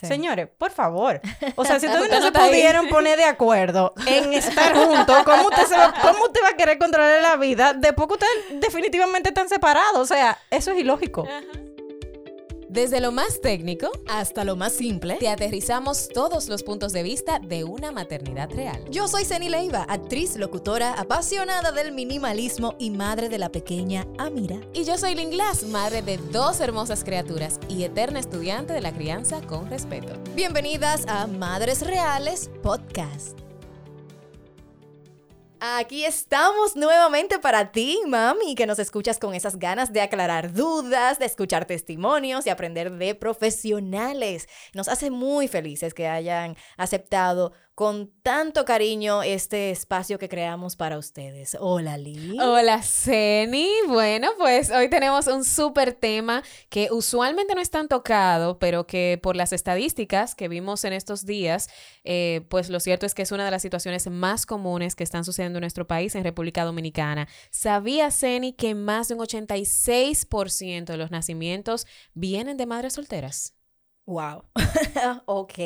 Señores, 0.00 0.48
por 0.58 0.70
favor. 0.70 1.20
O 1.54 1.64
sea, 1.64 1.80
si 1.80 1.86
ustedes 1.88 2.10
no 2.10 2.22
se 2.22 2.32
pudieron 2.32 2.88
poner 2.88 3.16
de 3.16 3.24
acuerdo 3.24 3.94
en 4.06 4.32
estar 4.32 4.74
juntos, 4.74 5.16
¿cómo 5.24 5.48
usted, 5.48 5.64
va, 5.72 5.94
¿cómo 6.02 6.24
usted 6.24 6.40
va 6.44 6.50
a 6.50 6.56
querer 6.56 6.78
controlar 6.78 7.22
la 7.22 7.36
vida? 7.36 7.72
De 7.72 7.92
poco 7.92 8.14
ustedes 8.14 8.60
definitivamente 8.60 9.30
están 9.30 9.48
separados. 9.48 9.98
O 9.98 10.06
sea, 10.06 10.38
eso 10.50 10.72
es 10.72 10.78
ilógico. 10.78 11.26
Desde 12.76 13.00
lo 13.00 13.10
más 13.10 13.40
técnico 13.40 13.90
hasta 14.06 14.44
lo 14.44 14.54
más 14.54 14.74
simple, 14.74 15.14
te 15.14 15.30
aterrizamos 15.30 16.10
todos 16.10 16.46
los 16.50 16.62
puntos 16.62 16.92
de 16.92 17.02
vista 17.02 17.38
de 17.38 17.64
una 17.64 17.90
maternidad 17.90 18.50
real. 18.50 18.84
Yo 18.90 19.08
soy 19.08 19.24
Ceni 19.24 19.48
Leiva, 19.48 19.86
actriz, 19.88 20.36
locutora, 20.36 20.92
apasionada 20.92 21.72
del 21.72 21.92
minimalismo 21.92 22.74
y 22.78 22.90
madre 22.90 23.30
de 23.30 23.38
la 23.38 23.48
pequeña 23.48 24.06
Amira. 24.18 24.60
Y 24.74 24.84
yo 24.84 24.98
soy 24.98 25.14
Lynn 25.14 25.30
Glass, 25.30 25.64
madre 25.64 26.02
de 26.02 26.18
dos 26.18 26.60
hermosas 26.60 27.02
criaturas 27.02 27.58
y 27.70 27.84
eterna 27.84 28.20
estudiante 28.20 28.74
de 28.74 28.82
la 28.82 28.92
crianza 28.92 29.40
con 29.40 29.70
respeto. 29.70 30.12
Bienvenidas 30.34 31.06
a 31.08 31.26
Madres 31.26 31.80
Reales 31.80 32.50
Podcast. 32.62 33.45
Aquí 35.58 36.04
estamos 36.04 36.76
nuevamente 36.76 37.38
para 37.38 37.72
ti, 37.72 37.98
mami, 38.06 38.54
que 38.54 38.66
nos 38.66 38.78
escuchas 38.78 39.18
con 39.18 39.32
esas 39.32 39.58
ganas 39.58 39.90
de 39.90 40.02
aclarar 40.02 40.52
dudas, 40.52 41.18
de 41.18 41.24
escuchar 41.24 41.64
testimonios 41.64 42.46
y 42.46 42.50
aprender 42.50 42.92
de 42.92 43.14
profesionales. 43.14 44.50
Nos 44.74 44.88
hace 44.88 45.10
muy 45.10 45.48
felices 45.48 45.94
que 45.94 46.08
hayan 46.08 46.58
aceptado 46.76 47.54
con 47.76 48.10
tanto 48.22 48.64
cariño 48.64 49.22
este 49.22 49.70
espacio 49.70 50.18
que 50.18 50.30
creamos 50.30 50.76
para 50.76 50.96
ustedes. 50.96 51.58
Hola, 51.60 51.98
Lee. 51.98 52.38
Hola, 52.40 52.82
Ceni. 52.82 53.68
Bueno, 53.86 54.30
pues 54.38 54.70
hoy 54.70 54.88
tenemos 54.88 55.26
un 55.26 55.44
súper 55.44 55.92
tema 55.92 56.42
que 56.70 56.88
usualmente 56.90 57.54
no 57.54 57.60
es 57.60 57.68
tan 57.68 57.86
tocado, 57.86 58.58
pero 58.58 58.86
que 58.86 59.20
por 59.22 59.36
las 59.36 59.52
estadísticas 59.52 60.34
que 60.34 60.48
vimos 60.48 60.84
en 60.84 60.94
estos 60.94 61.26
días, 61.26 61.68
eh, 62.02 62.46
pues 62.48 62.70
lo 62.70 62.80
cierto 62.80 63.04
es 63.04 63.14
que 63.14 63.20
es 63.20 63.30
una 63.30 63.44
de 63.44 63.50
las 63.50 63.60
situaciones 63.60 64.08
más 64.08 64.46
comunes 64.46 64.96
que 64.96 65.04
están 65.04 65.26
sucediendo 65.26 65.58
en 65.58 65.62
nuestro 65.62 65.86
país, 65.86 66.14
en 66.14 66.24
República 66.24 66.64
Dominicana. 66.64 67.28
¿Sabía, 67.50 68.10
Ceni, 68.10 68.54
que 68.54 68.74
más 68.74 69.08
de 69.08 69.16
un 69.16 69.20
86% 69.20 70.86
de 70.86 70.96
los 70.96 71.10
nacimientos 71.10 71.86
vienen 72.14 72.56
de 72.56 72.64
madres 72.64 72.94
solteras? 72.94 73.55
Wow. 74.06 74.44
ok. 75.26 75.58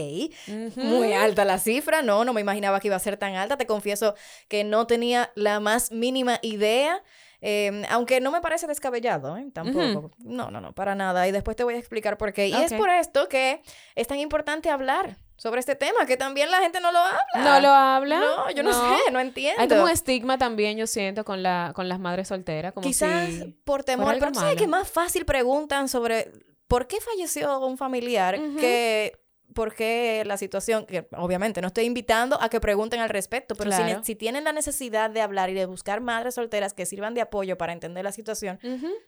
Muy 0.76 1.12
alta 1.12 1.44
la 1.44 1.58
cifra. 1.58 2.02
No, 2.02 2.24
no 2.24 2.32
me 2.32 2.40
imaginaba 2.40 2.80
que 2.80 2.88
iba 2.88 2.96
a 2.96 3.00
ser 3.00 3.16
tan 3.16 3.34
alta. 3.34 3.56
Te 3.56 3.66
confieso 3.66 4.14
que 4.48 4.64
no 4.64 4.86
tenía 4.86 5.30
la 5.34 5.60
más 5.60 5.92
mínima 5.92 6.38
idea. 6.42 7.02
Em, 7.42 7.84
aunque 7.88 8.20
no 8.20 8.30
me 8.30 8.40
parece 8.40 8.66
descabellado, 8.66 9.36
¿eh? 9.36 9.46
Tampoco. 9.52 10.12
No, 10.18 10.50
no, 10.50 10.60
no, 10.60 10.72
para 10.72 10.94
nada. 10.94 11.26
Y 11.28 11.32
después 11.32 11.56
te 11.56 11.64
voy 11.64 11.74
a 11.74 11.78
explicar 11.78 12.18
por 12.18 12.32
qué. 12.32 12.48
Y 12.48 12.54
es 12.54 12.72
por 12.72 12.88
esto 12.90 13.28
que 13.28 13.62
es 13.94 14.06
tan 14.06 14.18
importante 14.18 14.70
hablar 14.70 15.16
sobre 15.36 15.60
este 15.60 15.74
tema, 15.74 16.04
que 16.04 16.18
también 16.18 16.50
la 16.50 16.58
gente 16.58 16.80
no 16.80 16.92
lo 16.92 16.98
habla. 16.98 17.20
¿No 17.36 17.60
lo 17.60 17.68
habla? 17.68 18.20
No, 18.20 18.50
yo 18.50 18.62
no, 18.62 18.74
sé, 18.74 19.10
no 19.10 19.20
entiendo. 19.20 19.60
Hay 19.60 19.68
como 19.68 19.84
un 19.84 19.90
estigma 19.90 20.36
también, 20.36 20.76
yo 20.76 20.86
siento, 20.86 21.24
con, 21.24 21.42
la, 21.42 21.72
con 21.74 21.88
las 21.88 21.98
madres 21.98 22.28
solteras. 22.28 22.74
Como 22.74 22.86
Quizás 22.86 23.30
por 23.64 23.82
temor, 23.82 24.16
pero 24.18 24.34
¿sabes 24.34 24.56
que 24.56 24.66
más 24.66 24.90
fácil 24.90 25.24
preguntan 25.24 25.88
sobre 25.88 26.30
¿por 26.70 26.86
qué 26.86 27.00
falleció 27.00 27.58
un 27.66 27.76
familiar 27.76 28.40
que 28.60 29.18
por 29.54 29.74
qué 29.74 30.22
la 30.26 30.36
situación, 30.36 30.86
que 30.86 31.06
obviamente 31.16 31.60
no 31.60 31.68
estoy 31.68 31.84
invitando 31.84 32.40
a 32.40 32.48
que 32.48 32.60
pregunten 32.60 33.00
al 33.00 33.08
respecto, 33.08 33.54
pero 33.54 33.70
si, 34.02 34.14
tienen 34.14 34.44
la 34.44 34.52
necesidad 34.52 35.10
de 35.10 35.20
hablar 35.20 35.50
y 35.50 35.54
de 35.54 35.66
buscar 35.66 36.00
madres 36.00 36.34
solteras 36.34 36.74
que 36.74 36.86
sirvan 36.86 37.14
de 37.14 37.20
apoyo 37.20 37.56
para 37.56 37.72
entender 37.72 38.04
la 38.04 38.12
situación, 38.12 38.58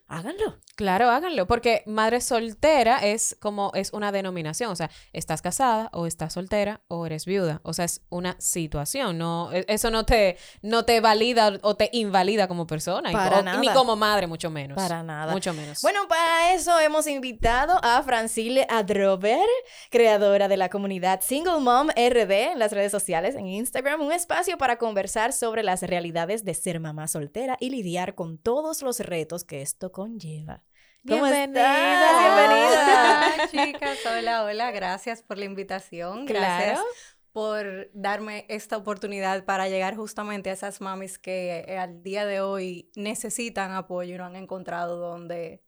háganlo. 0.09 0.59
Claro, 0.75 1.11
háganlo, 1.11 1.47
porque 1.47 1.83
madre 1.87 2.21
soltera 2.21 2.99
es 2.99 3.37
como 3.41 3.73
es 3.75 3.93
una 3.93 4.13
denominación, 4.13 4.71
o 4.71 4.77
sea, 4.77 4.91
estás 5.13 5.43
casada 5.43 5.91
o 5.93 6.07
estás 6.07 6.33
soltera 6.33 6.81
o 6.89 7.07
eres 7.07 7.25
viuda, 7.25 7.61
o 7.63 7.73
sea, 7.73 7.85
es 7.85 8.03
una 8.09 8.37
situación, 8.39 9.19
no 9.19 9.51
e, 9.53 9.65
eso 9.69 9.91
no 9.91 10.05
te 10.05 10.37
no 10.63 10.85
te 10.85 11.01
valida 11.01 11.59
o 11.63 11.77
te 11.77 11.91
invalida 11.93 12.49
como 12.49 12.67
persona 12.67 13.13
ni 13.61 13.69
como 13.69 13.97
madre 13.97 14.27
mucho 14.27 14.51
menos. 14.51 14.77
Para 14.77 15.03
nada. 15.03 15.33
Mucho 15.33 15.53
menos. 15.53 15.81
Bueno, 15.83 16.07
para 16.09 16.55
eso 16.55 16.79
hemos 16.81 17.07
invitado 17.07 17.79
a 17.83 18.03
Francile 18.03 18.67
Adrover, 18.69 19.47
creadora 20.33 20.49
de 20.49 20.57
la 20.57 20.71
comunidad 20.71 21.21
Single 21.21 21.61
Mom 21.61 21.89
RD 21.89 22.53
en 22.53 22.59
las 22.59 22.73
redes 22.73 22.91
sociales, 22.91 23.35
en 23.35 23.47
Instagram, 23.47 24.01
un 24.01 24.13
espacio 24.13 24.57
para 24.57 24.79
conversar 24.79 25.35
sobre 25.35 25.63
las 25.63 25.83
realidades 25.83 26.43
de 26.43 26.55
ser 26.55 26.81
mamá 26.81 27.07
soltera 27.07 27.59
y 27.61 27.69
lidiar 27.69 28.15
con 28.15 28.39
todos 28.39 28.81
los 28.81 29.01
retos 29.01 29.45
que 29.45 29.61
esto 29.61 29.93
conlleva. 29.93 30.63
¿Cómo 31.07 31.25
Bienvenida, 31.25 31.69
bienvenida. 32.19 33.49
chicas, 33.51 33.99
hola, 34.07 34.45
hola, 34.45 34.71
gracias 34.71 35.23
por 35.23 35.37
la 35.37 35.45
invitación. 35.45 36.25
Gracias 36.25 36.81
por 37.33 37.91
darme 37.93 38.47
esta 38.49 38.79
oportunidad 38.79 39.45
para 39.45 39.69
llegar 39.69 39.97
justamente 39.97 40.49
a 40.49 40.55
esas 40.55 40.81
mamis 40.81 41.19
que 41.19 41.65
eh, 41.69 41.77
al 41.77 42.03
día 42.03 42.25
de 42.25 42.41
hoy 42.41 42.91
necesitan 42.95 43.73
apoyo 43.73 44.15
y 44.15 44.19
no 44.19 44.25
han 44.25 44.37
encontrado 44.37 44.97
donde 44.97 45.63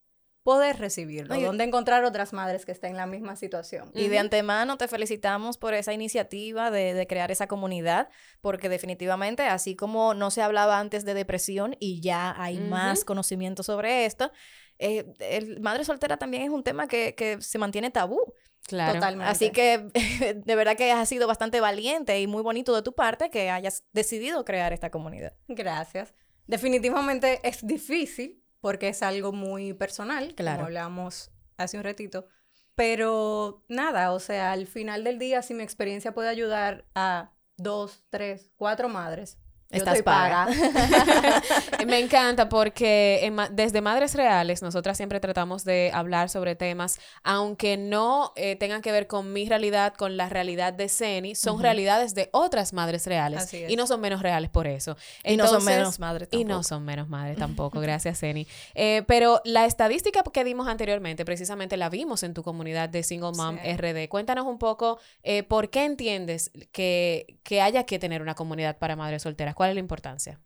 poder 0.44 0.78
recibirlo, 0.78 1.41
donde 1.41 1.65
encontrar 1.65 2.05
otras 2.05 2.34
madres 2.34 2.66
que 2.66 2.72
estén 2.72 2.91
en 2.91 2.97
la 2.99 3.06
misma 3.06 3.34
situación. 3.34 3.91
Y 3.94 4.09
de 4.09 4.19
antemano 4.19 4.77
te 4.77 4.88
felicitamos 4.88 5.56
por 5.56 5.72
esa 5.72 5.94
iniciativa 5.94 6.71
de, 6.71 7.06
crear 7.09 7.31
esa 7.31 7.47
comunidad, 7.47 8.10
porque 8.43 8.69
definitivamente, 8.69 9.43
así 9.44 9.75
como 9.75 10.12
no 10.12 10.31
se 10.31 10.43
hablaba 10.43 10.78
antes 10.78 11.06
de 11.06 11.15
depresión 11.15 11.77
y 11.81 12.03
ya 12.03 12.34
hay 12.37 12.60
más 12.60 13.06
conocimiento 13.06 13.62
sobre 13.62 14.05
esto, 14.05 14.31
eh, 14.78 15.15
el 15.19 15.60
madre 15.60 15.82
soltera 15.84 16.19
también 16.19 16.43
es 16.43 16.50
un 16.50 16.62
tema 16.62 16.88
que, 16.88 17.38
se 17.41 17.59
mantiene 17.59 17.91
tabú. 17.91 18.21
Claro. 18.66 18.94
Totalmente. 18.94 19.31
Así 19.31 19.50
que 19.50 19.88
de 20.44 20.56
verdad 20.56 20.76
que 20.76 20.93
has 20.93 21.09
sido 21.09 21.26
bastante 21.26 21.61
valiente 21.61 22.21
y 22.21 22.26
muy 22.26 22.43
bonito 22.43 22.75
de 22.75 22.82
tu 22.82 22.94
parte 22.94 23.31
que 23.31 23.49
hayas 23.49 23.84
decidido 23.93 24.44
crear 24.44 24.75
esta 24.75 24.91
comunidad. 24.91 25.32
Gracias. 25.49 26.15
Definitivamente 26.47 27.41
es 27.43 27.66
difícil 27.66 28.44
porque 28.64 28.88
es 28.88 29.02
algo 29.02 29.30
muy 29.30 29.75
personal, 29.75 30.34
claro. 30.34 30.60
como 30.60 30.69
hablamos 30.69 31.30
hace 31.58 31.76
un 31.76 31.84
ratito. 31.84 32.28
Pero 32.75 33.62
nada, 33.69 34.10
o 34.10 34.19
sea, 34.19 34.52
al 34.52 34.66
final 34.66 35.04
del 35.04 35.19
día, 35.19 35.42
si 35.42 35.52
mi 35.52 35.62
experiencia 35.62 36.14
puede 36.14 36.30
ayudar 36.30 36.86
a 36.94 37.34
dos, 37.58 38.06
tres, 38.08 38.50
cuatro 38.56 38.88
madres, 38.88 39.36
Estás 39.75 40.03
paga. 40.03 40.47
Me 41.87 41.99
encanta 41.99 42.49
porque 42.49 43.33
desde 43.53 43.81
Madres 43.81 44.15
Reales 44.15 44.62
nosotras 44.62 44.97
siempre 44.97 45.21
tratamos 45.21 45.65
de 45.65 45.91
hablar 45.93 46.29
sobre 46.29 46.55
temas, 46.55 46.99
aunque 47.23 47.77
no 47.77 48.33
eh, 48.37 48.57
tengan 48.57 48.83
que 48.83 48.93
ver 48.93 49.07
con 49.07 49.33
mi 49.33 49.49
realidad, 49.49 49.95
con 49.95 50.17
la 50.17 50.29
realidad 50.29 50.73
de 50.73 50.89
Ceni, 50.89 51.35
son 51.35 51.61
realidades 51.61 52.15
de 52.15 52.29
otras 52.33 52.73
Madres 52.73 53.07
Reales 53.07 53.53
y 53.53 53.77
no 53.77 53.87
son 53.87 54.01
menos 54.01 54.23
reales 54.23 54.51
por 54.51 54.67
eso. 54.67 54.97
y 55.25 55.37
no 55.37 55.47
son 55.47 55.65
menos 55.65 55.99
madres 55.99 56.29
tampoco. 56.29 56.41
Y 56.41 56.45
no 56.45 56.62
son 56.62 56.85
menos 56.85 57.09
madres 57.09 57.37
tampoco, 57.37 57.81
gracias 57.81 58.21
Ceni. 58.21 58.47
Eh, 58.75 59.03
pero 59.06 59.41
la 59.45 59.67
estadística 59.67 60.23
que 60.23 60.45
dimos 60.45 60.69
anteriormente, 60.69 61.25
precisamente 61.25 61.77
la 61.77 61.89
vimos 61.89 62.23
en 62.23 62.35
tu 62.35 62.43
comunidad 62.43 62.89
de 62.89 63.03
Single 63.03 63.33
Mom 63.37 63.56
RD. 63.56 64.09
Cuéntanos 64.09 64.47
un 64.47 64.59
poco 64.59 64.99
eh, 65.23 65.43
por 65.43 65.71
qué 65.71 65.85
entiendes 65.85 66.51
que, 66.73 67.39
que 67.43 67.61
haya 67.61 67.85
que 67.85 67.99
tener 67.99 68.23
una 68.23 68.35
comunidad 68.35 68.79
para 68.79 68.97
madres 68.97 69.23
solteras. 69.23 69.55
¿Cuál 69.55 69.63
es 69.69 69.75
la 69.75 69.80
importancia? 69.80 70.41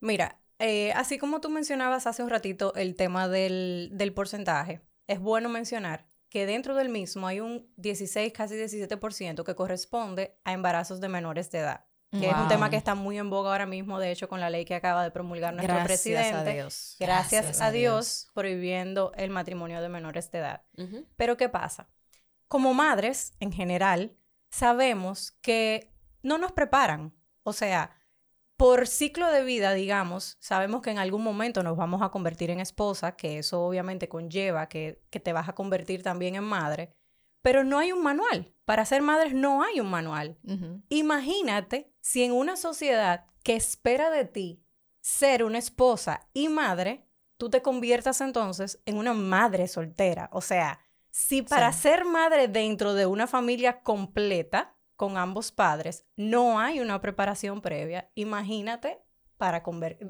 Mira, 0.00 0.40
eh, 0.58 0.92
así 0.92 1.18
como 1.18 1.40
tú 1.40 1.50
mencionabas 1.50 2.06
hace 2.06 2.22
un 2.22 2.30
ratito 2.30 2.74
el 2.74 2.94
tema 2.96 3.28
del, 3.28 3.90
del 3.92 4.12
porcentaje, 4.12 4.80
es 5.06 5.20
bueno 5.20 5.48
mencionar 5.48 6.06
que 6.28 6.46
dentro 6.46 6.74
del 6.74 6.88
mismo 6.88 7.26
hay 7.26 7.40
un 7.40 7.72
16, 7.76 8.32
casi 8.32 8.54
17% 8.54 9.44
que 9.44 9.54
corresponde 9.54 10.38
a 10.44 10.52
embarazos 10.52 11.00
de 11.00 11.08
menores 11.08 11.50
de 11.50 11.60
edad, 11.60 11.86
que 12.10 12.28
es 12.28 12.34
un 12.34 12.48
tema 12.48 12.70
que 12.70 12.76
está 12.76 12.94
muy 12.94 13.18
en 13.18 13.28
boga 13.28 13.50
ahora 13.50 13.66
mismo, 13.66 13.98
de 13.98 14.10
hecho, 14.10 14.28
con 14.28 14.40
la 14.40 14.48
ley 14.48 14.64
que 14.64 14.74
acaba 14.74 15.04
de 15.04 15.10
promulgar 15.10 15.52
nuestro 15.54 15.74
Gracias 15.74 16.02
presidente. 16.02 16.50
A 16.50 16.54
Dios. 16.54 16.96
Gracias, 16.98 17.60
a 17.60 17.70
Dios, 17.70 18.28
prohibiendo 18.34 19.12
el 19.16 19.30
matrimonio 19.30 19.80
de 19.82 19.88
menores 19.88 20.30
de 20.30 20.38
edad. 20.38 20.62
Pero 21.16 21.36
¿qué 21.36 21.48
pasa? 21.48 21.88
Como 22.46 22.72
madres, 22.72 23.32
en 23.40 23.52
general, 23.52 24.16
sabemos 24.50 25.32
que 25.42 25.92
no 26.22 26.38
nos 26.38 26.52
preparan. 26.52 27.14
O 27.42 27.52
sea, 27.52 27.97
por 28.58 28.88
ciclo 28.88 29.30
de 29.30 29.44
vida, 29.44 29.72
digamos, 29.72 30.36
sabemos 30.40 30.82
que 30.82 30.90
en 30.90 30.98
algún 30.98 31.22
momento 31.22 31.62
nos 31.62 31.76
vamos 31.76 32.02
a 32.02 32.08
convertir 32.08 32.50
en 32.50 32.58
esposa, 32.58 33.14
que 33.14 33.38
eso 33.38 33.62
obviamente 33.62 34.08
conlleva 34.08 34.68
que, 34.68 35.00
te 35.10 35.32
vas 35.32 35.48
a 35.48 35.54
convertir 35.54 36.02
también 36.02 36.34
en 36.34 36.42
madre, 36.42 36.92
pero 37.40 37.62
no 37.62 37.78
hay 37.78 37.92
un 37.92 38.02
manual. 38.02 38.52
Para 38.64 38.84
ser 38.84 39.00
madres 39.00 39.32
no 39.32 39.62
hay 39.62 39.78
un 39.78 39.88
manual. 39.88 40.38
Imagínate 40.88 41.92
si 42.00 42.24
en 42.24 42.32
una 42.32 42.56
sociedad 42.56 43.26
que 43.44 43.54
espera 43.54 44.10
de 44.10 44.24
ti 44.24 44.60
ser 45.00 45.44
una 45.44 45.58
esposa 45.58 46.28
y 46.34 46.48
madre, 46.48 47.06
tú 47.36 47.50
te 47.50 47.62
conviertas 47.62 48.20
entonces 48.20 48.82
en 48.86 48.96
una 48.96 49.14
madre 49.14 49.68
soltera. 49.68 50.30
O 50.32 50.40
sea, 50.40 50.80
si 51.10 51.42
para 51.42 51.72
ser 51.72 52.04
madre 52.04 52.48
dentro 52.48 52.94
de 52.94 53.06
una 53.06 53.28
familia 53.28 53.82
completa, 53.82 54.74
con 54.98 55.16
ambos 55.16 55.52
padres, 55.52 56.04
no 56.16 56.58
hay 56.58 56.80
una 56.80 57.00
preparación 57.00 57.62
previa. 57.62 58.10
Imagínate 58.16 58.98
para 59.36 59.62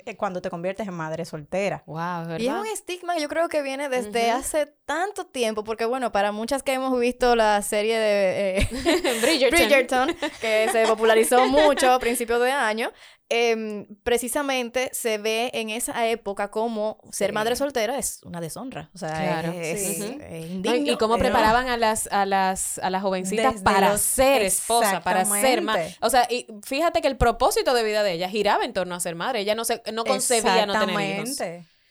eh, 0.06 0.16
cuando 0.16 0.40
te 0.40 0.48
conviertes 0.48 0.88
en 0.88 0.94
madre 0.94 1.26
soltera. 1.26 1.82
Wow, 1.86 2.26
¿verdad? 2.26 2.38
Y 2.38 2.48
es 2.48 2.54
un 2.54 2.66
estigma 2.66 3.18
yo 3.18 3.28
creo 3.28 3.50
que 3.50 3.60
viene 3.60 3.90
desde 3.90 4.30
hace 4.30 4.64
tanto 4.86 5.26
tiempo, 5.26 5.62
porque 5.62 5.84
bueno, 5.84 6.10
para 6.10 6.32
muchas 6.32 6.62
que 6.62 6.72
hemos 6.72 6.98
visto 6.98 7.36
la 7.36 7.60
serie 7.60 7.98
de 7.98 8.58
eh, 8.58 8.68
Bridgerton. 9.50 10.16
que 10.40 10.70
se 10.72 10.86
popularizó 10.86 11.46
mucho 11.48 11.92
a 11.92 11.98
principios 11.98 12.40
de 12.40 12.50
año, 12.50 12.90
Em, 13.30 13.86
precisamente 14.04 14.88
se 14.94 15.18
ve 15.18 15.50
en 15.52 15.68
esa 15.68 16.06
época 16.06 16.50
como 16.50 16.98
ser 17.12 17.34
madre 17.34 17.56
soltera 17.56 17.98
es 17.98 18.20
una 18.24 18.40
deshonra. 18.40 18.90
O 18.94 18.98
sea, 18.98 19.40
es, 19.52 20.00
indigno, 20.00 20.92
Y 20.92 20.96
cómo 20.96 21.18
preparaban 21.18 21.68
a 21.68 21.76
las, 21.76 22.06
a 22.06 22.24
las, 22.24 22.78
a 22.78 22.88
las 22.88 23.02
jovencitas 23.02 23.60
para 23.60 23.98
ser 23.98 24.42
esposa, 24.42 25.02
para 25.02 25.26
ser 25.26 25.60
madre. 25.60 25.94
O 26.00 26.08
sea, 26.08 26.26
y 26.30 26.46
fíjate 26.64 27.02
que 27.02 27.08
el 27.08 27.18
propósito 27.18 27.74
de 27.74 27.82
vida 27.84 28.02
de 28.02 28.12
ella 28.12 28.30
giraba 28.30 28.64
en 28.64 28.72
torno 28.72 28.94
a 28.94 29.00
ser 29.00 29.14
madre. 29.14 29.40
Ella 29.40 29.54
no, 29.54 29.66
se, 29.66 29.82
no 29.92 30.04
concebía 30.04 30.64
no 30.64 30.78
tener 30.78 31.26
hijos. 31.26 31.38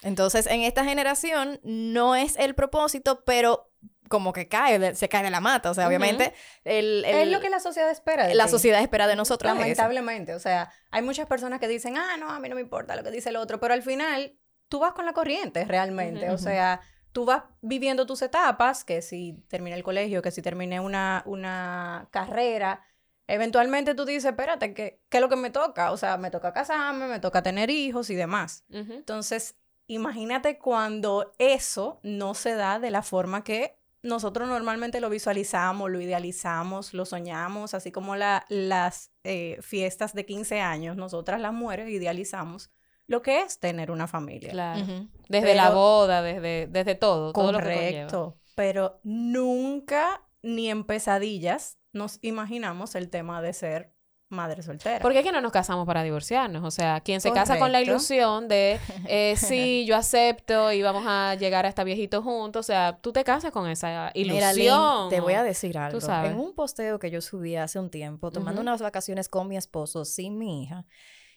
Entonces, 0.03 0.47
en 0.47 0.61
esta 0.61 0.85
generación 0.85 1.59
no 1.63 2.15
es 2.15 2.35
el 2.37 2.55
propósito, 2.55 3.23
pero 3.25 3.69
como 4.07 4.33
que 4.33 4.47
cae, 4.47 4.95
se 4.95 5.09
cae 5.09 5.23
de 5.23 5.29
la 5.29 5.41
mata. 5.41 5.71
O 5.71 5.73
sea, 5.73 5.87
obviamente. 5.87 6.33
El, 6.63 7.05
es 7.05 7.27
lo 7.27 7.39
que 7.39 7.49
la 7.49 7.59
sociedad 7.59 7.89
espera. 7.89 8.27
De 8.27 8.35
la 8.35 8.47
sociedad 8.47 8.81
espera 8.81 9.07
de 9.07 9.15
nosotros. 9.15 9.53
Lamentablemente. 9.53 10.35
O 10.35 10.39
sea, 10.39 10.71
hay 10.91 11.01
muchas 11.01 11.27
personas 11.27 11.59
que 11.59 11.67
dicen, 11.67 11.97
ah, 11.97 12.17
no, 12.17 12.29
a 12.29 12.39
mí 12.39 12.49
no 12.49 12.55
me 12.55 12.61
importa 12.61 12.95
lo 12.95 13.03
que 13.03 13.11
dice 13.11 13.29
el 13.29 13.35
otro. 13.35 13.59
Pero 13.59 13.73
al 13.73 13.83
final, 13.83 14.37
tú 14.67 14.79
vas 14.79 14.93
con 14.93 15.05
la 15.05 15.13
corriente 15.13 15.65
realmente. 15.65 16.29
O 16.29 16.37
sea, 16.37 16.81
tú 17.11 17.25
vas 17.25 17.43
viviendo 17.61 18.05
tus 18.05 18.21
etapas, 18.21 18.83
que 18.83 19.01
si 19.01 19.43
terminé 19.47 19.75
el 19.75 19.83
colegio, 19.83 20.21
que 20.21 20.31
si 20.31 20.41
terminé 20.41 20.79
una, 20.79 21.23
una 21.25 22.07
carrera. 22.11 22.83
Eventualmente 23.27 23.93
tú 23.93 24.05
dices, 24.05 24.25
espérate, 24.25 24.73
¿qué, 24.73 25.01
¿qué 25.09 25.17
es 25.17 25.21
lo 25.21 25.29
que 25.29 25.35
me 25.35 25.49
toca? 25.49 25.91
O 25.91 25.97
sea, 25.97 26.17
me 26.17 26.31
toca 26.31 26.53
casarme, 26.53 27.07
me 27.07 27.19
toca 27.19 27.43
tener 27.43 27.69
hijos 27.69 28.09
y 28.09 28.15
demás. 28.15 28.63
Entonces, 28.69 29.55
imagínate 29.87 30.59
cuando 30.59 31.33
eso 31.37 31.99
no 32.03 32.33
se 32.33 32.55
da 32.55 32.79
de 32.79 32.91
la 32.91 33.01
forma 33.01 33.43
que 33.43 33.76
nosotros 34.07 34.47
normalmente 34.47 34.99
lo 35.01 35.09
visualizamos, 35.09 35.91
lo 35.91 36.01
idealizamos, 36.01 36.93
lo 36.93 37.05
soñamos, 37.05 37.73
así 37.73 37.91
como 37.91 38.15
las 38.15 39.11
eh, 39.23 39.57
fiestas 39.61 40.13
de 40.13 40.25
15 40.25 40.61
años, 40.61 40.97
nosotras 40.97 41.39
las 41.39 41.53
mujeres 41.53 41.89
idealizamos 41.89 42.71
lo 43.07 43.21
que 43.21 43.41
es 43.41 43.59
tener 43.59 43.89
una 43.89 44.07
familia. 44.07 44.51
Claro. 44.51 45.07
Desde 45.29 45.55
la 45.55 45.69
boda, 45.69 46.21
desde, 46.21 46.67
desde 46.67 46.95
todo. 46.95 47.31
Correcto. 47.31 48.07
Todo 48.07 48.25
lo 48.25 48.33
que 48.33 48.37
pero 48.55 48.99
nunca 49.03 50.23
ni 50.41 50.69
en 50.69 50.83
pesadillas 50.83 51.77
nos 51.93 52.19
imaginamos 52.21 52.95
el 52.95 53.09
tema 53.09 53.41
de 53.41 53.53
ser 53.53 53.93
madre 54.29 54.61
soltera. 54.61 54.99
Porque 54.99 55.19
es 55.19 55.25
que 55.25 55.31
no 55.31 55.41
nos 55.41 55.51
casamos 55.51 55.85
para 55.85 56.03
divorciarnos. 56.03 56.63
O 56.63 56.71
sea, 56.71 57.01
quien 57.01 57.21
se 57.21 57.31
casa 57.31 57.57
con 57.59 57.71
la 57.71 57.81
ilusión 57.81 58.47
de 58.47 58.79
eh, 59.07 59.35
sí, 59.37 59.85
yo 59.85 59.95
acepto 59.95 60.71
y 60.71 60.81
vamos 60.81 61.05
a 61.07 61.35
llegar 61.35 61.65
hasta 61.65 61.83
viejito 61.83 62.21
juntos. 62.21 62.65
O 62.65 62.67
sea, 62.67 62.97
tú 63.01 63.11
te 63.11 63.23
casas 63.23 63.51
con 63.51 63.69
esa 63.69 64.11
ilusión. 64.13 65.09
te 65.09 65.19
voy 65.19 65.33
a 65.33 65.43
decir 65.43 65.77
algo. 65.77 65.99
En 66.25 66.37
un 66.37 66.53
posteo 66.53 66.99
que 66.99 67.11
yo 67.11 67.21
subí 67.21 67.55
hace 67.55 67.79
un 67.79 67.89
tiempo, 67.89 68.31
tomando 68.31 68.61
unas 68.61 68.81
vacaciones 68.81 69.29
con 69.29 69.47
mi 69.47 69.57
esposo, 69.57 70.05
sin 70.05 70.37
mi 70.37 70.63
hija, 70.63 70.85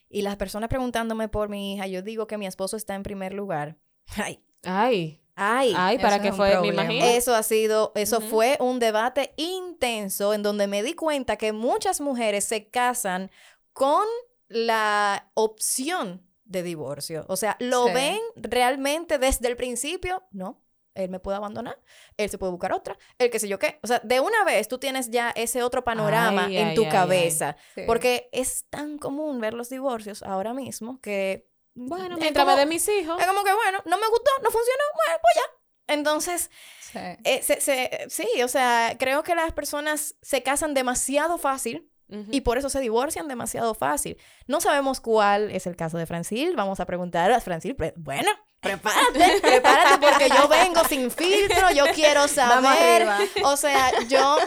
y 0.08 0.22
las 0.22 0.36
personas 0.36 0.68
preguntándome 0.68 1.28
por 1.28 1.48
mi 1.48 1.74
hija, 1.74 1.86
yo 1.86 2.02
digo 2.02 2.26
que 2.26 2.36
mi 2.36 2.46
esposo 2.46 2.76
está 2.76 2.94
en 2.94 3.02
primer 3.04 3.32
lugar. 3.32 3.78
Ay. 4.16 4.40
Ay. 4.64 5.20
Ay, 5.42 5.72
Ay 5.74 5.98
para 5.98 6.20
qué 6.20 6.34
fue, 6.34 6.60
me 6.60 6.68
imagino. 6.68 7.06
Eso 7.06 7.34
ha 7.34 7.42
sido, 7.42 7.92
eso 7.94 8.20
fue 8.20 8.58
un 8.60 8.78
debate 8.78 9.32
intenso 9.36 10.34
en 10.34 10.42
donde 10.42 10.66
me 10.66 10.82
di 10.82 10.92
cuenta 10.92 11.38
que 11.38 11.54
muchas 11.54 12.02
mujeres 12.02 12.44
se 12.44 12.68
casan 12.68 13.30
con 13.72 14.04
la 14.48 15.30
opción 15.32 16.26
de 16.44 16.62
divorcio. 16.62 17.24
O 17.28 17.36
sea, 17.36 17.56
lo 17.58 17.86
ven 17.86 18.18
realmente 18.36 19.16
desde 19.16 19.48
el 19.48 19.56
principio, 19.56 20.22
no, 20.30 20.60
él 20.94 21.08
me 21.08 21.20
puede 21.20 21.38
abandonar, 21.38 21.80
él 22.18 22.28
se 22.28 22.36
puede 22.36 22.52
buscar 22.52 22.74
otra, 22.74 22.98
él 23.18 23.30
qué 23.30 23.38
sé 23.38 23.48
yo 23.48 23.58
qué. 23.58 23.78
O 23.82 23.86
sea, 23.86 24.00
de 24.04 24.20
una 24.20 24.44
vez 24.44 24.68
tú 24.68 24.76
tienes 24.76 25.10
ya 25.10 25.30
ese 25.30 25.62
otro 25.62 25.84
panorama 25.84 26.48
en 26.50 26.74
tu 26.74 26.86
cabeza. 26.88 27.56
Porque 27.86 28.28
es 28.32 28.66
tan 28.68 28.98
común 28.98 29.40
ver 29.40 29.54
los 29.54 29.70
divorcios 29.70 30.22
ahora 30.22 30.52
mismo 30.52 31.00
que 31.00 31.49
bueno, 31.88 32.16
mientras 32.18 32.46
me 32.46 32.56
de 32.56 32.66
mis 32.66 32.86
hijos. 32.88 33.20
Es 33.20 33.26
como 33.26 33.42
que, 33.42 33.54
bueno, 33.54 33.78
no 33.86 33.98
me 33.98 34.06
gustó, 34.08 34.30
no 34.42 34.50
funcionó, 34.50 34.82
bueno, 34.94 35.20
pues 35.22 35.34
ya. 35.36 35.94
Entonces, 35.94 36.50
sí. 36.78 36.98
Eh, 37.24 38.06
sí, 38.08 38.42
o 38.42 38.48
sea, 38.48 38.96
creo 38.98 39.22
que 39.22 39.34
las 39.34 39.52
personas 39.52 40.16
se 40.22 40.42
casan 40.42 40.74
demasiado 40.74 41.38
fácil 41.38 41.90
y 42.30 42.40
por 42.40 42.58
eso 42.58 42.68
se 42.68 42.80
divorcian 42.80 43.28
demasiado 43.28 43.72
fácil. 43.74 44.18
No 44.46 44.60
sabemos 44.60 45.00
cuál 45.00 45.50
es 45.52 45.66
el 45.66 45.76
caso 45.76 45.96
de 45.96 46.06
Francil. 46.06 46.56
Vamos 46.56 46.80
a 46.80 46.86
preguntar 46.86 47.30
a 47.30 47.40
Francil. 47.40 47.76
Bueno, 47.96 48.30
prepárate, 48.60 49.40
prepárate 49.42 50.06
porque 50.06 50.28
yo 50.28 50.48
vengo 50.48 50.82
sin 50.84 51.10
filtro, 51.10 51.70
yo 51.70 51.84
quiero 51.94 52.26
saber. 52.26 53.06
O 53.44 53.56
sea, 53.56 53.92
yo, 54.08 54.38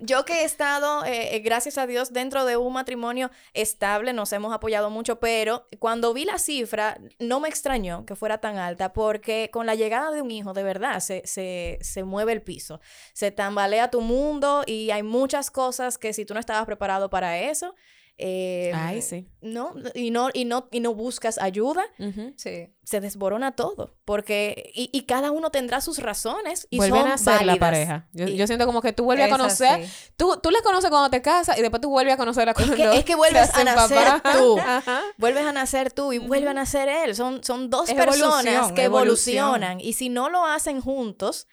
yo 0.00 0.24
que 0.24 0.42
he 0.42 0.44
estado, 0.44 1.04
eh, 1.04 1.36
eh, 1.36 1.40
gracias 1.40 1.78
a 1.78 1.86
Dios, 1.86 2.12
dentro 2.12 2.44
de 2.44 2.56
un 2.56 2.72
matrimonio 2.72 3.30
estable, 3.54 4.12
nos 4.12 4.32
hemos 4.32 4.52
apoyado 4.52 4.90
mucho, 4.90 5.20
pero 5.20 5.66
cuando 5.78 6.12
vi 6.14 6.24
la 6.24 6.38
cifra, 6.38 6.98
no 7.18 7.40
me 7.40 7.48
extrañó 7.48 8.04
que 8.06 8.16
fuera 8.16 8.38
tan 8.38 8.56
alta, 8.56 8.92
porque 8.92 9.50
con 9.52 9.66
la 9.66 9.74
llegada 9.74 10.10
de 10.10 10.22
un 10.22 10.30
hijo, 10.30 10.52
de 10.52 10.62
verdad, 10.62 11.00
se, 11.00 11.22
se, 11.24 11.78
se 11.80 12.04
mueve 12.04 12.32
el 12.32 12.42
piso, 12.42 12.80
se 13.12 13.30
tambalea 13.30 13.90
tu 13.90 14.00
mundo 14.00 14.62
y 14.66 14.90
hay 14.90 15.02
muchas 15.02 15.50
cosas 15.50 15.98
que 15.98 16.12
si 16.12 16.24
tú 16.24 16.34
no 16.34 16.40
estabas 16.40 16.66
preparado 16.66 17.10
para 17.10 17.38
eso, 17.38 17.74
eh, 18.22 18.70
Ay, 18.74 19.00
sí. 19.00 19.26
¿no? 19.40 19.72
Y 19.94 20.10
no, 20.10 20.28
y 20.34 20.44
no, 20.44 20.68
y 20.70 20.80
no 20.80 20.94
buscas 20.94 21.38
ayuda, 21.38 21.82
sí. 22.36 22.68
se 22.84 23.00
desborona 23.00 23.52
todo. 23.52 23.96
Porque, 24.04 24.70
y, 24.74 24.90
y, 24.92 25.02
cada 25.02 25.30
uno 25.30 25.50
tendrá 25.50 25.80
sus 25.80 25.98
razones 25.98 26.66
y 26.68 26.76
Vuelven 26.76 27.00
son 27.00 27.12
a 27.12 27.16
ser 27.16 27.46
la 27.46 27.56
pareja. 27.56 28.08
Yo, 28.12 28.46
siento 28.46 28.66
como 28.66 28.82
que 28.82 28.92
tú 28.92 29.04
vuelves 29.04 29.26
a 29.26 29.30
conocer, 29.30 29.88
tú, 30.18 30.38
tú 30.42 30.50
la 30.50 30.60
conoces 30.60 30.90
cuando 30.90 31.08
te 31.08 31.22
casas 31.22 31.56
y 31.56 31.62
después 31.62 31.80
tú 31.80 31.88
vuelves 31.88 32.12
a 32.12 32.16
conocerla 32.18 32.52
cuando 32.52 32.74
Es 32.74 32.78
que, 32.78 32.98
es 32.98 33.04
que 33.06 33.14
vuelves 33.14 33.54
a 33.54 33.64
nacer 33.64 34.20
tú. 34.32 34.58
Vuelves 35.16 35.46
a 35.46 35.52
nacer 35.52 35.90
tú 35.90 36.12
y 36.12 36.18
vuelve 36.18 36.50
a 36.50 36.54
nacer 36.54 36.88
él. 36.90 37.14
Son, 37.14 37.42
son 37.42 37.70
dos 37.70 37.90
personas 37.90 38.72
que 38.72 38.84
evolucionan. 38.84 39.80
Y 39.80 39.94
si 39.94 40.10
no 40.10 40.28
lo 40.28 40.44
hacen 40.44 40.82
juntos, 40.82 41.46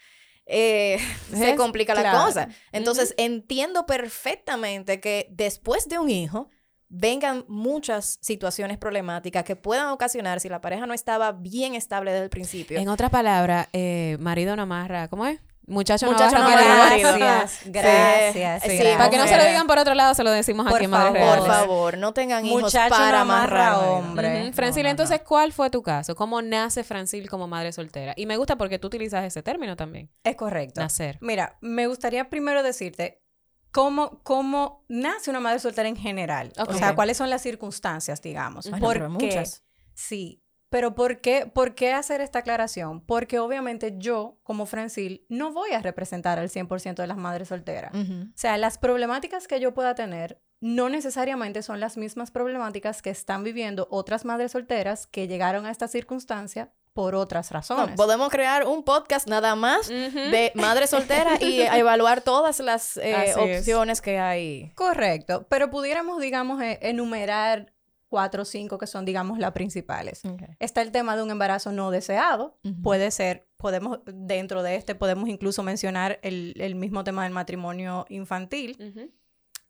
eh, 0.47 0.99
se 1.33 1.55
complica 1.55 1.93
la 1.93 2.25
cosa. 2.25 2.49
Entonces, 2.71 3.13
entiendo 3.17 3.85
perfectamente 3.85 4.99
que 4.99 5.27
después 5.31 5.87
de 5.87 5.99
un 5.99 6.09
hijo, 6.09 6.49
vengan 6.89 7.45
muchas 7.47 8.17
situaciones 8.21 8.77
problemáticas 8.77 9.43
que 9.43 9.55
puedan 9.55 9.87
ocasionar 9.87 10.39
si 10.39 10.49
la 10.49 10.61
pareja 10.61 10.85
no 10.85 10.93
estaba 10.93 11.31
bien 11.31 11.75
estable 11.75 12.11
desde 12.11 12.25
el 12.25 12.29
principio. 12.29 12.79
En 12.79 12.89
otra 12.89 13.09
palabra, 13.09 13.69
eh, 13.73 14.17
marido 14.19 14.55
no 14.55 14.63
amarra, 14.63 15.07
¿cómo 15.07 15.25
es? 15.25 15.39
Muchacho, 15.69 16.05
Muchacho 16.05 16.37
no, 16.39 16.47
Gracias, 16.47 17.61
gracias. 17.65 18.97
para 18.97 19.09
que 19.09 19.17
no 19.17 19.27
se 19.27 19.35
lo 19.35 19.43
digan 19.43 19.67
por 19.67 19.77
otro 19.77 19.93
lado, 19.95 20.13
se 20.13 20.23
lo 20.23 20.31
decimos 20.31 20.65
aquí 20.65 20.85
en 20.85 20.89
Madre 20.89 21.19
Por 21.19 21.45
favor, 21.45 21.97
no 21.97 22.13
tengan 22.13 22.45
hijos 22.45 22.61
Muchacho 22.61 22.95
para 22.95 23.21
amarrar 23.21 23.83
hombre. 23.83 24.53
Francil, 24.53 24.85
entonces, 24.85 25.19
¿cuál 25.27 25.51
fue 25.51 25.69
tu 25.69 25.83
caso? 25.83 26.15
¿Cómo 26.15 26.41
nace 26.41 26.85
Francil 26.85 27.29
como 27.29 27.49
madre 27.49 27.73
soltera? 27.73 28.13
Y 28.15 28.27
me 28.27 28.37
gusta 28.37 28.57
porque 28.57 28.79
tú 28.79 28.87
utilizas 28.87 29.25
ese 29.25 29.43
término 29.43 29.75
también. 29.75 30.09
Es 30.23 30.37
correcto. 30.37 30.79
Nacer. 30.79 31.17
Mira, 31.19 31.57
me 31.59 31.87
gustaría 31.87 32.29
primero 32.29 32.63
decirte 32.63 33.21
cómo, 33.71 34.21
cómo 34.23 34.85
nace 34.87 35.29
una 35.29 35.39
madre 35.39 35.59
soltera 35.59 35.87
en 35.89 35.95
general. 35.95 36.53
O 36.67 36.73
sea, 36.73 36.95
cuáles 36.95 37.17
son 37.17 37.29
las 37.29 37.41
circunstancias, 37.41 38.21
digamos. 38.21 38.69
Bueno, 38.79 39.09
muchas. 39.09 39.63
Sí, 39.93 40.43
pero 40.69 40.95
¿por 40.95 41.21
qué, 41.21 41.45
¿por 41.45 41.75
qué 41.75 41.93
hacer 41.93 42.21
esta 42.21 42.39
aclaración? 42.39 43.01
Porque 43.01 43.39
obviamente 43.39 43.95
yo, 43.97 44.39
como 44.43 44.65
Francil, 44.65 45.25
no 45.29 45.53
voy 45.53 45.71
a 45.71 45.81
representar 45.81 46.39
al 46.39 46.49
100% 46.49 46.95
de 46.95 47.07
las 47.07 47.17
madres 47.17 47.47
solteras. 47.47 47.93
O 47.95 48.31
sea, 48.35 48.57
las 48.57 48.77
problemáticas 48.77 49.47
que 49.47 49.59
yo 49.59 49.73
pueda 49.73 49.95
tener 49.95 50.41
no 50.59 50.89
necesariamente 50.89 51.61
son 51.61 51.79
las 51.79 51.97
mismas 51.97 52.31
problemáticas 52.31 53.01
que 53.01 53.11
están 53.11 53.43
viviendo 53.43 53.87
otras 53.91 54.25
madres 54.25 54.51
solteras 54.51 55.07
que 55.07 55.27
llegaron 55.27 55.65
a 55.65 55.71
esta 55.71 55.87
circunstancia 55.87 56.73
por 56.97 57.13
otras 57.13 57.51
razones. 57.51 57.95
podemos 57.95 58.29
crear 58.29 58.65
un 58.65 58.81
podcast 58.81 59.27
nada 59.27 59.53
más 59.55 59.87
de 59.87 60.51
madre 60.55 60.87
soltera 60.87 61.37
y 61.39 61.61
evaluar 61.61 62.21
todas 62.21 62.59
las 62.59 62.97
eh, 62.97 63.35
opciones 63.37 64.01
que 64.01 64.17
hay. 64.17 64.71
Correcto, 64.73 65.45
pero 65.47 65.69
pudiéramos, 65.69 66.19
digamos, 66.19 66.59
e, 66.59 66.79
enumerar 66.81 67.71
cuatro 68.07 68.41
o 68.41 68.45
cinco 68.45 68.79
que 68.79 68.87
son, 68.87 69.05
digamos, 69.05 69.37
las 69.37 69.51
principales. 69.51 70.23
Está 70.57 70.81
el 70.81 70.91
tema 70.91 71.15
de 71.15 71.21
un 71.21 71.29
embarazo 71.29 71.71
no 71.71 71.91
deseado. 71.91 72.57
Puede 72.81 73.11
ser, 73.11 73.47
podemos, 73.57 73.99
dentro 74.05 74.63
de 74.63 74.75
este, 74.75 74.95
podemos 74.95 75.29
incluso 75.29 75.61
mencionar 75.61 76.17
el, 76.23 76.55
el 76.57 76.73
mismo 76.73 77.03
tema 77.03 77.25
del 77.25 77.31
matrimonio 77.31 78.07
infantil. 78.09 79.13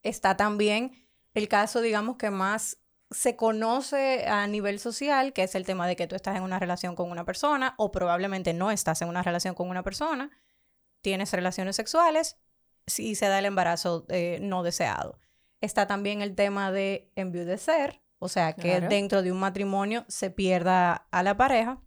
Está 0.01 0.38
también 0.38 0.93
el 1.34 1.50
caso, 1.50 1.81
digamos, 1.81 2.15
que 2.15 2.29
más 2.29 2.77
se 3.09 3.35
conoce 3.35 4.25
a 4.27 4.47
nivel 4.47 4.79
social, 4.79 5.33
que 5.33 5.43
es 5.43 5.55
el 5.55 5.65
tema 5.65 5.87
de 5.87 5.95
que 5.95 6.07
tú 6.07 6.15
estás 6.15 6.35
en 6.35 6.43
una 6.43 6.59
relación 6.59 6.95
con 6.95 7.09
una 7.09 7.25
persona 7.25 7.73
o 7.77 7.91
probablemente 7.91 8.53
no 8.53 8.71
estás 8.71 9.01
en 9.01 9.07
una 9.07 9.23
relación 9.23 9.55
con 9.55 9.69
una 9.69 9.83
persona, 9.83 10.29
tienes 11.01 11.31
relaciones 11.31 11.75
sexuales 11.75 12.37
y 12.97 13.15
se 13.15 13.27
da 13.27 13.39
el 13.39 13.45
embarazo 13.45 14.05
eh, 14.09 14.39
no 14.41 14.63
deseado. 14.63 15.19
Está 15.61 15.87
también 15.87 16.21
el 16.21 16.35
tema 16.35 16.71
de 16.71 17.11
enviudecer, 17.15 18.01
O 18.19 18.29
sea, 18.29 18.53
que 18.53 18.81
dentro 18.81 19.21
de 19.21 19.31
un 19.31 19.39
matrimonio 19.39 20.05
se 20.07 20.29
pierda 20.29 21.07
a 21.11 21.23
la 21.23 21.37
pareja. 21.37 21.81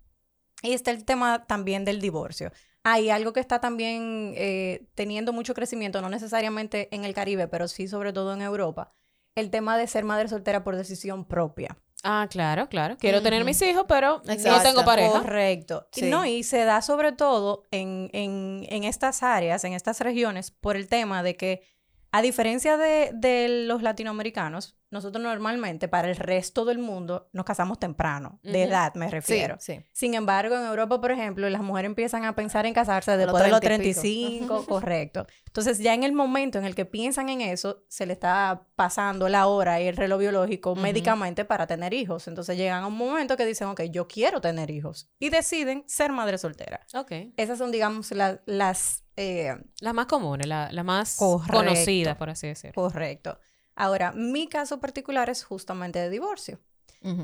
Y 0.63 0.73
está 0.73 0.91
el 0.91 1.05
tema 1.05 1.47
también 1.47 1.85
del 1.85 2.01
divorcio. 2.01 2.53
Hay 2.83 3.11
algo 3.11 3.33
que 3.33 3.41
está 3.41 3.61
también 3.61 4.33
eh, 4.37 4.89
teniendo 4.95 5.33
mucho 5.33 5.55
crecimiento, 5.55 6.01
no 6.01 6.09
necesariamente 6.09 6.95
en 6.95 7.05
el 7.05 7.15
Caribe, 7.15 7.49
pero 7.49 7.69
sí 7.69 7.89
sobre 7.89 8.13
todo 8.13 8.33
en 8.35 8.43
Europa, 8.43 8.95
el 9.35 9.51
tema 9.51 9.77
de 9.77 9.87
ser 9.87 10.05
madre 10.05 10.29
soltera 10.29 10.65
por 10.65 10.77
decisión 10.77 11.25
propia. 11.25 11.77
Ah, 12.03 12.27
claro, 12.31 12.69
claro. 12.69 12.97
Quiero 12.99 13.21
tener 13.23 13.45
mis 13.45 13.61
hijos, 13.63 13.85
pero 13.87 14.23
no 14.25 14.63
tengo 14.63 14.85
pareja. 14.85 15.21
Correcto. 15.21 15.87
No, 16.03 16.25
y 16.25 16.43
se 16.45 16.65
da 16.65 16.81
sobre 16.83 17.13
todo 17.13 17.65
en, 17.71 18.09
en, 18.13 18.67
en 18.71 18.85
estas 18.85 19.23
áreas, 19.23 19.65
en 19.65 19.75
estas 19.75 20.01
regiones, 20.01 20.51
por 20.51 20.77
el 20.77 20.89
tema 20.89 21.23
de 21.23 21.37
que, 21.37 21.63
a 22.13 22.23
diferencia 22.23 22.77
de, 22.77 23.11
de 23.15 23.65
los 23.67 23.83
latinoamericanos, 23.83 24.81
nosotros 24.91 25.23
normalmente 25.23 25.87
para 25.87 26.11
el 26.11 26.17
resto 26.17 26.65
del 26.65 26.79
mundo 26.79 27.29
nos 27.33 27.45
casamos 27.45 27.79
temprano, 27.79 28.41
de 28.43 28.65
edad 28.65 28.93
me 28.95 29.09
refiero. 29.09 29.57
Sin 29.93 30.15
embargo, 30.15 30.57
en 30.57 30.67
Europa, 30.67 31.01
por 31.01 31.13
ejemplo, 31.13 31.49
las 31.49 31.63
mujeres 31.63 31.89
empiezan 31.89 32.25
a 32.25 32.35
pensar 32.35 32.67
en 32.67 32.75
casarse 32.75 33.17
después 33.17 33.45
de 33.45 33.51
los 33.51 33.61
35, 33.61 34.67
correcto. 34.69 35.27
Entonces, 35.47 35.79
ya 35.79 35.95
en 35.95 36.03
el 36.03 36.13
momento 36.13 36.59
en 36.59 36.65
el 36.65 36.75
que 36.75 36.87
piensan 36.87 37.29
en 37.29 37.41
eso, 37.41 37.85
se 37.89 38.07
le 38.07 38.13
está 38.13 38.67
pasando 38.75 39.29
la 39.29 39.47
hora 39.47 39.81
y 39.81 39.87
el 39.87 39.97
reloj 39.97 40.21
biológico 40.21 40.75
médicamente 40.75 41.45
para 41.45 41.67
tener 41.67 41.95
hijos. 41.95 42.27
Entonces, 42.27 42.57
llegan 42.57 42.83
a 42.83 42.87
un 42.89 42.97
momento 42.97 43.37
que 43.37 43.47
dicen, 43.47 43.69
ok, 43.69 43.83
yo 43.91 44.09
quiero 44.09 44.41
tener 44.41 44.71
hijos. 44.71 45.09
Y 45.19 45.31
deciden 45.31 45.85
ser 45.87 46.11
madre 46.13 46.39
soltera. 46.39 46.81
Ok. 46.95 47.13
Esas 47.37 47.59
son, 47.59 47.71
digamos, 47.71 48.13
las... 48.47 49.05
Eh, 49.23 49.55
las 49.81 49.93
más 49.93 50.07
comunes, 50.07 50.47
las 50.47 50.85
más 50.85 51.17
conocidas, 51.17 52.17
por 52.17 52.31
así 52.31 52.47
decirlo. 52.47 52.73
Correcto. 52.75 53.39
Ahora, 53.75 54.13
mi 54.13 54.49
caso 54.49 54.81
particular 54.81 55.29
es 55.29 55.45
justamente 55.45 55.99
de 55.99 56.09
divorcio. 56.09 56.59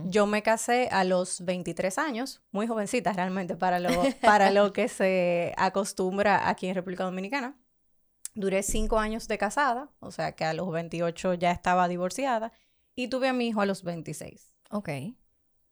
Yo 0.06 0.26
me 0.26 0.42
casé 0.42 0.88
a 0.90 1.04
los 1.04 1.44
23 1.44 1.98
años, 1.98 2.42
muy 2.50 2.66
jovencita 2.66 3.12
realmente 3.12 3.56
para 3.56 3.78
lo, 3.78 3.90
para 4.22 4.50
lo 4.50 4.72
que 4.72 4.88
se 4.88 5.52
acostumbra 5.58 6.48
aquí 6.48 6.66
en 6.66 6.74
República 6.74 7.04
Dominicana. 7.04 7.58
Duré 8.34 8.62
cinco 8.62 8.98
años 8.98 9.28
de 9.28 9.36
casada, 9.36 9.90
o 10.00 10.10
sea 10.10 10.32
que 10.32 10.44
a 10.44 10.54
los 10.54 10.70
28 10.70 11.34
ya 11.34 11.50
estaba 11.50 11.88
divorciada 11.88 12.52
y 12.94 13.08
tuve 13.08 13.28
a 13.28 13.34
mi 13.34 13.48
hijo 13.48 13.60
a 13.60 13.66
los 13.66 13.82
26. 13.82 14.50
Ok. 14.70 14.88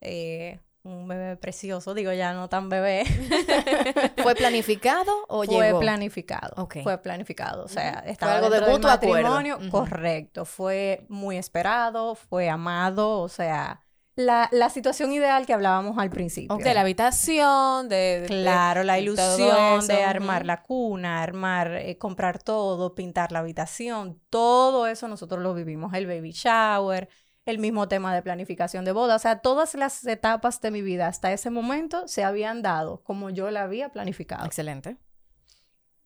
Eh, 0.01 0.59
un 0.85 1.07
bebé 1.07 1.35
precioso, 1.35 1.93
digo 1.93 2.13
ya 2.13 2.33
no 2.33 2.47
tan 2.47 2.69
bebé. 2.69 3.03
¿Fue 4.23 4.35
planificado 4.35 5.11
o 5.27 5.43
Fue 5.43 5.77
planificado. 5.79 6.67
Fue 6.83 6.97
planificado, 6.99 7.65
o 7.65 7.67
sea, 7.67 8.03
estaba 8.05 8.37
algo 8.37 8.49
de 8.49 8.61
mutuo 8.61 8.89
matrimonio, 8.89 9.59
correcto, 9.71 10.45
fue 10.45 11.05
muy 11.09 11.37
esperado, 11.37 12.15
fue 12.15 12.49
amado, 12.49 13.19
o 13.19 13.29
sea, 13.29 13.81
la, 14.15 14.47
la, 14.53 14.69
situación 14.69 15.11
ideal 15.11 15.45
que 15.45 15.53
hablábamos 15.53 15.97
al 15.97 16.09
principio. 16.09 16.55
De 16.55 16.73
la 16.73 16.81
habitación, 16.81 17.89
de... 17.89 18.23
claro, 18.27 18.83
la 18.83 18.97
ilusión 18.97 19.85
de 19.87 20.03
armar 20.03 20.45
la 20.45 20.61
cuna, 20.61 21.21
armar, 21.21 21.75
eh, 21.75 21.97
comprar 21.97 22.41
todo, 22.41 22.95
pintar 22.95 23.33
la 23.33 23.39
habitación, 23.39 24.21
todo 24.29 24.87
eso 24.87 25.09
nosotros 25.09 25.41
lo 25.41 25.53
vivimos, 25.53 25.93
el 25.93 26.07
baby 26.07 26.31
shower, 26.31 27.09
el 27.45 27.59
mismo 27.59 27.87
tema 27.87 28.13
de 28.13 28.21
planificación 28.21 28.85
de 28.85 28.91
boda. 28.91 29.15
O 29.15 29.19
sea, 29.19 29.39
todas 29.39 29.75
las 29.75 30.05
etapas 30.05 30.61
de 30.61 30.71
mi 30.71 30.81
vida 30.81 31.07
hasta 31.07 31.31
ese 31.31 31.49
momento 31.49 32.07
se 32.07 32.23
habían 32.23 32.61
dado 32.61 33.03
como 33.03 33.29
yo 33.29 33.51
la 33.51 33.63
había 33.63 33.89
planificado. 33.89 34.45
Excelente. 34.45 34.97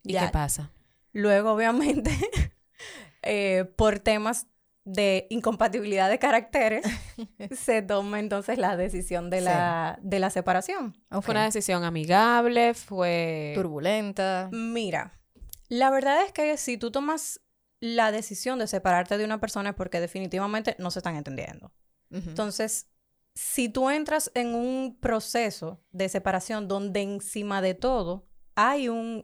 ¿Y 0.03 0.17
qué 0.17 0.29
pasa? 0.31 0.71
Luego, 1.13 1.53
obviamente, 1.53 2.11
eh, 3.21 3.65
por 3.75 3.99
temas 3.99 4.47
de 4.85 5.27
incompatibilidad 5.29 6.09
de 6.09 6.19
caracteres, 6.19 6.85
se 7.51 7.81
toma 7.81 8.19
entonces 8.19 8.57
la 8.57 8.75
decisión 8.75 9.29
de, 9.29 9.41
la, 9.41 9.99
de 10.01 10.19
la 10.19 10.29
separación. 10.29 10.97
¿Fue 11.21 11.33
una 11.33 11.45
decisión 11.45 11.83
amigable? 11.83 12.73
¿Fue 12.73 13.53
turbulenta? 13.55 14.49
Mira, 14.51 15.19
la 15.67 15.89
verdad 15.91 16.23
es 16.25 16.31
que 16.31 16.57
si 16.57 16.77
tú 16.77 16.91
tomas 16.91 17.41
la 17.79 18.11
decisión 18.11 18.59
de 18.59 18.67
separarte 18.67 19.17
de 19.17 19.25
una 19.25 19.39
persona 19.39 19.69
es 19.69 19.75
porque 19.75 19.99
definitivamente 19.99 20.75
no 20.79 20.91
se 20.91 20.99
están 20.99 21.15
entendiendo. 21.15 21.71
Entonces, 22.11 22.89
si 23.35 23.69
tú 23.69 23.89
entras 23.89 24.31
en 24.33 24.55
un 24.55 24.97
proceso 24.99 25.79
de 25.91 26.09
separación 26.09 26.67
donde 26.67 27.01
encima 27.01 27.61
de 27.61 27.75
todo 27.75 28.27
hay 28.55 28.89
un, 28.89 29.23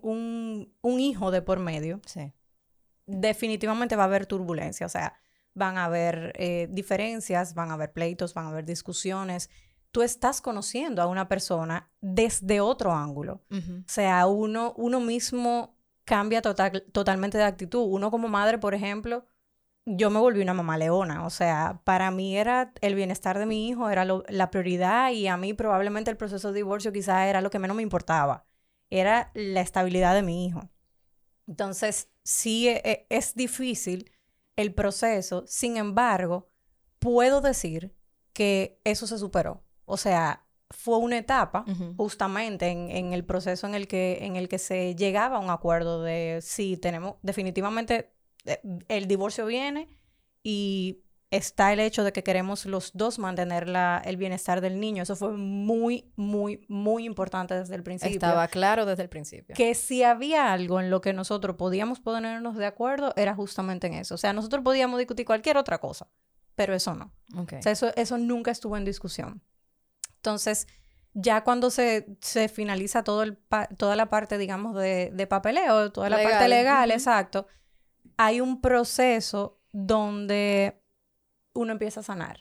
un, 0.82 1.00
hijo 1.00 1.32
de 1.32 1.42
por 1.42 1.60
medio, 1.60 2.00
definitivamente 3.06 3.96
va 3.96 4.04
a 4.04 4.06
haber 4.06 4.26
turbulencia. 4.26 4.86
O 4.86 4.90
sea, 4.90 5.20
van 5.54 5.78
a 5.78 5.86
haber 5.86 6.32
eh, 6.36 6.68
diferencias, 6.72 7.54
van 7.54 7.72
a 7.72 7.74
haber 7.74 7.92
pleitos, 7.92 8.34
van 8.34 8.46
a 8.46 8.50
haber 8.50 8.66
discusiones. 8.66 9.50
Tú 9.92 10.04
estás 10.04 10.42
conociendo 10.42 11.02
a 11.02 11.08
una 11.08 11.28
persona 11.28 11.90
desde 12.00 12.62
otro 12.62 12.94
ángulo. 12.94 13.44
O 13.52 13.88
sea, 13.88 14.28
uno, 14.28 14.74
uno 14.78 15.00
mismo 15.00 15.75
cambia 16.06 16.42
total, 16.42 16.84
totalmente 16.92 17.38
de 17.38 17.44
actitud. 17.44 17.86
Uno 17.90 18.12
como 18.12 18.28
madre, 18.30 18.58
por 18.60 18.74
ejemplo, 18.74 19.26
yo 19.86 20.10
me 20.10 20.20
volví 20.20 20.42
una 20.42 20.54
mamá 20.54 20.78
leona. 20.78 21.26
O 21.26 21.30
sea, 21.30 21.82
para 21.84 22.12
mí 22.12 22.38
era 22.38 22.74
el 22.82 22.96
bienestar 22.96 23.40
de 23.40 23.46
mi 23.46 23.68
hijo, 23.68 23.90
era 23.90 24.06
la 24.06 24.52
prioridad 24.52 25.12
y 25.12 25.28
a 25.28 25.38
mí 25.38 25.54
probablemente 25.54 26.12
el 26.12 26.18
proceso 26.18 26.50
de 26.50 26.56
divorcio 26.56 26.92
quizás 26.92 27.28
era 27.28 27.42
lo 27.42 27.50
que 27.50 27.60
menos 27.60 27.78
me 27.78 27.84
importaba. 27.84 28.46
Era 28.90 29.32
la 29.34 29.62
estabilidad 29.62 30.16
de 30.16 30.24
mi 30.24 30.46
hijo. 30.46 30.70
Entonces, 31.48 32.10
sí 32.24 32.70
e, 32.70 32.82
e, 32.86 33.08
es 33.10 33.36
difícil 33.36 34.12
el 34.56 34.74
proceso, 34.74 35.44
sin 35.48 35.78
embargo, 35.78 36.50
puedo 37.00 37.42
decir 37.42 37.96
que 38.34 38.80
eso 38.84 39.08
se 39.08 39.18
superó. 39.18 39.64
O 39.86 39.98
sea, 39.98 40.45
fue 40.72 40.98
una 40.98 41.18
etapa 41.18 41.66
justamente 41.98 42.70
en, 42.70 43.14
el 43.14 43.24
proceso 43.24 43.68
en 43.68 43.76
el, 43.76 43.88
que, 43.88 44.20
en 44.22 44.36
el 44.36 44.50
que 44.50 44.58
se 44.58 44.96
llegaba 44.96 45.38
a 45.38 45.40
un 45.40 45.50
acuerdo 45.50 46.02
de 46.02 46.40
si 46.42 46.78
tenemos 46.78 47.16
definitivamente 47.22 48.12
eh, 48.46 48.60
el 48.88 49.08
divorcio 49.08 49.46
viene 49.46 49.88
y 50.44 51.04
está 51.32 51.74
el 51.74 51.80
hecho 51.80 52.04
de 52.04 52.14
que 52.14 52.24
queremos 52.24 52.66
los 52.66 52.92
dos 52.94 53.20
mantener 53.20 53.68
la, 53.68 54.02
el 54.06 54.18
bienestar 54.18 54.62
del 54.62 54.80
niño. 54.80 55.04
Eso 55.04 55.16
fue 55.16 55.34
muy, 55.34 56.12
muy, 56.16 56.66
muy 56.68 57.06
importante 57.06 57.56
desde 57.56 57.76
el 57.76 57.84
principio. 57.84 58.16
Estaba 58.16 58.48
claro 58.48 58.86
desde 58.86 59.04
el 59.04 59.10
principio. 59.10 59.56
Que 59.56 59.76
si 59.76 60.04
había 60.04 60.54
algo 60.54 60.80
en 60.80 60.90
lo 60.90 61.02
que 61.02 61.14
nosotros 61.14 61.56
podíamos 61.56 62.00
ponernos 62.00 62.56
de 62.56 62.66
acuerdo, 62.66 63.14
era 63.16 63.36
justamente 63.36 63.88
en 63.88 63.94
eso. 63.94 64.16
O 64.16 64.18
sea, 64.18 64.34
nosotros 64.34 64.64
podíamos 64.64 64.98
discutir 64.98 65.26
cualquier 65.26 65.58
otra 65.58 65.80
cosa, 65.80 66.08
pero 66.56 66.74
eso 66.74 66.94
no. 66.94 67.12
O 67.36 67.46
sea, 67.62 67.72
eso, 67.72 67.92
eso 67.96 68.18
nunca 68.18 68.52
estuvo 68.52 68.78
en 68.78 68.86
discusión. 68.86 69.42
Entonces, 70.26 70.68
ya 71.14 71.44
cuando 71.44 71.70
se, 71.70 72.18
finaliza 72.52 73.04
todo 73.04 73.22
el 73.22 73.38
toda 73.78 73.96
la 73.96 74.10
parte, 74.10 74.40
digamos, 74.40 74.76
de, 74.76 75.28
papeleo, 75.30 75.92
toda 75.92 76.10
la 76.10 76.22
parte 76.22 76.48
legal, 76.48 76.90
exacto, 76.90 77.46
hay 78.18 78.42
un 78.42 78.60
proceso 78.60 79.62
donde 79.72 80.82
uno 81.54 81.72
empieza 81.74 82.00
a 82.00 82.04
sanar. 82.04 82.40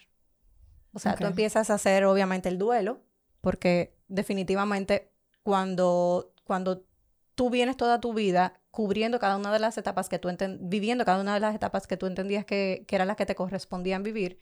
O 0.95 0.99
sea, 0.99 1.15
tú 1.15 1.27
empiezas 1.27 1.69
a 1.69 1.75
hacer, 1.75 2.07
obviamente, 2.07 2.49
el 2.49 2.57
duelo, 2.57 3.03
porque 3.43 3.99
definitivamente 4.09 5.13
cuando, 5.43 6.33
cuando 6.45 6.87
tú 7.35 7.51
vienes 7.51 7.77
toda 7.77 8.01
tu 8.01 8.15
vida 8.15 8.63
cubriendo 8.71 9.19
cada 9.19 9.37
una 9.37 9.53
de 9.53 9.59
las 9.59 9.77
etapas 9.77 10.09
que 10.09 10.19
tú 10.19 10.31
viviendo 10.61 11.05
cada 11.05 11.21
una 11.21 11.35
de 11.35 11.41
las 11.41 11.55
etapas 11.55 11.87
que 11.87 11.99
tú 11.99 12.07
entendías 12.07 12.47
que, 12.47 12.87
que 12.89 12.97
eran 12.97 13.09
las 13.09 13.19
que 13.19 13.27
te 13.27 13.35
correspondían 13.35 14.03
vivir, 14.03 14.41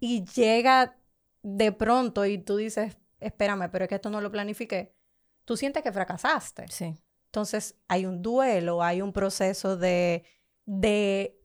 y 0.00 0.24
llega 0.24 0.96
de 1.42 1.72
pronto 1.72 2.24
y 2.24 2.38
tú 2.38 2.56
dices, 2.56 2.96
espérame, 3.20 3.70
pero 3.70 3.84
es 3.84 3.88
que 3.88 3.96
esto 3.96 4.10
no 4.10 4.20
lo 4.20 4.30
planifiqué, 4.30 4.94
tú 5.44 5.56
sientes 5.56 5.82
que 5.82 5.92
fracasaste. 5.92 6.66
Sí. 6.68 6.94
Entonces 7.26 7.76
hay 7.88 8.06
un 8.06 8.22
duelo, 8.22 8.82
hay 8.82 9.00
un 9.00 9.12
proceso 9.12 9.76
de, 9.76 10.24
de 10.66 11.38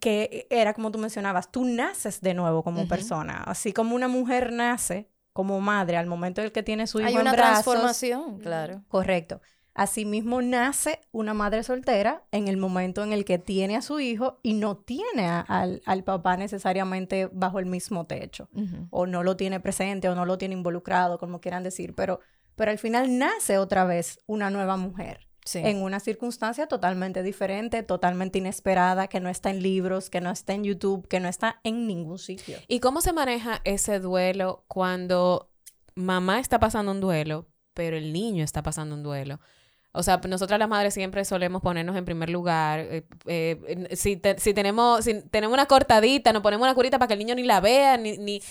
que 0.00 0.46
era 0.50 0.74
como 0.74 0.90
tú 0.90 0.98
mencionabas, 0.98 1.50
tú 1.50 1.64
naces 1.64 2.20
de 2.20 2.34
nuevo 2.34 2.62
como 2.62 2.86
persona, 2.88 3.42
así 3.44 3.72
como 3.72 3.94
una 3.94 4.08
mujer 4.08 4.52
nace 4.52 5.10
como 5.32 5.60
madre 5.60 5.96
al 5.96 6.06
momento 6.06 6.40
en 6.40 6.46
el 6.46 6.52
que 6.52 6.62
tiene 6.62 6.86
su 6.86 7.00
hijo 7.00 7.08
Hay 7.08 7.16
una 7.16 7.32
transformación, 7.32 8.38
claro. 8.38 8.84
Correcto. 8.88 9.40
Asimismo 9.74 10.40
nace 10.40 11.00
una 11.10 11.34
madre 11.34 11.64
soltera 11.64 12.22
en 12.30 12.46
el 12.46 12.56
momento 12.56 13.02
en 13.02 13.12
el 13.12 13.24
que 13.24 13.38
tiene 13.38 13.74
a 13.74 13.82
su 13.82 13.98
hijo 13.98 14.38
y 14.42 14.54
no 14.54 14.76
tiene 14.76 15.26
al, 15.26 16.04
papá 16.04 16.36
necesariamente 16.36 17.28
bajo 17.32 17.58
el 17.58 17.66
mismo 17.66 18.06
techo, 18.06 18.48
o 18.90 19.06
no 19.06 19.24
lo 19.24 19.36
tiene 19.36 19.58
presente, 19.58 20.08
o 20.08 20.14
no 20.14 20.26
lo 20.26 20.38
tiene 20.38 20.54
involucrado, 20.54 21.18
como 21.18 21.40
quieran 21.40 21.64
decir, 21.64 21.92
pero, 21.94 22.20
pero 22.54 22.70
al 22.70 22.78
final 22.78 23.18
nace 23.18 23.58
otra 23.58 23.84
vez 23.84 24.20
una 24.26 24.48
nueva 24.48 24.76
mujer. 24.76 25.26
En 25.52 25.82
una 25.82 26.00
circunstancia 26.00 26.68
totalmente 26.68 27.22
diferente, 27.22 27.82
totalmente 27.82 28.38
inesperada, 28.38 29.08
que 29.08 29.20
no 29.20 29.28
está 29.28 29.50
en 29.50 29.62
libros, 29.62 30.08
que 30.08 30.20
no 30.20 30.30
está 30.30 30.54
en 30.54 30.64
YouTube, 30.64 31.06
que 31.06 31.20
no 31.20 31.28
está 31.28 31.60
en 31.64 31.86
ningún 31.86 32.18
sitio. 32.18 32.58
¿Y 32.66 32.80
cómo 32.80 33.02
se 33.02 33.12
maneja 33.12 33.60
ese 33.64 34.00
duelo 34.00 34.64
cuando 34.68 35.50
mamá 35.94 36.40
está 36.40 36.60
pasando 36.60 36.92
un 36.92 37.00
duelo, 37.00 37.46
pero 37.74 37.96
el 37.96 38.12
niño 38.12 38.42
está 38.42 38.62
pasando 38.62 38.94
un 38.94 39.02
duelo? 39.02 39.38
O 39.96 40.02
sea, 40.02 40.20
nosotras 40.28 40.58
las 40.58 40.68
madres 40.68 40.92
siempre 40.92 41.24
solemos 41.24 41.62
ponernos 41.62 41.94
en 41.94 42.04
primer 42.04 42.28
lugar. 42.28 42.80
Eh, 42.80 43.06
eh, 43.26 43.88
si, 43.94 44.20
si, 44.38 44.52
tenemos, 44.52 45.04
si 45.04 45.22
tenemos 45.22 45.54
una 45.54 45.66
cortadita, 45.66 46.32
nos 46.32 46.42
ponemos 46.42 46.64
una 46.64 46.74
curita 46.74 46.98
para 46.98 47.06
que 47.06 47.12
el 47.12 47.20
niño 47.20 47.36
ni 47.36 47.44
la 47.44 47.60
vea, 47.60 47.96
ni, 47.96 48.18
ni 48.18 48.42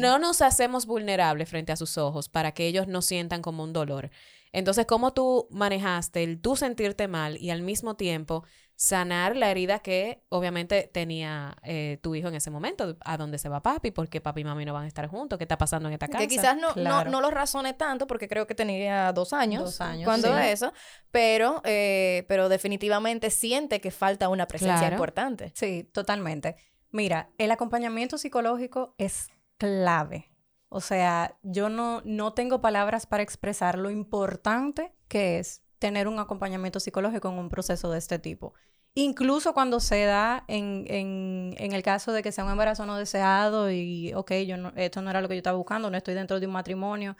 no 0.00 0.18
nos 0.18 0.40
hacemos 0.40 0.86
vulnerables 0.86 1.50
frente 1.50 1.70
a 1.70 1.76
sus 1.76 1.98
ojos 1.98 2.30
para 2.30 2.52
que 2.52 2.66
ellos 2.66 2.88
no 2.88 3.02
sientan 3.02 3.42
como 3.42 3.62
un 3.62 3.74
dolor. 3.74 4.10
Entonces, 4.52 4.86
¿cómo 4.86 5.12
tú 5.12 5.48
manejaste 5.50 6.24
el 6.24 6.40
tú 6.40 6.56
sentirte 6.56 7.08
mal 7.08 7.36
y 7.36 7.50
al 7.50 7.60
mismo 7.60 7.96
tiempo 7.96 8.44
sanar 8.76 9.36
la 9.36 9.50
herida 9.50 9.80
que 9.80 10.22
obviamente 10.28 10.88
tenía 10.92 11.56
eh, 11.62 11.98
tu 12.02 12.14
hijo 12.14 12.28
en 12.28 12.34
ese 12.34 12.50
momento? 12.50 12.96
¿A 13.00 13.16
dónde 13.16 13.38
se 13.38 13.48
va 13.48 13.62
papi? 13.62 13.90
¿Por 13.90 14.08
qué 14.08 14.20
papi 14.20 14.42
y 14.42 14.44
mami 14.44 14.64
no 14.64 14.72
van 14.72 14.84
a 14.84 14.86
estar 14.86 15.08
juntos? 15.08 15.38
¿Qué 15.38 15.44
está 15.44 15.58
pasando 15.58 15.88
en 15.88 15.94
esta 15.94 16.08
casa? 16.08 16.18
Que 16.18 16.28
quizás 16.28 16.56
no, 16.56 16.74
no, 16.74 17.20
lo 17.20 17.30
razone 17.30 17.74
tanto 17.74 18.06
porque 18.06 18.28
creo 18.28 18.46
que 18.46 18.54
tenía 18.54 19.12
dos 19.12 19.32
años, 19.32 19.64
dos 19.64 19.80
años 19.80 20.04
cuando 20.04 20.36
eso, 20.38 20.72
pero, 21.10 21.62
eh, 21.64 22.24
pero 22.28 22.48
definitivamente 22.48 23.30
siente 23.30 23.80
que 23.80 23.90
falta 23.90 24.28
una 24.28 24.46
presencia 24.46 24.88
importante. 24.88 25.52
Sí, 25.54 25.88
totalmente. 25.92 26.56
Mira, 26.90 27.30
el 27.38 27.50
acompañamiento 27.50 28.18
psicológico 28.18 28.94
es 28.98 29.28
clave 29.58 30.30
o 30.68 30.80
sea, 30.80 31.38
yo 31.42 31.68
no, 31.68 32.02
no 32.04 32.32
tengo 32.34 32.60
palabras 32.60 33.06
para 33.06 33.22
expresar 33.22 33.78
lo 33.78 33.90
importante 33.90 34.92
que 35.08 35.38
es 35.38 35.62
tener 35.78 36.08
un 36.08 36.18
acompañamiento 36.18 36.80
psicológico 36.80 37.28
en 37.28 37.38
un 37.38 37.48
proceso 37.48 37.90
de 37.90 37.98
este 37.98 38.18
tipo. 38.18 38.54
Incluso 38.94 39.52
cuando 39.52 39.78
se 39.78 40.04
da 40.04 40.44
en, 40.48 40.84
en, 40.88 41.54
en, 41.58 41.72
el 41.72 41.82
caso 41.82 42.12
de 42.12 42.22
que 42.22 42.32
sea 42.32 42.44
un 42.44 42.50
embarazo 42.50 42.86
no 42.86 42.96
deseado 42.96 43.70
y, 43.70 44.14
ok, 44.14 44.32
yo 44.46 44.56
no, 44.56 44.72
esto 44.74 45.02
no 45.02 45.10
era 45.10 45.20
lo 45.20 45.28
que 45.28 45.34
yo 45.34 45.40
estaba 45.40 45.58
buscando, 45.58 45.90
no 45.90 45.98
estoy 45.98 46.14
dentro 46.14 46.40
de 46.40 46.46
un 46.46 46.52
matrimonio. 46.52 47.14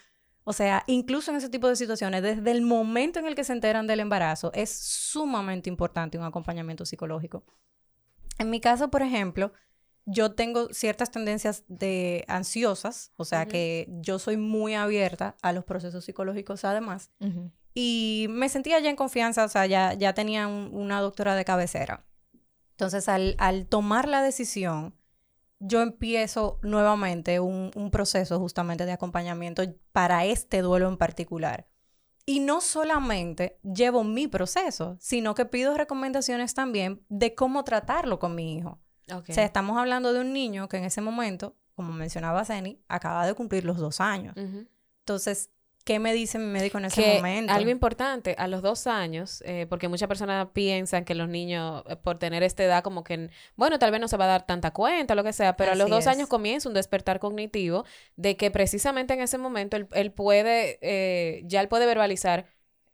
O 0.45 0.55
sea, 0.55 0.85
incluso 0.87 1.31
en 1.31 1.37
ese 1.37 1.51
tipo 1.51 1.69
de 1.69 1.77
situaciones, 1.77 2.23
desde 2.23 2.51
el 2.51 2.63
momento 2.63 3.19
en 3.19 3.27
el 3.27 3.35
que 3.35 3.45
se 3.45 3.53
enteran 3.53 3.87
del 3.87 4.01
embarazo, 4.01 4.53
es 4.55 4.71
sumamente 4.71 5.69
importante 5.69 6.17
un 6.17 6.25
acompañamiento 6.25 6.87
psicológico. 6.87 7.45
En 8.39 8.49
mi 8.49 8.61
caso, 8.61 8.89
por 8.89 9.03
ejemplo, 9.03 9.53
yo 10.07 10.33
tengo 10.33 10.73
ciertas 10.73 11.11
tendencias 11.11 11.65
de 11.67 12.25
ansiosas, 12.29 13.13
o 13.17 13.25
sea 13.25 13.47
que 13.47 13.89
yo 14.01 14.19
soy 14.19 14.37
muy 14.37 14.75
abierta 14.75 15.37
a 15.43 15.53
los 15.53 15.65
procesos 15.65 16.05
psicológicos 16.05 16.65
además. 16.65 17.11
Y 17.79 18.29
me 18.31 18.49
sentía 18.49 18.81
ya 18.81 18.89
en 18.89 18.97
confianza, 18.97 19.45
o 19.45 19.49
sea, 19.49 19.67
ya, 19.67 19.93
ya 19.93 20.15
tenía 20.15 20.47
una 20.49 21.03
doctora 21.03 21.35
de 21.35 21.45
cabecera. 21.45 22.07
Entonces, 22.71 23.07
al, 23.07 23.37
al, 23.37 23.67
tomar 23.67 24.09
la 24.09 24.23
decisión, 24.23 24.95
yo 25.59 25.83
empiezo 25.83 26.59
nuevamente 26.63 27.39
un, 27.39 27.71
un 27.75 27.91
proceso 27.91 28.39
justamente 28.39 28.87
de 28.87 28.93
acompañamiento 28.93 29.63
para 29.93 30.25
este 30.25 30.63
duelo 30.63 30.89
en 30.89 30.97
particular. 30.97 31.69
Y 32.25 32.41
no 32.41 32.63
solamente 32.63 33.59
llevo 33.63 34.05
mi 34.05 34.27
proceso, 34.27 34.97
sino 34.99 35.35
que 35.35 35.45
pido 35.45 35.77
recomendaciones 35.77 36.55
también 36.55 37.05
de 37.11 37.35
cómo 37.35 37.63
tratarlo 37.63 38.19
con 38.19 38.35
mi 38.35 38.57
hijo. 38.57 38.81
O 39.13 39.23
sea, 39.27 39.45
estamos 39.45 39.77
hablando 39.77 40.15
de 40.15 40.21
un 40.21 40.33
niño 40.33 40.67
que 40.71 40.79
en 40.79 40.85
ese 40.85 41.03
momento, 41.03 41.55
como 41.75 41.93
mencionaba 41.93 42.47
Zeni, 42.47 42.81
acaba 42.89 43.27
de 43.27 43.35
cumplir 43.35 43.67
los 43.67 43.77
dos 43.77 44.01
años. 44.01 44.35
Entonces, 45.01 45.51
¿qué 45.87 46.01
me 46.01 46.13
dice 46.13 46.39
mi 46.41 46.47
médico 46.47 46.79
en 46.79 46.87
ese 46.87 47.15
momento? 47.15 47.53
Algo 47.53 47.71
importante, 47.71 48.35
a 48.39 48.49
los 48.49 48.61
dos 48.61 48.89
años, 48.89 49.41
eh, 49.47 49.67
porque 49.69 49.87
muchas 49.87 50.09
personas 50.09 50.49
piensan 50.53 51.05
que 51.05 51.15
los 51.15 51.29
niños, 51.29 51.85
eh, 51.89 51.95
por 51.95 52.19
tener 52.19 52.43
esta 52.43 52.65
edad, 52.65 52.83
como 52.83 53.05
que, 53.05 53.31
bueno, 53.55 53.79
tal 53.79 53.93
vez 53.93 54.01
no 54.01 54.09
se 54.09 54.17
va 54.17 54.25
a 54.25 54.29
dar 54.29 54.47
tanta 54.47 54.73
cuenta, 54.73 55.15
lo 55.15 55.23
que 55.23 55.33
sea, 55.33 55.57
pero 55.57 55.73
a 55.73 55.75
los 55.77 55.89
dos 55.89 56.09
años 56.09 56.29
comienza 56.29 56.69
un 56.69 56.75
despertar 56.75 57.21
cognitivo 57.21 57.85
de 58.17 58.37
que 58.37 58.51
precisamente 58.51 59.15
en 59.15 59.21
ese 59.21 59.39
momento 59.39 59.77
él, 59.77 60.13
puede, 60.13 60.81
eh, 60.83 61.43
ya 61.45 61.61
él 61.61 61.69
puede 61.69 61.87
verbalizar 61.87 62.47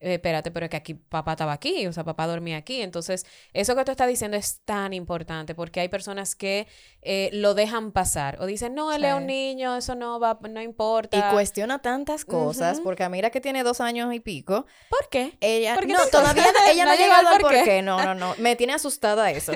eh, 0.02 0.14
espérate, 0.14 0.50
pero 0.50 0.66
es 0.66 0.70
que 0.70 0.76
aquí 0.76 0.94
papá 0.94 1.32
estaba 1.32 1.52
aquí, 1.52 1.86
o 1.86 1.92
sea, 1.92 2.02
papá 2.02 2.26
dormía 2.26 2.56
aquí. 2.56 2.82
Entonces, 2.82 3.24
eso 3.52 3.76
que 3.76 3.84
tú 3.84 3.92
estás 3.92 4.08
diciendo 4.08 4.36
es 4.36 4.60
tan 4.64 4.92
importante 4.92 5.54
porque 5.54 5.78
hay 5.78 5.88
personas 5.88 6.34
que 6.34 6.66
eh, 7.02 7.30
lo 7.32 7.54
dejan 7.54 7.92
pasar 7.92 8.36
o 8.40 8.46
dicen, 8.46 8.74
no, 8.74 8.92
él 8.92 9.04
es 9.04 9.14
un 9.14 9.26
niño, 9.26 9.76
eso 9.76 9.94
no 9.94 10.18
va, 10.18 10.38
no 10.50 10.60
importa. 10.60 11.16
Y 11.16 11.32
cuestiona 11.32 11.78
tantas 11.78 12.24
cosas 12.24 12.80
porque 12.80 13.04
a 13.04 13.08
mira 13.08 13.30
que 13.30 13.40
tiene 13.40 13.62
dos 13.62 13.80
años 13.80 14.12
y 14.12 14.18
pico. 14.18 14.66
¿Por 14.90 15.08
qué? 15.08 15.38
Ella, 15.40 15.76
no, 15.76 16.06
todavía 16.10 16.46
ella 16.68 16.84
no 16.84 16.90
ha 16.90 16.96
llegado 16.96 17.28
al 17.28 17.40
por 17.40 17.52
qué. 17.62 17.80
No, 17.82 18.02
no, 18.02 18.14
no, 18.16 18.34
me 18.38 18.56
tiene 18.56 18.72
asustada 18.72 19.30
eso. 19.30 19.52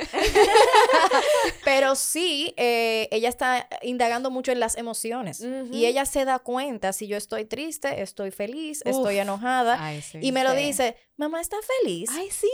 pero 1.65 1.97
sí, 1.97 2.55
eh, 2.57 3.09
ella 3.11 3.29
está 3.29 3.69
indagando 3.83 4.31
mucho 4.31 4.53
en 4.53 4.61
las 4.61 4.77
emociones 4.77 5.45
y 5.73 5.87
ella 5.87 6.07
se 6.07 6.25
da 6.25 6.39
cuenta 6.39 6.93
si 6.93 7.09
yo 7.09 7.17
estoy 7.17 7.47
triste, 7.47 8.03
estoy 8.03 8.31
feliz, 8.31 8.83
estoy 8.85 9.19
enojada. 9.19 9.85
Ay, 9.85 10.03
sí 10.03 10.36
me 10.37 10.45
lo 10.45 10.55
dice, 10.55 10.97
mamá 11.17 11.41
está 11.41 11.57
feliz. 11.83 12.11
Ay, 12.13 12.31
sí. 12.31 12.51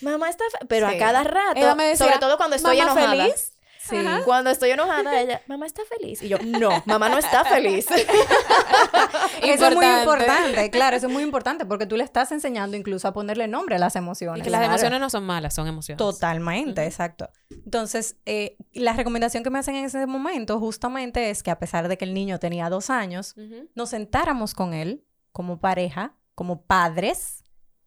Mamá 0.00 0.28
está 0.28 0.44
Pero 0.68 0.88
a 0.88 0.96
cada 0.96 1.22
rato, 1.22 1.60
sobre 1.96 2.18
todo 2.18 2.36
cuando 2.36 2.56
estoy 2.56 2.80
enojada. 2.80 3.10
Feliz? 3.10 3.52
Sí. 3.88 3.96
Cuando 4.24 4.50
estoy 4.50 4.70
enojada, 4.70 5.20
ella, 5.20 5.42
mamá 5.46 5.66
está 5.66 5.82
feliz. 5.84 6.20
Y 6.20 6.28
yo, 6.28 6.38
no, 6.38 6.70
mamá 6.86 7.08
no 7.08 7.18
está 7.18 7.44
feliz. 7.44 7.86
eso 9.42 9.66
es 9.68 9.74
muy 9.74 9.86
importante, 9.86 10.70
claro, 10.70 10.96
eso 10.96 11.06
es 11.06 11.12
muy 11.12 11.22
importante 11.22 11.64
porque 11.64 11.86
tú 11.86 11.96
le 11.96 12.02
estás 12.02 12.32
enseñando 12.32 12.76
incluso 12.76 13.06
a 13.06 13.12
ponerle 13.12 13.46
nombre 13.46 13.76
a 13.76 13.78
las 13.78 13.94
emociones. 13.94 14.40
Y 14.40 14.42
que 14.42 14.50
las 14.50 14.64
emociones 14.64 14.98
no 14.98 15.08
son 15.08 15.24
malas, 15.24 15.54
son 15.54 15.68
emociones. 15.68 15.98
Totalmente, 15.98 16.84
exacto. 16.84 17.30
Entonces, 17.50 18.16
eh, 18.26 18.56
la 18.72 18.92
recomendación 18.92 19.44
que 19.44 19.50
me 19.50 19.60
hacen 19.60 19.76
en 19.76 19.84
ese 19.84 20.04
momento 20.06 20.58
justamente 20.58 21.30
es 21.30 21.44
que 21.44 21.52
a 21.52 21.58
pesar 21.60 21.86
de 21.86 21.96
que 21.96 22.04
el 22.04 22.14
niño 22.14 22.40
tenía 22.40 22.68
dos 22.68 22.90
años, 22.90 23.36
nos 23.74 23.90
sentáramos 23.90 24.54
con 24.54 24.74
él 24.74 25.04
como 25.30 25.60
pareja 25.60 26.16
como 26.36 26.62
padres, 26.62 27.42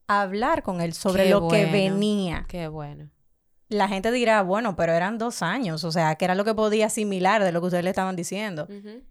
hablar 0.07 0.63
con 0.63 0.81
él 0.81 0.93
sobre 0.93 1.29
lo 1.29 1.47
que 1.47 1.67
venía. 1.67 2.45
Qué 2.49 2.67
bueno. 2.67 3.09
La 3.69 3.87
gente 3.87 4.11
dirá, 4.11 4.41
bueno, 4.41 4.75
pero 4.75 4.93
eran 4.93 5.19
dos 5.19 5.43
años, 5.43 5.83
o 5.83 5.91
sea, 5.91 6.15
que 6.15 6.25
era 6.25 6.33
lo 6.33 6.43
que 6.43 6.55
podía 6.55 6.87
asimilar 6.87 7.43
de 7.43 7.51
lo 7.51 7.61
que 7.61 7.67
ustedes 7.67 7.83
le 7.83 7.91
estaban 7.91 8.15
diciendo. 8.15 8.67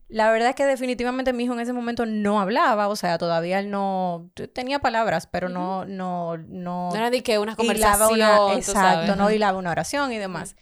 La 0.08 0.32
verdad 0.32 0.48
es 0.48 0.54
que 0.56 0.66
definitivamente 0.66 1.32
mi 1.32 1.44
hijo 1.44 1.52
en 1.52 1.60
ese 1.60 1.72
momento 1.72 2.04
no 2.04 2.40
hablaba, 2.40 2.88
o 2.88 2.96
sea, 2.96 3.16
todavía 3.18 3.60
él 3.60 3.70
no 3.70 4.32
tenía 4.52 4.80
palabras, 4.80 5.28
pero 5.28 5.48
no, 5.48 5.84
no, 5.84 6.36
no. 6.36 6.90
No 6.90 6.96
era 6.96 7.10
de 7.10 7.22
que 7.22 7.38
una 7.38 7.54
conversación. 7.54 8.56
exacto, 8.56 9.14
no 9.14 9.30
hilaba 9.30 9.56
una 9.56 9.70
oración 9.70 10.12
y 10.12 10.18
demás. 10.18 10.56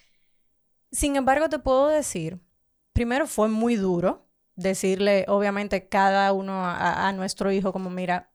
Sin 0.93 1.17
embargo, 1.17 1.49
te 1.49 1.59
puedo 1.59 1.89
decir, 1.89 2.39
primero 2.93 3.27
fue 3.27 3.49
muy 3.49 3.77
duro 3.77 4.29
decirle, 4.55 5.25
obviamente, 5.29 5.89
cada 5.89 6.35
uno 6.35 6.63
a 6.63 7.11
nuestro 7.15 7.51
hijo, 7.51 7.73
como, 7.73 7.89
mira, 7.89 8.31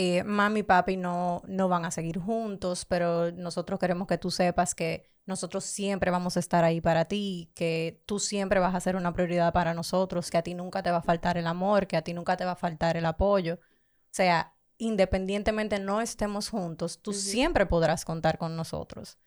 eh, 0.00 0.22
mami 0.22 0.60
y 0.60 0.62
papi 0.62 0.96
no, 0.96 1.42
no 1.48 1.68
van 1.68 1.84
a 1.84 1.90
seguir 1.90 2.18
juntos, 2.20 2.84
pero 2.84 3.32
nosotros 3.32 3.80
queremos 3.80 4.06
que 4.06 4.16
tú 4.16 4.30
sepas 4.30 4.76
que 4.76 5.10
nosotros 5.26 5.64
siempre 5.64 6.12
vamos 6.12 6.36
a 6.36 6.40
estar 6.40 6.62
ahí 6.64 6.80
para 6.80 7.06
ti, 7.06 7.50
que 7.56 8.00
tú 8.06 8.20
siempre 8.20 8.60
vas 8.60 8.76
a 8.76 8.80
ser 8.80 8.94
una 8.94 9.12
prioridad 9.12 9.52
para 9.52 9.74
nosotros, 9.74 10.30
que 10.30 10.38
a 10.38 10.42
ti 10.42 10.54
nunca 10.54 10.84
te 10.84 10.92
va 10.92 10.98
a 10.98 11.02
faltar 11.02 11.36
el 11.36 11.48
amor, 11.48 11.88
que 11.88 11.96
a 11.96 12.02
ti 12.02 12.14
nunca 12.14 12.36
te 12.36 12.44
va 12.44 12.52
a 12.52 12.56
faltar 12.56 12.96
el 12.96 13.06
apoyo. 13.06 13.54
O 13.54 14.12
sea, 14.12 14.54
independientemente 14.78 15.80
no 15.80 16.00
estemos 16.00 16.48
juntos, 16.48 17.02
tú 17.02 17.12
siempre 17.12 17.66
podrás 17.66 18.04
contar 18.04 18.38
con 18.38 18.54
nosotros. 18.54 19.18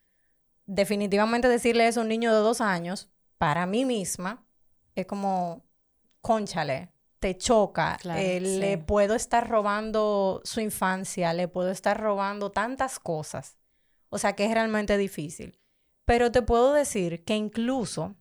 Definitivamente 0.66 1.50
decirle 1.50 1.88
eso 1.88 2.00
a 2.00 2.04
un 2.04 2.10
niño 2.10 2.34
de 2.34 2.40
dos 2.40 2.62
años, 2.62 3.10
para 3.38 3.66
mí 3.66 3.84
misma, 3.84 4.46
es 4.96 5.06
como, 5.06 5.66
conchale, 6.22 6.91
te 7.22 7.38
choca, 7.38 8.00
eh, 8.18 8.42
le 8.42 8.80
puedo 8.80 9.14
estar 9.14 9.48
robando 9.48 10.42
su 10.44 10.60
infancia, 10.60 11.34
le 11.34 11.48
puedo 11.48 11.70
estar 11.70 12.02
robando 12.02 12.52
tantas 12.52 12.98
cosas. 12.98 13.58
O 14.10 14.18
sea 14.18 14.34
que 14.34 14.46
es 14.46 14.52
realmente 14.52 14.98
difícil. 14.98 15.60
Pero 16.06 16.32
te 16.32 16.42
puedo 16.42 16.74
decir 16.74 17.24
que 17.24 17.36
incluso 17.36 18.16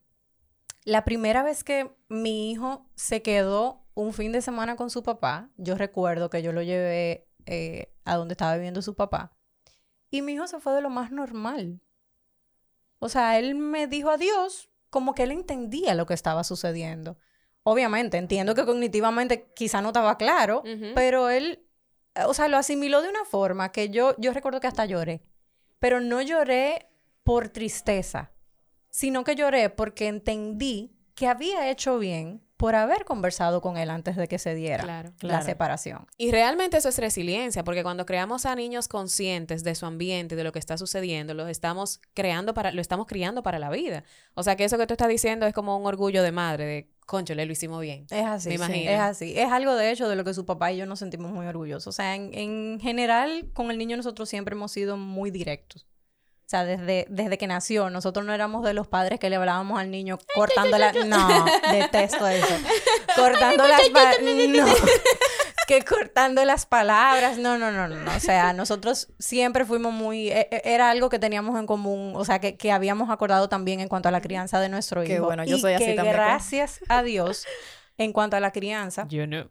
la 0.85 1.07
primera 1.07 1.43
vez 1.43 1.65
que 1.65 1.91
mi 2.09 2.51
hijo 2.51 2.91
se 2.95 3.23
quedó 3.23 3.87
un 3.95 4.13
fin 4.13 4.33
de 4.33 4.43
semana 4.43 4.77
con 4.77 4.91
su 4.91 5.03
papá, 5.03 5.49
yo 5.57 5.77
recuerdo 5.77 6.29
que 6.29 6.43
yo 6.43 6.53
lo 6.53 6.61
llevé 6.61 7.27
eh, 7.47 7.95
a 8.05 8.17
donde 8.17 8.35
estaba 8.35 8.55
viviendo 8.55 8.83
su 8.83 8.95
papá. 8.95 9.35
Y 10.11 10.21
mi 10.21 10.33
hijo 10.33 10.47
se 10.47 10.61
fue 10.61 10.75
de 10.75 10.83
lo 10.83 10.91
más 10.91 11.11
normal. 11.11 11.81
O 12.99 13.09
sea, 13.09 13.39
él 13.39 13.55
me 13.55 13.87
dijo 13.87 14.11
adiós, 14.11 14.69
como 14.91 15.15
que 15.15 15.23
él 15.23 15.31
entendía 15.31 15.95
lo 15.95 16.05
que 16.05 16.13
estaba 16.13 16.45
sucediendo. 16.45 17.17
Obviamente, 17.63 18.17
entiendo 18.17 18.55
que 18.55 18.65
cognitivamente 18.65 19.51
quizá 19.55 19.83
no 19.83 19.89
estaba 19.89 20.17
claro, 20.17 20.63
pero 20.95 21.29
él, 21.29 21.67
o 22.27 22.35
sea, 22.35 22.49
lo 22.49 22.57
asimiló 22.57 23.03
de 23.03 23.09
una 23.11 23.25
forma 23.25 23.71
que 23.71 23.91
yo, 23.91 24.15
yo 24.19 24.33
recuerdo 24.33 24.61
que 24.61 24.67
hasta 24.67 24.87
lloré. 24.87 25.23
Pero 25.79 26.01
no 26.01 26.21
lloré 26.23 26.89
por 27.23 27.49
tristeza, 27.49 28.33
sino 28.89 29.25
que 29.25 29.35
lloré 29.35 29.71
porque 29.71 30.09
entendí 30.09 30.97
que 31.15 31.27
había 31.27 31.71
hecho 31.71 31.99
bien 31.99 32.43
por 32.61 32.75
haber 32.75 33.07
conversado 33.07 33.63
con 33.63 33.79
él 33.79 33.89
antes 33.89 34.17
de 34.17 34.29
que 34.29 34.39
se 34.39 34.55
diera 34.55 35.11
la 35.23 35.41
separación. 35.41 36.07
Y 36.19 36.31
realmente 36.31 36.77
eso 36.77 36.91
es 36.91 36.99
resiliencia, 36.99 37.65
porque 37.65 37.83
cuando 37.83 38.05
creamos 38.05 38.45
a 38.45 38.55
niños 38.55 38.87
conscientes 38.87 39.65
de 39.65 39.75
su 39.75 39.87
ambiente, 39.87 40.37
de 40.37 40.45
lo 40.45 40.53
que 40.53 40.59
está 40.59 40.77
sucediendo, 40.77 41.33
los 41.33 41.49
estamos 41.49 42.03
creando 42.13 42.53
para, 42.53 42.71
lo 42.71 42.83
estamos 42.83 43.07
criando 43.07 43.43
para 43.43 43.59
la 43.59 43.71
vida. 43.71 44.05
O 44.35 44.43
sea 44.43 44.57
que 44.57 44.65
eso 44.65 44.77
que 44.77 44.87
tú 44.87 44.93
estás 44.93 45.09
diciendo 45.09 45.47
es 45.47 45.55
como 45.55 45.75
un 45.79 45.87
orgullo 45.87 46.23
de 46.23 46.33
madre, 46.33 46.67
de 46.67 46.91
conchole, 47.07 47.47
lo 47.47 47.53
hicimos 47.53 47.81
bien. 47.81 48.07
Es 48.11 48.27
así, 48.27 48.51
Me 48.51 48.59
sí, 48.59 48.63
imagino. 48.63 48.91
es 48.91 49.01
así. 49.01 49.39
Es 49.39 49.51
algo 49.51 49.75
de 49.75 49.91
hecho 49.91 50.07
de 50.07 50.15
lo 50.15 50.23
que 50.25 50.35
su 50.35 50.45
papá 50.45 50.71
y 50.71 50.77
yo 50.77 50.85
nos 50.85 50.99
sentimos 50.99 51.33
muy 51.33 51.47
orgullosos. 51.47 51.87
O 51.87 51.93
sea, 51.93 52.15
en, 52.15 52.35
en 52.35 52.79
general, 52.79 53.49
con 53.55 53.71
el 53.71 53.79
niño 53.79 53.97
nosotros 53.97 54.29
siempre 54.29 54.55
hemos 54.55 54.71
sido 54.71 54.99
muy 54.99 55.31
directos. 55.31 55.87
O 56.51 56.57
sea, 56.59 56.65
desde, 56.65 57.07
desde 57.09 57.39
que 57.39 57.47
nació, 57.47 57.91
nosotros 57.91 58.27
no 58.27 58.35
éramos 58.35 58.65
de 58.65 58.75
los 58.75 58.89
padres 58.89 59.21
que 59.21 59.31
le 59.31 59.37
hablábamos 59.37 59.79
al 59.79 59.89
niño 59.89 60.19
cortando 60.35 60.79
la... 60.79 60.91
No, 60.91 61.45
detesto 61.71 62.27
eso. 62.27 62.45
Cortando 63.15 63.69
las... 63.69 63.81
No. 64.49 64.67
Que 65.69 65.85
cortando 65.85 66.45
las 66.45 66.67
palabras. 66.67 67.39
No, 67.39 67.57
no, 67.57 67.71
no, 67.71 67.87
no, 67.87 67.95
no. 67.95 68.17
O 68.17 68.19
sea, 68.19 68.53
nosotros 68.53 69.13
siempre 69.21 69.65
fuimos 69.65 69.93
muy... 69.93 70.29
e- 70.29 70.49
e- 70.51 70.63
Era 70.65 70.91
algo 70.91 71.09
que 71.09 71.21
teníamos 71.21 71.57
en 71.57 71.67
común. 71.67 72.15
O 72.17 72.25
sea, 72.25 72.41
que, 72.41 72.57
que 72.57 72.73
habíamos 72.73 73.11
acordado 73.11 73.49
también 73.49 73.79
en 73.79 73.87
cuanto 73.87 74.09
a 74.09 74.11
la 74.11 74.21
crianza 74.21 74.59
de 74.59 74.69
nuestro 74.69 75.05
hijo. 75.05 75.13
Qué 75.13 75.21
bueno, 75.21 75.45
yo 75.45 75.57
Y 75.57 75.61
soy 75.61 75.75
así 75.75 75.85
que 75.85 75.95
también, 75.95 76.17
gracias 76.17 76.81
a 76.89 77.05
Dios, 77.05 77.47
en 77.97 78.13
cuanto 78.13 78.37
a 78.37 78.41
la 78.41 78.51
crianza, 78.51 79.07
Yo 79.09 79.29
no. 79.29 79.49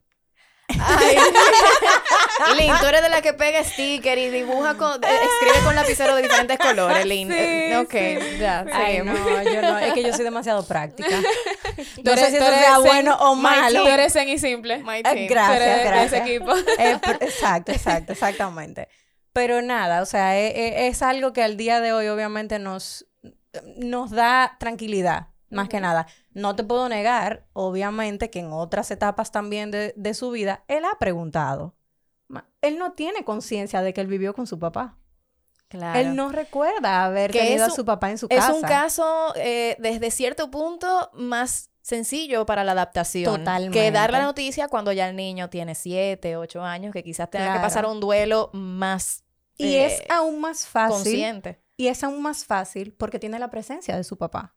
Ay, 0.68 1.16
Lynn, 2.58 2.74
tú 2.80 2.86
eres 2.88 3.02
de 3.02 3.10
la 3.10 3.22
que 3.22 3.34
pega 3.34 3.64
sticker 3.64 4.18
y 4.18 4.30
dibuja 4.30 4.76
con, 4.76 5.04
eh, 5.04 5.08
escribe 5.08 5.64
con 5.66 5.76
lapicero 5.76 6.16
de 6.16 6.22
diferentes 6.24 6.58
colores, 6.60 7.06
Lynn. 7.06 7.32
Eh, 7.32 7.78
ok, 7.78 8.40
ya, 8.40 8.66
Ay, 8.74 8.98
seguimos. 8.98 9.20
no, 9.20 9.44
yo 9.44 9.62
no, 9.62 9.78
es 9.80 9.94
que 9.94 10.04
yo 10.04 10.14
soy 10.14 10.24
demasiado 10.24 10.64
práctica. 10.66 11.10
Tú 11.96 12.02
No 12.04 12.14
sé 12.16 12.20
eres- 12.22 12.32
si 12.32 12.38
tú 12.38 12.44
eso 12.44 12.48
eres 12.48 12.60
sea 12.60 12.80
bueno 12.80 13.16
o 13.20 13.36
malo. 13.36 13.82
Tú 13.84 13.88
eres 13.88 14.14
zen 14.14 14.28
y 14.30 14.38
simple. 14.38 14.84
My 14.84 14.98
Eh, 14.98 15.04
team. 15.04 15.16
Tú 15.16 15.22
eres 15.22 15.30
gracias, 15.30 15.60
de 15.60 15.80
ese 15.82 15.88
gracias. 15.90 16.28
equipo. 16.28 16.54
Eh, 16.78 17.00
exacto, 17.22 17.72
exacto, 17.72 18.12
exactamente. 18.14 18.88
Pero 19.34 19.62
nada, 19.62 20.02
o 20.02 20.06
sea, 20.06 20.38
e- 20.40 20.48
e- 20.48 20.88
es, 20.88 21.02
algo 21.02 21.34
que 21.34 21.44
al 21.44 21.56
día 21.56 21.80
de 21.82 21.94
hoy 21.94 22.08
obviamente 22.08 22.58
nos, 22.60 23.06
nos 23.78 24.10
da 24.12 24.58
tranquilidad, 24.60 25.28
más 25.50 25.70
que 25.70 25.80
nada. 25.80 26.08
No 26.34 26.56
te 26.56 26.64
puedo 26.64 26.90
negar, 26.90 27.46
obviamente, 27.54 28.30
que 28.30 28.40
en 28.40 28.52
otras 28.52 28.90
etapas 28.92 29.32
también 29.32 29.72
de, 29.72 29.94
de 29.96 30.14
su 30.14 30.32
vida, 30.32 30.64
él 30.68 30.84
ha 30.86 30.98
preguntado. 31.00 31.76
Él 32.62 32.78
no 32.78 32.92
tiene 32.94 33.24
conciencia 33.24 33.82
de 33.82 33.94
que 33.94 34.02
él 34.02 34.08
vivió 34.08 34.34
con 34.34 34.46
su 34.48 34.60
papá. 34.60 34.98
Claro. 35.70 36.00
Él 36.00 36.16
no 36.16 36.30
recuerda 36.30 37.06
haber 37.06 37.32
Que 37.32 37.40
tenido 37.40 37.66
es 37.68 37.72
a 37.72 37.76
su 37.76 37.86
papá 37.86 38.10
en 38.10 38.18
su 38.18 38.26
Es 38.30 38.38
casa. 38.40 38.54
un 38.54 38.62
caso 38.62 39.34
eh, 39.36 39.76
desde 39.80 40.10
cierto 40.12 40.50
punto 40.52 41.10
más 41.14 41.70
sencillo 41.82 42.46
para 42.46 42.64
la 42.64 42.72
adaptación. 42.74 43.24
Que 43.36 43.44
dar 43.44 43.62
Totalmente. 43.72 44.12
la 44.12 44.22
noticia 44.24 44.68
cuando 44.68 44.92
ya 44.92 45.08
el 45.10 45.16
niño 45.16 45.50
tiene 45.50 45.76
siete, 45.76 46.36
ocho 46.38 46.64
años, 46.64 46.92
que 46.92 47.04
quizás 47.04 47.30
tenga 47.30 47.54
que 47.54 47.60
pasar 47.60 47.86
un 47.86 48.00
duelo 48.00 48.50
más 48.54 49.24
Y 49.58 49.76
eh, 49.76 49.86
es 49.86 50.02
aún 50.10 50.42
más 50.42 50.66
fácil. 50.68 50.96
consciente. 50.96 51.62
Y 51.78 51.88
es 51.88 52.04
aún 52.04 52.22
más 52.22 52.46
fácil 52.46 52.94
porque 52.98 53.20
tiene 53.20 53.40
la 53.40 53.50
presencia 53.50 53.96
de 53.96 54.04
su 54.04 54.18
papá. 54.18 54.56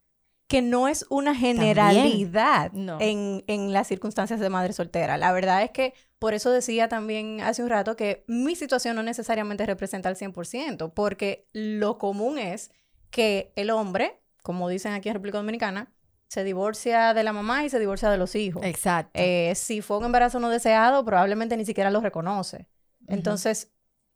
Que 0.53 0.63
no 0.63 0.87
es 0.89 1.05
una 1.09 1.35
generalidad 1.35 2.73
No. 2.73 2.99
en, 3.01 3.43
en 3.47 3.73
las 3.73 3.89
circunstancias 3.89 4.39
de 4.41 4.49
madre 4.49 4.73
soltera. 4.73 5.17
La 5.17 5.33
verdad 5.33 5.63
es 5.63 5.71
que 5.71 5.95
por 6.19 6.35
eso 6.35 6.51
decía 6.51 6.89
también 6.89 7.41
hace 7.41 7.63
un 7.63 7.69
rato 7.71 7.97
que 7.97 8.25
mi 8.29 8.55
situación 8.55 8.95
no 8.97 9.03
necesariamente 9.03 9.67
representa 9.67 10.09
al 10.09 10.17
100%, 10.17 10.93
porque 10.95 11.49
lo 11.53 11.99
común 11.99 12.39
es 12.39 12.71
que 13.11 13.53
el 13.57 13.71
hombre, 13.71 14.21
como 14.43 14.69
dicen 14.69 14.93
aquí 14.93 15.09
en 15.09 15.15
República 15.15 15.39
Dominicana, 15.39 15.93
se 16.29 16.45
divorcia 16.45 17.13
de 17.13 17.25
la 17.25 17.33
mamá 17.33 17.65
y 17.65 17.69
se 17.71 17.79
divorcia 17.79 18.09
de 18.11 18.17
los 18.19 18.35
hijos. 18.37 18.63
Exacto. 18.65 19.11
Eh, 19.15 19.53
si 19.55 19.83
fue 19.83 19.99
un 19.99 20.05
embarazo 20.07 20.39
no 20.41 20.49
deseado, 20.49 21.05
probablemente 21.05 21.57
ni 21.57 21.65
siquiera 21.67 21.91
lo 21.91 22.01
reconoce. 22.01 22.69
Entonces, 23.09 23.71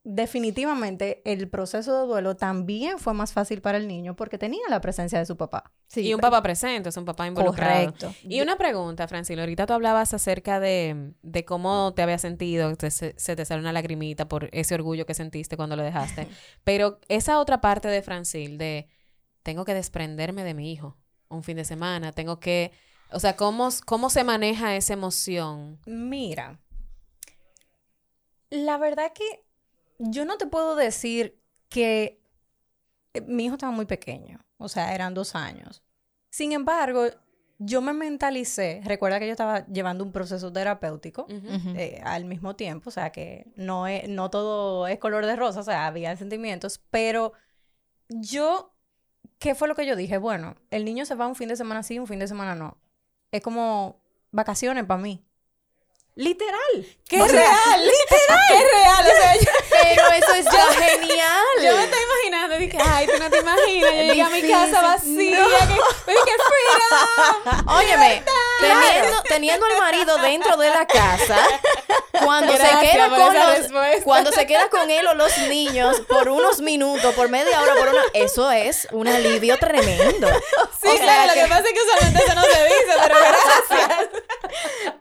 definitivamente 0.09 1.21
el 1.25 1.49
proceso 1.49 2.01
de 2.01 2.07
duelo 2.07 2.37
también 2.37 3.01
fue 3.01 3.13
más 3.13 3.33
fácil 3.33 3.61
para 3.61 3.77
el 3.77 3.89
niño 3.89 4.15
porque 4.15 4.39
tenía 4.39 4.63
la 4.71 4.81
presencia 4.81 5.19
de 5.19 5.27
su 5.27 5.37
papá. 5.37 5.73
y 5.97 6.15
un 6.15 6.21
papá 6.21 6.41
presente, 6.43 6.91
es 6.91 6.97
un 6.97 7.05
papá 7.05 7.27
involucrado. 7.27 7.87
Correcto. 7.87 8.15
Y 8.23 8.41
una 8.41 8.57
pregunta, 8.57 9.09
Francilo. 9.09 9.43
Ahorita 9.43 9.67
tú 9.67 9.73
hablabas 9.73 10.15
acerca 10.15 10.61
de, 10.61 11.13
de 11.23 11.45
cómo 11.45 11.93
te 11.93 12.03
había 12.03 12.19
sentido, 12.19 12.73
se 12.89 13.37
te 13.37 13.45
salió 13.45 13.61
una 13.61 13.73
lagrimita 13.73 14.29
por 14.29 14.49
ese 14.53 14.77
orgullo 14.77 15.07
que 15.07 15.15
sentiste 15.15 15.57
cuando 15.57 15.75
lo 15.75 15.83
dejaste. 15.83 16.29
Pero 16.63 17.01
esa 17.09 17.41
otra 17.41 17.61
parte 17.61 17.89
de 17.89 18.01
Francil, 18.01 18.59
de 18.59 18.87
tengo 19.43 19.65
que 19.65 19.75
desprenderme 19.75 20.45
de 20.45 20.55
mi 20.55 20.73
hijo 20.73 20.97
un 21.29 21.43
fin 21.43 21.57
de 21.57 21.65
semana, 21.65 22.13
tengo 22.13 22.39
que. 22.39 22.71
O 23.11 23.19
sea, 23.19 23.35
¿cómo, 23.35 23.71
cómo 23.85 24.09
se 24.09 24.23
maneja 24.23 24.77
esa 24.77 24.93
emoción? 24.93 25.81
Mira, 25.85 26.61
la 28.51 28.79
verdad 28.79 29.13
que 29.13 29.46
yo 29.99 30.25
no 30.25 30.39
te 30.39 30.47
puedo 30.47 30.77
decir 30.77 31.39
que 31.69 32.21
eh, 33.15 33.21
mi 33.23 33.47
hijo 33.47 33.55
estaba 33.55 33.73
muy 33.73 33.87
pequeño, 33.87 34.41
o 34.59 34.69
sea, 34.69 34.95
eran 34.95 35.15
dos 35.15 35.35
años. 35.35 35.83
Sin 36.31 36.53
embargo, 36.53 37.07
yo 37.59 37.81
me 37.81 37.93
mentalicé, 37.93 38.83
recuerda 38.85 39.19
que 39.19 39.27
yo 39.27 39.33
estaba 39.33 39.67
llevando 39.67 40.05
un 40.05 40.13
proceso 40.13 40.53
terapéutico 40.53 41.27
eh, 41.29 42.01
al 42.05 42.27
mismo 42.27 42.55
tiempo, 42.55 42.91
o 42.91 42.93
sea, 42.93 43.11
que 43.11 43.47
no, 43.57 43.87
es, 43.87 44.09
no 44.09 44.31
todo 44.31 44.87
es 44.87 44.99
color 44.99 45.25
de 45.25 45.37
rosa, 45.37 45.61
o 45.61 45.63
sea, 45.63 45.87
había 45.87 46.15
sentimientos, 46.17 46.83
pero 46.91 47.33
yo, 48.09 48.75
¿qué 49.39 49.55
fue 49.55 49.69
lo 49.69 49.75
que 49.75 49.87
yo 49.87 49.97
dije? 49.97 50.19
Bueno, 50.19 50.57
el 50.71 50.85
niño 50.85 51.07
se 51.07 51.15
va 51.15 51.27
un 51.27 51.35
fin 51.35 51.49
de 51.49 51.57
semana 51.57 51.83
sí, 51.83 51.99
un 51.99 52.07
fin 52.07 52.19
de 52.19 52.29
semana 52.29 52.55
no. 52.55 52.77
Es 53.31 53.41
como 53.43 54.01
vacaciones 54.31 54.85
para 54.85 55.03
mí. 55.03 55.26
Literal. 56.17 56.87
¡Qué 57.09 57.21
O 57.23 57.29
sea, 57.29 57.39
real! 57.39 57.81
¡Literal! 57.85 58.41
¡Qué 58.49 58.59
real! 58.75 59.07
O 59.07 59.21
sea, 59.21 59.35
yo, 59.37 59.51
Pero 59.83 60.03
eso 60.13 60.33
es 60.35 60.45
ya 60.47 60.67
genial. 60.87 61.45
yo 61.63 61.77
me 61.77 61.85
estoy 61.85 62.01
imaginando, 62.03 62.57
dije, 62.57 62.79
ay, 62.81 63.07
tú 63.07 63.13
no 63.23 63.31
te 63.31 63.39
imaginas, 63.39 63.91
yo 63.93 64.01
llegué 64.03 64.23
a 64.23 64.29
mi 64.31 64.43
casa 64.51 64.81
vacía, 64.83 65.47
que, 65.47 65.75
me 66.07 66.13
dije, 66.15 66.35
freedom. 66.49 67.69
Óyeme, 67.69 68.23
teniendo, 68.61 69.23
teniendo 69.25 69.67
al 69.67 69.77
marido 69.79 70.17
dentro 70.19 70.57
de 70.57 70.71
la 70.71 70.87
casa, 70.87 71.39
cuando 72.25 72.55
Gracias 72.55 72.81
se 72.81 72.91
queda 72.91 73.09
con 73.11 73.19
los, 73.35 73.59
respuesta. 73.59 74.05
cuando 74.05 74.33
se 74.33 74.47
queda 74.47 74.69
con 74.71 74.91
él 74.91 75.07
o 75.07 75.15
los 75.15 75.37
niños 75.49 76.01
por 76.09 76.29
unos 76.31 76.61
minutos, 76.61 77.15
por 77.15 77.29
media 77.29 77.61
hora, 77.61 77.75
por 77.75 77.89
una, 77.89 78.03
eso 78.15 78.51
es 78.51 78.89
un 78.91 79.07
alivio 79.07 79.59
tremendo. 79.59 80.29
Sí, 80.81 80.89
O 80.89 80.93
sea 80.97 81.03
claro, 81.03 81.27
lo 81.27 81.33
que- 81.35 81.41
que 81.43 81.47
pasa 81.47 81.63
es 81.69 81.73
que 81.75 81.81
usualmente 81.83 82.25
eso 82.25 82.35
no 82.35 82.43
se 82.43 82.65
dice, 82.65 82.95
pero 83.03 83.15
gracias. 83.19 84.09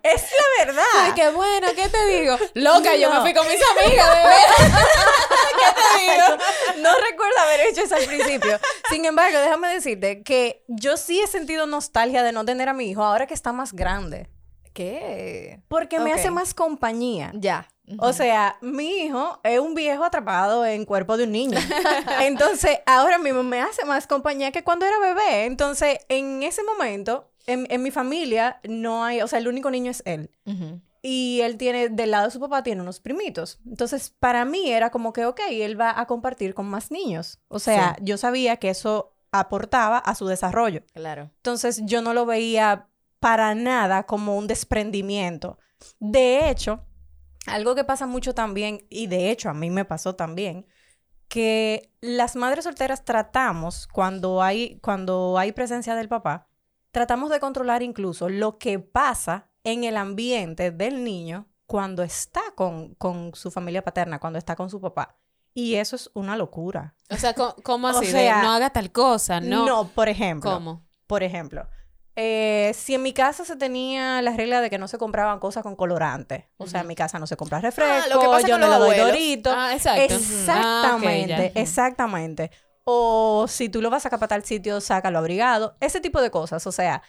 Es 0.03 0.21
la 0.21 0.65
verdad. 0.65 0.83
Ay, 1.01 1.11
qué 1.15 1.29
bueno, 1.29 1.67
¿qué 1.75 1.89
te 1.89 2.05
digo? 2.07 2.37
Loca, 2.53 2.95
yo 2.95 3.09
me 3.09 3.15
No. 3.15 3.21
fui 3.21 3.33
con 3.33 3.47
mis 3.47 3.59
amigas, 3.81 4.09
bebé. 4.09 4.35
¿Qué 5.57 5.73
te 5.73 6.11
digo? 6.11 6.37
no 6.77 6.89
recuerdo 7.09 7.37
haber 7.43 7.61
hecho 7.67 7.81
eso 7.81 7.95
al 7.95 8.05
principio. 8.05 8.59
Sin 8.89 9.05
embargo, 9.05 9.39
déjame 9.39 9.69
decirte 9.73 10.23
que 10.23 10.63
yo 10.67 10.97
sí 10.97 11.19
he 11.21 11.27
sentido 11.27 11.65
nostalgia 11.65 12.23
de 12.23 12.31
no 12.31 12.45
tener 12.45 12.69
a 12.69 12.73
mi 12.73 12.89
hijo 12.89 13.03
ahora 13.03 13.25
que 13.27 13.33
está 13.33 13.51
más 13.51 13.73
grande. 13.73 14.29
¿Qué? 14.73 15.61
Porque 15.69 15.99
me 15.99 16.11
hace 16.11 16.29
más 16.31 16.53
compañía. 16.53 17.31
Ya. 17.33 17.67
O 17.99 18.11
sea, 18.13 18.57
mi 18.61 19.03
hijo 19.03 19.39
es 19.43 19.59
un 19.59 19.73
viejo 19.73 20.03
atrapado 20.03 20.65
en 20.65 20.83
cuerpo 20.85 21.15
de 21.17 21.23
un 21.23 21.31
niño. 21.31 21.57
Entonces, 22.21 22.79
ahora 22.85 23.17
mismo 23.17 23.41
me 23.43 23.61
hace 23.61 23.85
más 23.85 24.05
compañía 24.05 24.51
que 24.51 24.63
cuando 24.65 24.85
era 24.85 24.99
bebé. 24.99 25.45
Entonces, 25.45 25.99
en 26.09 26.43
ese 26.43 26.61
momento, 26.63 27.29
en, 27.47 27.67
en 27.69 27.83
mi 27.83 27.91
familia, 27.91 28.59
no 28.67 29.03
hay, 29.03 29.21
o 29.21 29.27
sea, 29.27 29.39
el 29.39 29.47
único 29.47 29.71
niño 29.71 29.91
es 29.91 30.03
él. 30.05 30.31
Y 31.01 31.41
él 31.41 31.57
tiene, 31.57 31.89
del 31.89 32.11
lado 32.11 32.25
de 32.25 32.31
su 32.31 32.39
papá, 32.39 32.63
tiene 32.63 32.81
unos 32.81 32.99
primitos. 32.99 33.59
Entonces, 33.67 34.09
para 34.19 34.43
mí 34.43 34.71
era 34.71 34.89
como 34.89 35.13
que, 35.13 35.25
ok, 35.25 35.39
él 35.51 35.79
va 35.79 35.99
a 35.99 36.07
compartir 36.07 36.55
con 36.55 36.65
más 36.65 36.89
niños. 36.89 37.39
O 37.47 37.59
sea, 37.59 37.95
yo 38.01 38.17
sabía 38.17 38.57
que 38.57 38.69
eso 38.69 39.15
aportaba 39.31 39.99
a 39.99 40.15
su 40.15 40.25
desarrollo. 40.25 40.81
Claro. 40.93 41.29
Entonces, 41.35 41.81
yo 41.85 42.01
no 42.01 42.13
lo 42.13 42.25
veía 42.25 42.87
para 43.19 43.53
nada 43.53 44.07
como 44.07 44.35
un 44.35 44.47
desprendimiento. 44.47 45.59
De 45.99 46.49
hecho, 46.49 46.85
algo 47.45 47.75
que 47.75 47.83
pasa 47.83 48.07
mucho 48.07 48.33
también, 48.33 48.85
y 48.89 49.07
de 49.07 49.29
hecho 49.29 49.49
a 49.49 49.53
mí 49.53 49.69
me 49.69 49.85
pasó 49.85 50.15
también, 50.15 50.65
que 51.27 51.91
las 52.01 52.35
madres 52.35 52.63
solteras 52.63 53.05
tratamos, 53.05 53.87
cuando 53.87 54.41
hay, 54.41 54.79
cuando 54.79 55.37
hay 55.37 55.51
presencia 55.51 55.95
del 55.95 56.09
papá, 56.09 56.47
tratamos 56.95 57.29
de 57.29 57.41
controlar 57.41 57.83
incluso 57.83 58.29
lo 58.29 58.57
que 58.57 58.79
pasa 58.79 59.49
en 59.65 59.83
el 59.83 59.97
ambiente 59.97 60.71
del 60.71 61.03
niño 61.03 61.45
cuando 61.65 62.03
está 62.03 62.39
con, 62.55 62.95
con 62.95 63.35
su 63.35 63.51
familia 63.51 63.83
paterna, 63.83 64.17
cuando 64.17 64.39
está 64.39 64.55
con 64.55 64.69
su 64.69 64.79
papá. 64.79 65.17
Y 65.53 65.75
eso 65.75 65.97
es 65.97 66.09
una 66.13 66.37
locura. 66.37 66.95
O 67.09 67.17
sea, 67.17 67.33
¿cómo 67.33 67.87
O 67.89 67.89
así? 67.89 68.05
De, 68.05 68.11
sea, 68.13 68.43
no 68.43 68.53
haga 68.53 68.69
tal 68.69 68.93
cosa, 68.93 69.41
no. 69.41 69.65
no 69.65 69.89
por 69.89 70.07
ejemplo. 70.07 70.49
¿Cómo? 70.49 70.87
Por 71.05 71.23
ejemplo, 71.23 71.67
eh, 72.15 72.71
si 72.73 72.95
en 72.95 73.03
mi 73.03 73.11
casa 73.11 73.43
se 73.43 73.57
tenía 73.57 74.21
la 74.21 74.31
regla 74.31 74.61
de 74.61 74.69
que 74.69 74.77
no 74.77 74.87
se 74.87 74.97
compraban 74.97 75.39
cosas 75.39 75.63
con 75.63 75.75
colorante, 75.75 76.49
o 76.55 76.65
sea, 76.65 76.79
en 76.79 76.87
mi 76.87 76.95
casa 76.95 77.19
no 77.19 77.27
se 77.27 77.35
compra 77.35 77.59
refresco, 77.59 78.05
Ah, 78.05 78.07
lo 78.07 78.21
que 78.21 78.27
pasa 78.27 78.47
yo 78.47 78.57
no 78.57 78.69
le 78.69 78.77
doy 78.77 78.97
dorito. 78.97 79.51
Ah, 79.53 79.73
exacto. 79.73 80.13
Exactamente, 80.13 81.51
Ah, 81.53 81.59
exactamente. 81.59 82.51
O 82.85 83.47
si 83.49 83.67
tú 83.67 83.81
lo 83.81 83.89
vas 83.89 84.01
a 84.01 84.03
sacar 84.03 84.19
para 84.19 84.27
tal 84.29 84.45
sitio, 84.45 84.79
sácalo 84.79 85.17
abrigado. 85.19 85.75
Ese 85.81 85.99
tipo 85.99 86.21
de 86.21 86.29
cosas. 86.31 86.65
O 86.67 86.71
sea, 86.71 87.01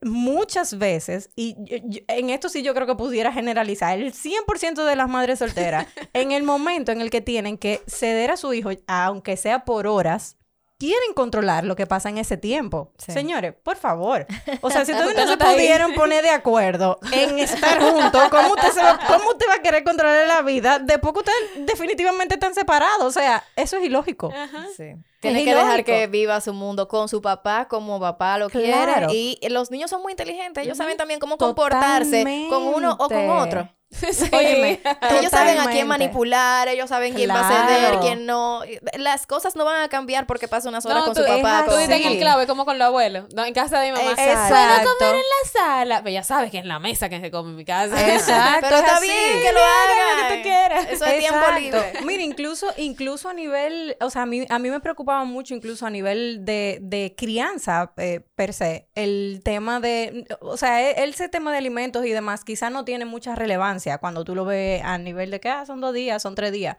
muchas 0.00 0.78
veces, 0.78 1.30
y 1.36 1.54
yo- 1.58 1.76
yo- 1.84 2.00
en 2.08 2.30
esto 2.30 2.48
sí 2.48 2.62
yo 2.62 2.72
creo 2.74 2.86
que 2.86 2.94
pudiera 2.94 3.32
generalizar, 3.32 3.98
el 3.98 4.12
100% 4.14 4.84
de 4.86 4.96
las 4.96 5.08
madres 5.08 5.40
solteras, 5.40 5.86
en 6.14 6.32
el 6.32 6.44
momento 6.44 6.92
en 6.92 7.00
el 7.02 7.10
que 7.10 7.20
tienen 7.20 7.58
que 7.58 7.82
ceder 7.86 8.30
a 8.30 8.36
su 8.38 8.54
hijo, 8.54 8.70
aunque 8.86 9.36
sea 9.36 9.64
por 9.66 9.86
horas, 9.86 10.37
quieren 10.78 11.12
controlar 11.14 11.64
lo 11.64 11.74
que 11.76 11.86
pasa 11.86 12.08
en 12.08 12.18
ese 12.18 12.36
tiempo. 12.36 12.92
Sí. 12.98 13.12
Señores, 13.12 13.54
por 13.62 13.76
favor. 13.76 14.26
O 14.60 14.70
sea, 14.70 14.84
si 14.84 14.92
ustedes 14.92 15.10
Usted 15.10 15.24
no 15.26 15.32
se 15.32 15.36
pudieron 15.36 15.94
poner 15.94 16.22
de 16.22 16.30
acuerdo 16.30 16.98
en 17.12 17.38
estar 17.38 17.80
juntos, 17.82 18.22
¿cómo 18.30 18.54
usted, 18.54 18.70
se 18.70 18.82
va, 18.82 18.98
¿cómo 19.08 19.30
usted 19.30 19.46
va 19.48 19.54
a 19.54 19.62
querer 19.62 19.82
controlar 19.84 20.26
la 20.28 20.42
vida 20.42 20.78
después 20.78 21.12
que 21.14 21.18
ustedes 21.20 21.66
definitivamente 21.66 22.34
están 22.34 22.54
separados? 22.54 23.02
O 23.04 23.10
sea, 23.10 23.44
eso 23.56 23.76
es 23.76 23.84
ilógico. 23.84 24.32
Sí. 24.76 24.94
Tiene 25.20 25.42
que 25.42 25.50
ilógico. 25.50 25.66
dejar 25.66 25.84
que 25.84 26.06
viva 26.06 26.40
su 26.40 26.52
mundo 26.52 26.86
con 26.86 27.08
su 27.08 27.20
papá 27.20 27.66
como 27.66 27.98
papá 27.98 28.38
lo 28.38 28.48
Claro. 28.48 29.08
quiere. 29.08 29.40
Y 29.42 29.48
los 29.48 29.72
niños 29.72 29.90
son 29.90 30.00
muy 30.02 30.12
inteligentes. 30.12 30.64
Ellos 30.64 30.76
saben 30.78 30.96
también 30.96 31.18
cómo 31.18 31.38
comportarse 31.38 32.46
con 32.48 32.62
uno 32.68 32.92
o 33.00 33.08
con 33.08 33.30
otro. 33.30 33.68
Sí. 34.12 34.28
Óyeme, 34.32 34.80
Ellos 35.10 35.30
saben 35.30 35.58
a 35.58 35.66
quién 35.70 35.86
manipular, 35.86 36.68
ellos 36.68 36.88
saben 36.90 37.14
quién 37.14 37.30
va 37.30 37.48
a 37.48 37.66
ceder, 37.66 37.98
quién 38.00 38.26
no. 38.26 38.60
Las 38.98 39.26
cosas 39.26 39.56
no 39.56 39.64
van 39.64 39.82
a 39.82 39.88
cambiar 39.88 40.26
porque 40.26 40.46
pasa 40.46 40.68
unas 40.68 40.84
horas 40.84 40.98
No, 40.98 41.04
con 41.06 41.14
tú, 41.14 41.20
su 41.22 41.26
papá. 41.26 41.64
tú 41.68 41.74
dices 41.76 42.04
el 42.04 42.18
clave 42.18 42.46
como 42.46 42.64
con 42.66 42.78
los 42.78 42.86
abuelos. 42.86 43.24
No, 43.34 43.44
en 43.46 43.54
casa 43.54 43.80
de 43.80 43.92
mi 43.92 43.98
mamá. 43.98 44.10
Exacto. 44.10 44.82
Puedo 44.82 44.98
comer 44.98 45.14
en 45.16 45.20
la 45.22 45.50
sala. 45.60 45.98
Pero 46.02 46.10
ya 46.12 46.22
sabes 46.22 46.50
que 46.50 46.58
en 46.58 46.68
la 46.68 46.78
mesa 46.78 47.08
que 47.08 47.18
se 47.20 47.30
come 47.30 47.50
en 47.50 47.56
mi 47.56 47.64
casa. 47.64 47.94
Exacto. 48.14 48.60
Pero 48.68 48.76
está 48.76 48.92
es 48.92 48.98
así. 48.98 49.06
bien 49.06 49.42
que 49.42 49.52
lo 49.52 49.58
Hagan 49.58 50.22
lo 50.22 50.28
que 50.28 50.36
tú 50.36 50.42
quieras. 50.42 50.86
Eso 50.90 51.04
es 51.06 51.18
tiempo 51.20 51.38
Exacto. 51.38 51.60
libre. 51.60 51.92
Mira, 52.04 52.22
incluso, 52.22 52.66
incluso 52.76 53.28
a 53.30 53.34
nivel, 53.34 53.96
o 54.00 54.10
sea, 54.10 54.22
a 54.22 54.26
mí, 54.26 54.44
a 54.48 54.58
mí 54.58 54.70
me 54.70 54.80
preocupaba 54.80 55.24
mucho, 55.24 55.54
incluso 55.54 55.86
a 55.86 55.90
nivel 55.90 56.44
de, 56.44 56.78
de 56.82 57.14
crianza 57.16 57.92
eh, 57.96 58.20
per 58.34 58.52
se, 58.52 58.88
el 58.94 59.40
tema 59.44 59.80
de, 59.80 60.26
o 60.40 60.56
sea, 60.58 60.82
e- 60.90 61.04
ese 61.08 61.28
tema 61.28 61.52
de 61.52 61.58
alimentos 61.58 62.04
y 62.04 62.10
demás 62.10 62.44
quizá 62.44 62.68
no 62.70 62.84
tiene 62.84 63.04
mucha 63.06 63.34
relevancia 63.34 63.77
cuando 64.00 64.24
tú 64.24 64.34
lo 64.34 64.44
ves 64.44 64.82
a 64.84 64.98
nivel 64.98 65.30
de 65.30 65.40
que 65.40 65.48
ah, 65.48 65.66
son 65.66 65.80
dos 65.80 65.94
días, 65.94 66.22
son 66.22 66.34
tres 66.34 66.52
días, 66.52 66.76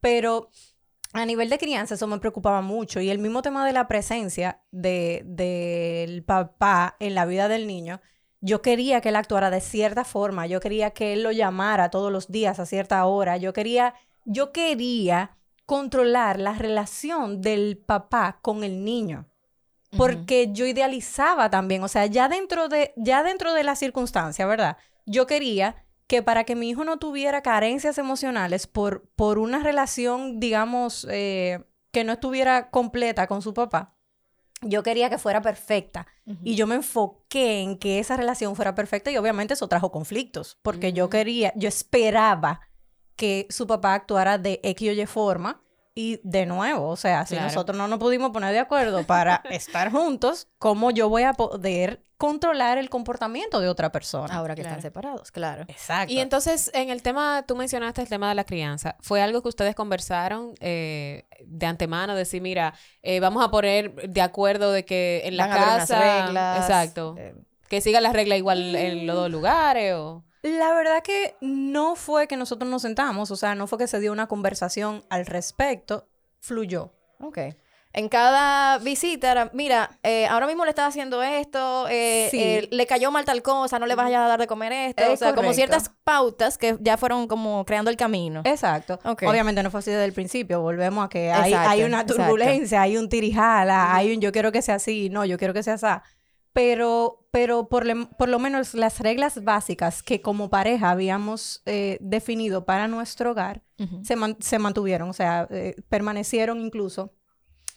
pero 0.00 0.50
a 1.12 1.24
nivel 1.24 1.48
de 1.48 1.58
crianza 1.58 1.94
eso 1.94 2.06
me 2.06 2.18
preocupaba 2.18 2.60
mucho 2.60 3.00
y 3.00 3.10
el 3.10 3.18
mismo 3.18 3.42
tema 3.42 3.66
de 3.66 3.72
la 3.72 3.88
presencia 3.88 4.60
de, 4.70 5.22
del 5.24 6.22
papá 6.22 6.96
en 7.00 7.14
la 7.14 7.26
vida 7.26 7.48
del 7.48 7.66
niño. 7.66 8.00
Yo 8.40 8.62
quería 8.62 9.00
que 9.00 9.08
él 9.08 9.16
actuara 9.16 9.50
de 9.50 9.60
cierta 9.60 10.04
forma, 10.04 10.46
yo 10.46 10.60
quería 10.60 10.90
que 10.90 11.12
él 11.12 11.22
lo 11.22 11.32
llamara 11.32 11.90
todos 11.90 12.12
los 12.12 12.30
días 12.30 12.60
a 12.60 12.66
cierta 12.66 13.04
hora, 13.06 13.36
yo 13.36 13.52
quería, 13.52 13.94
yo 14.24 14.52
quería 14.52 15.36
controlar 15.66 16.38
la 16.38 16.54
relación 16.54 17.40
del 17.42 17.76
papá 17.76 18.38
con 18.40 18.64
el 18.64 18.84
niño. 18.84 19.26
Porque 19.96 20.50
yo 20.52 20.66
idealizaba 20.66 21.48
también, 21.48 21.82
o 21.82 21.88
sea, 21.88 22.04
ya 22.04 22.28
dentro 22.28 22.68
de, 22.68 22.92
ya 22.96 23.22
dentro 23.22 23.54
de 23.54 23.64
la 23.64 23.74
circunstancia, 23.74 24.46
¿verdad? 24.46 24.76
Yo 25.06 25.26
quería 25.26 25.76
que 26.08 26.22
para 26.22 26.44
que 26.44 26.56
mi 26.56 26.70
hijo 26.70 26.84
no 26.84 26.98
tuviera 26.98 27.42
carencias 27.42 27.98
emocionales 27.98 28.66
por, 28.66 29.06
por 29.14 29.38
una 29.38 29.62
relación, 29.62 30.40
digamos, 30.40 31.06
eh, 31.10 31.62
que 31.92 32.02
no 32.02 32.14
estuviera 32.14 32.70
completa 32.70 33.26
con 33.26 33.42
su 33.42 33.52
papá, 33.54 33.94
yo 34.62 34.82
quería 34.82 35.10
que 35.10 35.18
fuera 35.18 35.40
perfecta. 35.40 36.08
Y 36.42 36.56
yo 36.56 36.66
me 36.66 36.74
enfoqué 36.74 37.60
en 37.60 37.78
que 37.78 38.00
esa 38.00 38.16
relación 38.16 38.54
fuera 38.54 38.74
perfecta 38.74 39.10
y 39.10 39.16
obviamente 39.16 39.54
eso 39.54 39.68
trajo 39.68 39.90
conflictos, 39.90 40.58
porque 40.62 40.92
yo 40.92 41.08
quería, 41.08 41.52
yo 41.56 41.68
esperaba 41.68 42.60
que 43.16 43.46
su 43.48 43.66
papá 43.66 43.94
actuara 43.94 44.36
de 44.36 44.60
X 44.62 44.90
o 44.90 44.92
Y 44.92 45.06
forma. 45.06 45.62
Y 46.00 46.20
de 46.22 46.46
nuevo, 46.46 46.88
o 46.90 46.96
sea, 46.96 47.26
si 47.26 47.34
Claro. 47.34 47.48
nosotros 47.48 47.76
no 47.76 47.88
nos 47.88 47.98
pudimos 47.98 48.30
poner 48.30 48.52
de 48.52 48.60
acuerdo 48.60 49.02
para 49.02 49.42
estar 49.50 49.90
juntos, 49.90 50.46
¿cómo 50.58 50.92
yo 50.92 51.08
voy 51.08 51.24
a 51.24 51.32
poder 51.32 52.04
controlar 52.16 52.78
el 52.78 52.88
comportamiento 52.88 53.58
de 53.58 53.68
otra 53.68 53.90
persona? 53.90 54.32
Ahora 54.32 54.54
que 54.54 54.62
Claro. 54.62 54.76
están 54.76 54.82
separados, 54.82 55.32
claro. 55.32 55.64
Exacto. 55.66 56.12
Y 56.12 56.20
entonces, 56.20 56.70
en 56.72 56.90
el 56.90 57.02
tema, 57.02 57.42
tú 57.48 57.56
mencionaste 57.56 58.00
el 58.00 58.08
tema 58.08 58.28
de 58.28 58.36
la 58.36 58.44
crianza. 58.44 58.94
¿Fue 59.00 59.20
algo 59.20 59.42
que 59.42 59.48
ustedes 59.48 59.74
conversaron 59.74 60.54
eh, 60.60 61.26
de 61.44 61.66
antemano? 61.66 62.14
Decir, 62.14 62.42
mira, 62.42 62.74
eh, 63.02 63.18
vamos 63.18 63.44
a 63.44 63.50
poner 63.50 63.92
de 64.08 64.20
acuerdo 64.20 64.70
de 64.70 64.84
que 64.84 65.22
en 65.24 65.36
la 65.36 65.48
Van 65.48 65.52
a 65.52 65.54
haber 65.62 65.74
unas 65.74 65.88
casa... 65.88 66.22
reglas, 66.26 66.60
Exacto. 66.60 67.14
eh, 67.18 67.34
Que 67.68 67.80
siga 67.80 68.00
la 68.00 68.12
regla 68.12 68.36
igual 68.36 68.76
en 68.76 69.04
los 69.04 69.16
dos 69.16 69.30
lugares 69.32 69.94
o... 69.94 70.22
La 70.56 70.72
verdad 70.72 71.02
que 71.02 71.36
no 71.40 71.94
fue 71.96 72.26
que 72.26 72.36
nosotros 72.36 72.70
nos 72.70 72.82
sentamos, 72.82 73.30
o 73.30 73.36
sea, 73.36 73.54
no 73.54 73.66
fue 73.66 73.78
que 73.78 73.86
se 73.86 74.00
dio 74.00 74.12
una 74.12 74.28
conversación 74.28 75.04
al 75.10 75.26
respecto, 75.26 76.08
fluyó. 76.40 76.92
Ok. 77.20 77.38
En 77.94 78.08
cada 78.10 78.78
visita 78.78 79.32
era, 79.32 79.50
mira, 79.54 79.98
eh, 80.02 80.26
ahora 80.26 80.46
mismo 80.46 80.64
le 80.64 80.70
estás 80.70 80.88
haciendo 80.88 81.22
esto, 81.22 81.88
eh, 81.88 82.28
Sí. 82.30 82.38
eh, 82.40 82.68
le 82.70 82.86
cayó 82.86 83.10
mal 83.10 83.24
tal 83.24 83.42
cosa, 83.42 83.78
no 83.78 83.86
le 83.86 83.94
vayas 83.94 84.20
a 84.20 84.28
dar 84.28 84.38
de 84.38 84.46
comer 84.46 84.72
esto. 84.72 85.02
Es 85.02 85.08
o 85.08 85.16
sea, 85.16 85.34
como 85.34 85.52
ciertas 85.54 85.90
pautas 86.04 86.58
que 86.58 86.76
ya 86.80 86.96
fueron 86.98 87.26
como 87.26 87.64
creando 87.64 87.90
el 87.90 87.96
camino. 87.96 88.42
Exacto. 88.44 89.00
Ok. 89.04 89.22
Obviamente 89.26 89.62
no 89.62 89.70
fue 89.70 89.80
así 89.80 89.90
desde 89.90 90.04
el 90.04 90.12
principio, 90.12 90.60
volvemos 90.60 91.06
a 91.06 91.08
que 91.08 91.32
hay, 91.32 91.50
Exacto, 91.52 91.70
hay 91.70 91.82
una 91.82 92.00
exacto. 92.02 92.22
turbulencia, 92.22 92.82
hay 92.82 92.96
un 92.98 93.08
tirijala, 93.08 93.94
hay 93.94 94.14
un 94.14 94.20
yo 94.20 94.32
quiero 94.32 94.52
que 94.52 94.62
sea 94.62 94.76
así, 94.76 95.08
no, 95.08 95.24
yo 95.24 95.38
quiero 95.38 95.54
que 95.54 95.62
sea 95.62 95.74
así. 95.74 95.86
Pero, 96.62 97.28
pero 97.30 97.68
por, 97.68 97.86
le- 97.86 98.06
por 98.18 98.28
lo 98.28 98.40
menos 98.40 98.74
las 98.74 98.98
reglas 98.98 99.44
básicas 99.44 100.02
que 100.02 100.20
como 100.20 100.50
pareja 100.50 100.90
habíamos 100.90 101.62
eh, 101.66 101.98
definido 102.00 102.64
para 102.64 102.88
nuestro 102.88 103.30
hogar 103.30 103.62
se, 104.02 104.16
man- 104.16 104.36
se 104.40 104.58
mantuvieron, 104.58 105.08
o 105.08 105.12
sea, 105.12 105.46
eh, 105.50 105.76
permanecieron 105.88 106.60
incluso 106.60 107.12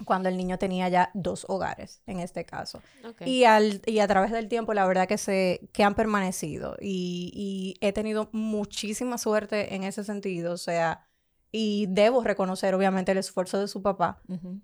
cuando 0.04 0.30
el 0.30 0.36
niño 0.38 0.58
tenía 0.58 0.90
ya 0.90 1.12
dos 1.14 1.46
hogares, 1.48 2.02
en 2.08 2.20
este 2.22 2.44
caso. 2.44 2.82
Y, 3.28 3.44
al, 3.44 3.84
y 3.86 4.00
a 4.00 4.08
través 4.08 4.32
del 4.32 4.48
tiempo, 4.48 4.74
la 4.74 4.88
verdad 4.88 5.08
que 5.08 5.20
se 5.20 5.70
que 5.74 5.84
han 5.84 5.94
permanecido. 5.94 6.76
Y, 6.82 7.32
y 7.36 7.86
he 7.86 7.94
tenido 7.94 8.30
muchísima 8.32 9.20
suerte 9.20 9.76
en 9.76 9.84
ese 9.84 10.04
sentido. 10.04 10.54
O 10.54 10.58
sea, 10.58 11.08
y 11.52 11.88
debo 11.90 12.24
reconocer, 12.24 12.74
obviamente, 12.76 13.12
el 13.12 13.18
esfuerzo 13.18 13.60
de 13.60 13.68
su 13.68 13.82
papá, 13.82 14.22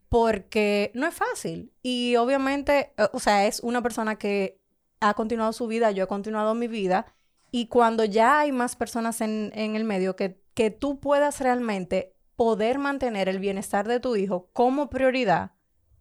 porque 0.10 0.92
no 0.94 1.08
es 1.08 1.14
fácil. 1.14 1.72
Y 1.82 2.16
obviamente, 2.16 2.94
eh, 2.98 3.08
o 3.14 3.20
sea, 3.20 3.46
es 3.46 3.60
una 3.62 3.82
persona 3.82 4.16
que 4.18 4.60
ha 5.00 5.14
continuado 5.14 5.54
su 5.54 5.68
vida, 5.68 5.92
yo 5.92 6.04
he 6.06 6.08
continuado 6.08 6.54
mi 6.56 6.68
vida. 6.68 7.06
Y 7.52 7.68
cuando 7.68 8.04
ya 8.06 8.40
hay 8.40 8.52
más 8.52 8.76
personas 8.76 9.22
en, 9.22 9.52
en 9.56 9.76
el 9.76 9.84
medio, 9.84 10.16
que, 10.16 10.42
que 10.54 10.70
tú 10.72 11.00
puedas 11.00 11.40
realmente 11.40 12.14
poder 12.36 12.78
mantener 12.80 13.30
el 13.30 13.40
bienestar 13.40 13.88
de 13.88 14.00
tu 14.00 14.16
hijo 14.16 14.50
como 14.54 14.90
prioridad, 14.90 15.52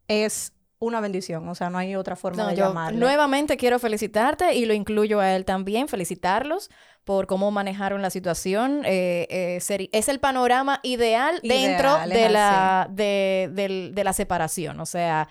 es 0.09 0.53
una 0.79 1.01
bendición. 1.01 1.49
O 1.49 1.55
sea, 1.55 1.71
no 1.71 1.79
hay 1.79 1.97
otra 1.97 2.17
forma 2.17 2.43
No, 2.45 2.49
de 2.51 2.57
yo 2.57 2.67
llamarlo. 2.69 2.99
nuevamente 2.99 3.57
quiero 3.57 3.79
felicitarte 3.79 4.55
y 4.55 4.67
lo 4.67 4.75
incluyo 4.75 5.21
a 5.21 5.35
él 5.35 5.45
también, 5.45 5.89
felicitarlos 5.89 6.71
por 7.07 7.29
cómo 7.29 7.53
manejaron 7.53 8.03
la 8.03 8.11
situación. 8.11 8.83
Eh, 8.85 9.29
eh, 9.31 9.59
seri- 9.61 9.89
es 9.93 10.09
el 10.09 10.19
panorama 10.19 10.81
ideal, 10.83 11.41
dentro 11.43 11.89
Ideal, 11.91 12.13
es 12.13 12.19
de 12.19 12.29
la, 12.29 12.89
de, 12.91 13.51
del- 13.53 13.95
de 13.95 14.05
la 14.05 14.13
separación. 14.13 14.81
O 14.81 14.87
sea, 14.87 15.29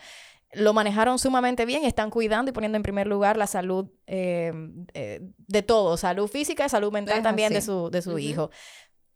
lo 0.53 0.73
manejaron 0.73 1.19
sumamente 1.19 1.65
bien 1.65 1.83
están 1.83 2.09
cuidando 2.11 2.49
y 2.49 2.53
poniendo 2.53 2.77
en 2.77 2.83
primer 2.83 3.07
lugar 3.07 3.35
la 3.35 3.45
salud 3.45 3.88
eh, 4.07 4.53
eh, 4.93 5.19
de 5.38 5.61
todo, 5.63 5.97
salud 5.97 6.29
física 6.29 6.65
y 6.65 6.69
salud 6.69 6.93
mental 6.93 7.17
Es 7.17 7.23
también 7.23 7.51
de 7.51 7.57
así. 7.59 7.65
su, 7.67 7.89
de 7.91 8.01
su 8.01 8.11
Ujú. 8.11 8.19
hijo. 8.19 8.49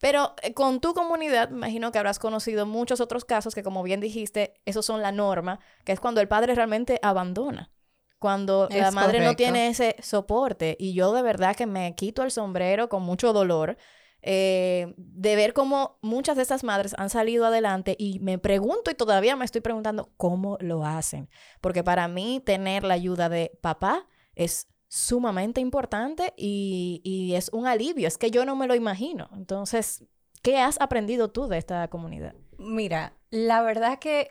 Pero 0.02 0.36
eh, 0.42 0.54
con 0.54 0.82
tu 0.82 0.94
comunidad, 0.94 1.50
imagino 1.52 1.94
que 1.94 1.98
habrás 1.98 2.20
conocido 2.20 2.66
muchos 2.66 3.00
otros 3.00 3.24
casos 3.24 3.56
que, 3.56 3.64
como 3.64 3.84
bien 3.84 4.02
dijiste, 4.02 4.56
esos 4.66 4.86
son 4.86 5.02
la 5.02 5.14
norma, 5.14 5.62
que 5.86 5.94
es 5.94 6.02
cuando 6.02 6.20
el 6.20 6.28
padre 6.28 6.56
realmente 6.56 7.00
abandona. 7.02 7.72
Cuando 8.20 8.68
la 8.70 8.92
madre 8.92 9.22
no 9.22 9.36
tiene 9.36 9.70
ese 9.70 9.96
soporte. 10.02 10.76
Y 10.80 10.94
yo 10.94 11.14
de 11.14 11.22
verdad 11.22 11.56
que 11.56 11.66
me 11.66 11.96
quito 11.96 12.24
el 12.24 12.32
sombrero 12.32 12.90
con 12.90 13.02
mucho 13.04 13.32
dolor 13.32 13.78
eh, 14.22 14.94
de 14.98 15.36
ver 15.38 15.54
cómo 15.54 15.98
muchas 16.02 16.36
de 16.36 16.42
estas 16.42 16.66
madres 16.66 16.94
han 16.98 17.10
salido 17.10 17.46
adelante 17.46 17.96
y 17.98 18.20
me 18.20 18.38
pregunto 18.38 18.92
y 18.92 18.96
todavía 18.96 19.38
me 19.38 19.46
estoy 19.46 19.62
preguntando 19.62 20.12
cómo 20.18 20.58
lo 20.60 20.86
hacen. 20.86 21.30
Porque 21.62 21.84
para 21.84 22.08
mí 22.08 22.42
tener 22.46 22.84
la 22.84 22.96
ayuda 22.96 23.30
de 23.30 23.58
papá 23.62 24.08
es 24.36 24.68
sumamente 24.90 25.62
importante 25.62 26.34
y, 26.36 27.02
y 27.04 27.36
es 27.36 27.50
un 27.54 27.68
alivio. 27.68 28.08
Es 28.08 28.18
que 28.18 28.32
yo 28.32 28.44
no 28.46 28.56
me 28.56 28.68
lo 28.68 28.76
imagino. 28.76 29.30
Entonces, 29.34 30.04
¿qué 30.42 30.58
has 30.58 30.82
aprendido 30.82 31.32
tú 31.32 31.48
de 31.48 31.58
esta 31.58 31.88
comunidad? 31.88 32.36
Mira, 32.58 33.14
la 33.30 33.62
verdad 33.62 34.00
que 34.00 34.28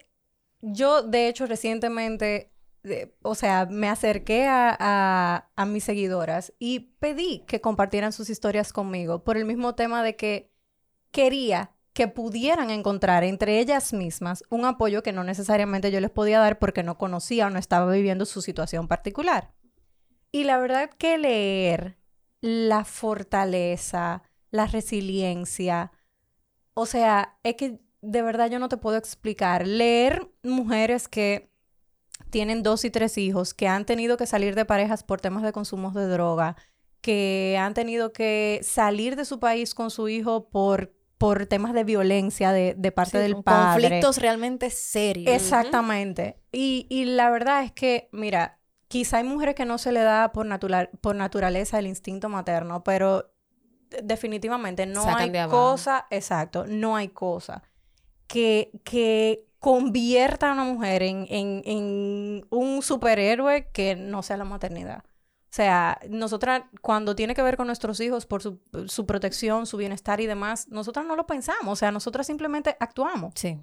yo, 0.60 1.02
de 1.02 1.28
hecho, 1.28 1.46
recientemente, 1.46 2.52
o 3.22 3.34
sea, 3.34 3.66
me 3.70 3.88
acerqué 3.88 4.46
a, 4.46 4.76
a- 4.78 5.50
a 5.56 5.66
mis 5.66 5.84
seguidoras 5.84 6.52
y 6.58 6.94
pedí 7.00 7.44
que 7.46 7.60
compartieran 7.60 8.12
sus 8.12 8.30
historias 8.30 8.72
conmigo 8.72 9.24
por 9.24 9.36
el 9.36 9.44
mismo 9.44 9.74
tema 9.74 10.02
de 10.02 10.16
que 10.16 10.50
quería 11.10 11.72
que 11.92 12.06
pudieran 12.08 12.70
encontrar 12.70 13.24
entre 13.24 13.58
ellas 13.58 13.92
mismas 13.92 14.44
un 14.50 14.64
apoyo 14.64 15.02
que 15.02 15.12
no 15.12 15.24
necesariamente 15.24 15.90
yo 15.90 16.00
les 16.00 16.10
podía 16.10 16.38
dar 16.38 16.58
porque 16.58 16.82
no 16.84 16.96
conocía 16.98 17.46
o 17.46 17.50
no 17.50 17.58
estaba 17.58 17.90
viviendo 17.92 18.24
su 18.24 18.40
situación 18.42 18.86
particular. 18.86 19.52
Y 20.30 20.44
la 20.44 20.58
verdad 20.58 20.90
que 20.96 21.18
leer 21.18 21.98
la 22.40 22.84
fortaleza, 22.84 24.22
la 24.50 24.66
resiliencia, 24.66 25.90
o 26.74 26.86
sea, 26.86 27.38
es 27.42 27.56
que 27.56 27.80
de 28.00 28.22
verdad 28.22 28.48
yo 28.50 28.58
no 28.60 28.68
te 28.68 28.76
puedo 28.76 28.96
explicar. 28.96 29.66
Leer 29.66 30.30
mujeres 30.44 31.08
que 31.08 31.50
tienen 32.30 32.62
dos 32.62 32.84
y 32.84 32.90
tres 32.90 33.18
hijos, 33.18 33.54
que 33.54 33.68
han 33.68 33.84
tenido 33.84 34.16
que 34.16 34.26
salir 34.26 34.54
de 34.54 34.64
parejas 34.64 35.02
por 35.02 35.20
temas 35.20 35.42
de 35.42 35.52
consumos 35.52 35.94
de 35.94 36.06
droga, 36.06 36.56
que 37.00 37.56
han 37.60 37.74
tenido 37.74 38.12
que 38.12 38.60
salir 38.62 39.16
de 39.16 39.24
su 39.24 39.38
país 39.38 39.74
con 39.74 39.90
su 39.90 40.08
hijo 40.08 40.48
por 40.48 40.94
por 41.18 41.46
temas 41.46 41.74
de 41.74 41.82
violencia 41.82 42.52
de, 42.52 42.74
de 42.78 42.92
parte 42.92 43.18
del 43.18 43.42
padre. 43.42 43.82
Conflictos 43.82 44.18
realmente 44.18 44.70
serios. 44.70 45.34
Exactamente. 45.34 46.36
y, 46.52 46.86
y 46.88 47.06
la 47.06 47.28
verdad 47.28 47.64
es 47.64 47.72
que, 47.72 48.08
mira, 48.12 48.60
quizá 48.86 49.18
hay 49.18 49.24
mujeres 49.24 49.56
que 49.56 49.64
no 49.64 49.78
se 49.78 49.90
le 49.90 50.00
da 50.00 50.32
por, 50.32 50.46
natural, 50.46 50.90
por 51.00 51.16
naturaleza 51.16 51.80
el 51.80 51.88
instinto 51.88 52.28
materno, 52.28 52.84
pero 52.84 53.32
definitivamente 54.04 54.86
no 54.86 55.04
hay 55.08 55.32
cosa, 55.48 56.06
exacto, 56.10 56.66
no 56.68 56.94
hay 56.94 57.08
cosa 57.08 57.64
que, 58.28 58.70
que 58.84 59.47
convierta 59.58 60.50
a 60.50 60.52
una 60.52 60.64
mujer 60.64 61.02
en, 61.02 61.26
en, 61.28 61.62
en, 61.64 62.46
un 62.50 62.82
superhéroe 62.82 63.70
que 63.72 63.96
no 63.96 64.22
sea 64.22 64.36
la 64.36 64.44
maternidad. 64.44 65.04
O 65.04 65.50
sea, 65.50 65.98
nosotras 66.08 66.62
cuando 66.82 67.16
tiene 67.16 67.34
que 67.34 67.42
ver 67.42 67.56
con 67.56 67.66
nuestros 67.66 68.00
hijos 68.00 68.26
por 68.26 68.42
su, 68.42 68.60
su 68.86 69.06
protección, 69.06 69.66
su 69.66 69.76
bienestar 69.76 70.20
y 70.20 70.26
demás, 70.26 70.68
nosotras 70.68 71.06
no 71.06 71.16
lo 71.16 71.26
pensamos, 71.26 71.72
o 71.72 71.76
sea, 71.76 71.90
nosotras 71.90 72.26
simplemente 72.26 72.76
actuamos. 72.78 73.32
Sí. 73.34 73.58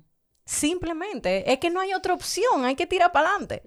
Simplemente, 0.47 1.51
es 1.51 1.57
que 1.57 1.71
no 1.71 1.79
hay 1.79 1.95
otra 1.95 2.13
opción, 2.13 2.65
hay 2.65 2.75
que 2.75 2.85
tirar 2.85 3.11
para 3.11 3.29
adelante. 3.29 3.63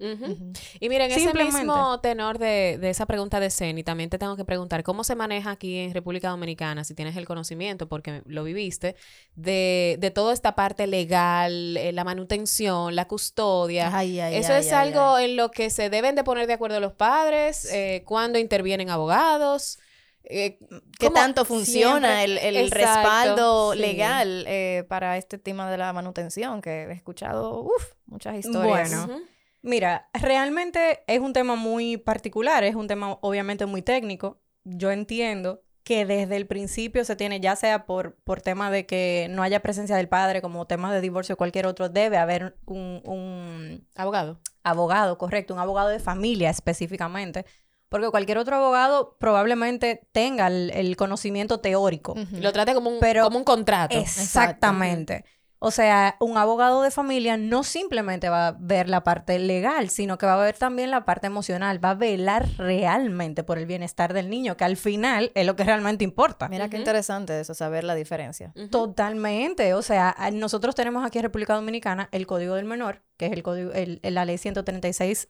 Y 0.79 0.87
miren, 0.87 1.11
ese 1.11 1.33
mismo 1.33 1.99
tenor 1.99 2.39
de, 2.39 2.77
de, 2.79 2.89
esa 2.89 3.05
pregunta 3.05 3.41
de 3.41 3.49
Zen, 3.49 3.77
y 3.77 3.83
también 3.83 4.09
te 4.09 4.17
tengo 4.17 4.37
que 4.37 4.45
preguntar, 4.45 4.81
¿cómo 4.83 5.03
se 5.03 5.13
maneja 5.13 5.51
aquí 5.51 5.77
en 5.77 5.93
República 5.93 6.29
Dominicana, 6.29 6.85
si 6.85 6.95
tienes 6.95 7.17
el 7.17 7.25
conocimiento, 7.25 7.89
porque 7.89 8.21
lo 8.25 8.45
viviste, 8.45 8.95
de, 9.35 9.97
de 9.99 10.11
toda 10.11 10.31
esta 10.31 10.55
parte 10.55 10.87
legal, 10.87 11.75
eh, 11.75 11.91
la 11.91 12.05
manutención, 12.05 12.95
la 12.95 13.09
custodia? 13.09 13.91
¿Eso 14.31 14.53
es 14.53 14.71
algo 14.71 15.19
en 15.19 15.35
lo 15.35 15.51
que 15.51 15.69
se 15.71 15.89
deben 15.89 16.15
de 16.15 16.23
poner 16.23 16.47
de 16.47 16.53
acuerdo 16.53 16.79
los 16.79 16.93
padres? 16.93 17.65
Eh, 17.73 18.03
¿Cuándo 18.05 18.39
intervienen 18.39 18.89
abogados? 18.89 19.79
Eh, 20.23 20.59
¿Qué 20.99 21.09
tanto 21.09 21.45
funciona 21.45 22.23
el, 22.23 22.71
respaldo 22.71 23.73
legal 23.73 24.45
eh, 24.47 24.85
para 24.87 25.17
este 25.17 25.37
tema 25.37 25.71
de 25.71 25.77
la 25.77 25.91
manutención? 25.93 26.61
Que 26.61 26.83
he 26.83 26.91
escuchado 26.91 27.67
muchas 28.05 28.35
historias. 28.37 28.89
Bueno, 28.89 29.21
mira, 29.61 30.09
realmente 30.13 31.03
es 31.07 31.19
un 31.19 31.33
tema 31.33 31.55
muy 31.55 31.97
particular, 31.97 32.63
es 32.63 32.75
un 32.75 32.87
tema 32.87 33.17
obviamente 33.21 33.65
muy 33.65 33.81
técnico. 33.81 34.41
Yo 34.63 34.91
entiendo 34.91 35.63
que 35.83 36.05
desde 36.05 36.35
el 36.35 36.45
principio 36.45 37.03
se 37.05 37.15
tiene, 37.15 37.39
ya 37.39 37.55
sea 37.55 37.87
por, 37.87 38.15
por 38.17 38.41
tema 38.41 38.69
de 38.69 38.85
que 38.85 39.27
no 39.31 39.41
haya 39.41 39.61
presencia 39.61 39.95
del 39.95 40.07
padre, 40.07 40.41
como 40.41 40.67
temas 40.67 40.91
de 40.91 41.01
divorcio 41.01 41.33
o 41.33 41.37
cualquier 41.37 41.65
otro, 41.65 41.89
debe 41.89 42.17
haber 42.17 42.57
un, 42.65 43.01
un 43.05 43.87
abogado. 43.95 44.39
Abogado, 44.61 45.17
correcto, 45.17 45.55
un 45.55 45.59
abogado 45.59 45.89
de 45.89 45.99
familia 45.99 46.51
específicamente 46.51 47.45
porque 47.89 48.09
cualquier 48.09 48.37
otro 48.37 48.55
abogado 48.55 49.17
probablemente 49.19 50.07
tenga 50.11 50.47
el, 50.47 50.95
conocimiento 50.95 51.59
teórico. 51.59 52.15
Lo 52.39 52.53
trate 52.53 52.73
como 52.73 52.89
un, 52.89 52.99
como 52.99 53.37
un 53.37 53.43
contrato. 53.43 53.97
Exactamente. 53.97 55.25
O 55.61 55.71
sea, 55.71 56.15
un 56.21 56.37
abogado 56.37 56.81
de 56.83 56.89
familia 56.89 57.35
no 57.35 57.63
simplemente 57.63 58.29
va 58.29 58.47
a 58.47 58.51
ver 58.57 58.87
la 58.87 59.03
parte 59.03 59.37
legal, 59.39 59.89
sino 59.89 60.17
que 60.17 60.25
va 60.25 60.35
a 60.35 60.45
ver 60.45 60.57
también 60.57 60.89
la 60.89 61.03
parte 61.03 61.27
emocional, 61.27 61.83
va 61.83 61.91
a 61.91 61.95
velar 61.95 62.47
realmente 62.57 63.43
por 63.43 63.57
el 63.57 63.65
bienestar 63.65 64.13
del 64.13 64.29
niño, 64.29 64.55
que 64.55 64.63
al 64.63 64.77
final 64.77 65.33
es 65.35 65.45
lo 65.45 65.57
que 65.57 65.65
realmente 65.65 66.05
importa. 66.05 66.47
Mira 66.47 66.69
qué 66.69 66.77
interesante 66.77 67.37
eso, 67.41 67.53
saber 67.53 67.83
la 67.83 67.93
diferencia. 67.95 68.53
Totalmente. 68.71 69.73
O 69.73 69.81
sea, 69.81 70.15
nosotros 70.31 70.75
tenemos 70.75 71.05
aquí 71.05 71.17
en 71.17 71.23
República 71.23 71.55
Dominicana 71.55 72.07
el 72.13 72.25
Código 72.25 72.55
del 72.55 72.65
Menor, 72.65 73.03
que 73.17 73.25
es 73.25 73.33
el 73.33 73.43
código, 73.43 73.73
el, 73.73 73.99
la 74.01 74.23
ley 74.23 74.37
136 74.37 75.27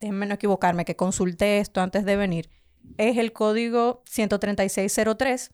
déjenme 0.00 0.26
no 0.26 0.34
equivocarme, 0.34 0.84
que 0.84 0.96
consulté 0.96 1.58
esto 1.58 1.80
antes 1.80 2.04
de 2.04 2.16
venir, 2.16 2.50
es 2.98 3.18
el 3.18 3.32
código 3.32 4.02
13603, 4.06 5.50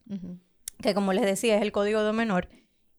que 0.83 0.95
como 0.95 1.13
les 1.13 1.25
decía 1.25 1.57
es 1.57 1.63
el 1.63 1.73
código 1.73 2.03
de 2.03 2.13
menor. 2.13 2.49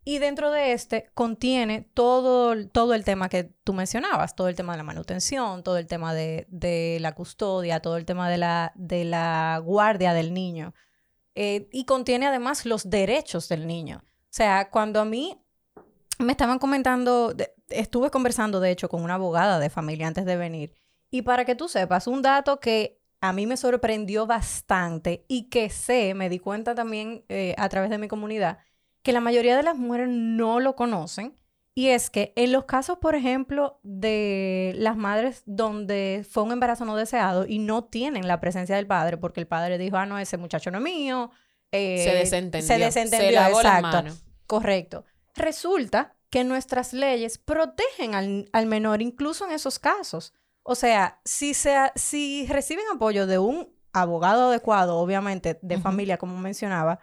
Y 0.03 0.19
dentro 0.19 0.51
de 0.51 0.71
este 0.71 1.09
contiene 1.13 1.89
todo, 1.93 2.55
todo 2.69 2.93
el 2.93 3.03
tema 3.03 3.27
que 3.27 3.43
tú 3.65 3.73
mencionabas, 3.73 4.35
todo 4.35 4.47
el 4.47 4.55
tema 4.55 4.71
de 4.71 4.77
la 4.77 4.83
manutención, 4.83 5.63
todo 5.63 5.77
el 5.77 5.85
tema 5.87 6.13
de, 6.13 6.97
la 7.01 7.13
custodia, 7.13 7.81
todo 7.81 7.97
el 7.97 8.05
tema 8.05 8.29
de 8.29 8.37
la, 8.37 8.71
de 8.75 9.03
la 9.03 9.61
guardia 9.61 10.13
del 10.13 10.33
niño. 10.33 10.73
Eh, 11.35 11.67
y 11.73 11.83
contiene 11.83 12.25
además 12.25 12.65
los 12.65 12.89
derechos 12.89 13.49
del 13.49 13.67
niño. 13.67 14.01
O 14.01 14.29
sea, 14.29 14.69
cuando 14.69 15.01
a 15.01 15.05
mí 15.05 15.37
me 16.19 16.31
estaban 16.31 16.59
comentando, 16.59 17.35
estuve 17.69 18.09
conversando 18.09 18.59
de 18.59 18.71
hecho 18.71 18.87
con 18.87 19.03
una 19.03 19.15
abogada 19.15 19.59
de 19.59 19.69
familia 19.69 20.07
antes 20.07 20.25
de 20.25 20.37
venir, 20.37 20.73
y 21.09 21.21
para 21.21 21.45
que 21.45 21.55
tú 21.55 21.67
sepas, 21.67 22.07
un 22.07 22.21
dato 22.21 22.59
que 22.59 22.99
a 23.21 23.33
mí 23.33 23.47
me 23.47 23.57
sorprendió 23.57 24.27
bastante 24.27 25.25
y 25.27 25.49
que 25.49 25.69
sé, 25.69 26.13
me 26.13 26.29
di 26.29 26.39
cuenta 26.39 26.75
también 26.75 27.23
eh, 27.29 27.55
a 27.57 27.69
través 27.69 27.89
de 27.89 27.97
mi 27.97 28.07
comunidad, 28.07 28.59
que 29.01 29.13
la 29.13 29.21
mayoría 29.21 29.55
de 29.55 29.63
las 29.63 29.77
mujeres 29.77 30.09
no 30.09 30.59
lo 30.59 30.75
conocen. 30.75 31.35
Y 31.73 31.89
es 31.89 32.09
que 32.09 32.33
en 32.35 32.51
los 32.51 32.65
casos, 32.65 32.97
por 32.97 33.13
ejemplo, 33.13 33.79
de 33.83 34.73
las 34.77 34.97
madres 34.97 35.43
donde 35.45 36.25
fue 36.27 36.41
un 36.41 36.51
embarazo 36.51 36.85
no 36.85 36.95
deseado 36.95 37.45
y 37.45 37.59
no 37.59 37.83
tienen 37.83 38.27
la 38.27 38.39
presencia 38.39 38.75
del 38.75 38.87
padre, 38.87 39.17
porque 39.17 39.39
el 39.39 39.47
padre 39.47 39.77
dijo, 39.77 39.95
ah, 39.95 40.07
no, 40.07 40.17
ese 40.17 40.37
muchacho 40.37 40.71
no 40.71 40.79
es 40.79 40.83
mío. 40.83 41.29
Eh, 41.71 42.03
se 42.03 42.15
desentendió. 42.15 42.67
Se 42.67 42.79
desentendió, 42.79 43.41
exacto. 43.47 44.11
Correcto. 44.47 45.05
Resulta 45.35 46.15
que 46.31 46.43
nuestras 46.43 46.93
leyes 46.93 47.37
protegen 47.37 48.15
al, 48.15 48.49
al 48.53 48.65
menor 48.65 49.03
incluso 49.03 49.45
en 49.45 49.51
esos 49.51 49.77
casos. 49.77 50.33
O 50.69 50.75
sea, 50.75 51.21
si, 51.23 51.53
sea, 51.53 51.93
si 51.95 52.45
reciben 52.47 52.83
apoyo 52.93 53.25
de 53.25 53.39
un 53.39 53.73
abogado 53.93 54.49
adecuado, 54.49 54.97
obviamente 54.97 55.57
de 55.61 55.77
familia, 55.79 56.17
como 56.17 56.37
mencionaba, 56.37 56.99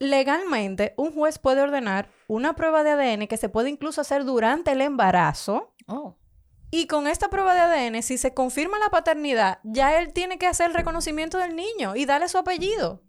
legalmente 0.00 0.94
un 0.96 1.12
juez 1.12 1.38
puede 1.38 1.60
ordenar 1.60 2.10
una 2.26 2.56
prueba 2.56 2.82
de 2.82 2.90
ADN 2.90 3.28
que 3.28 3.36
se 3.36 3.48
puede 3.48 3.70
incluso 3.70 4.00
hacer 4.00 4.24
durante 4.24 4.72
el 4.72 4.80
embarazo. 4.80 5.72
Oh. 5.86 6.16
Y 6.72 6.88
con 6.88 7.06
esta 7.06 7.30
prueba 7.30 7.54
de 7.54 7.60
ADN, 7.60 8.02
si 8.02 8.18
se 8.18 8.34
confirma 8.34 8.80
la 8.80 8.88
paternidad, 8.88 9.60
ya 9.62 9.96
él 10.00 10.12
tiene 10.12 10.36
que 10.36 10.48
hacer 10.48 10.66
el 10.66 10.74
reconocimiento 10.74 11.38
del 11.38 11.54
niño 11.54 11.94
y 11.94 12.06
darle 12.06 12.28
su 12.28 12.38
apellido. 12.38 13.04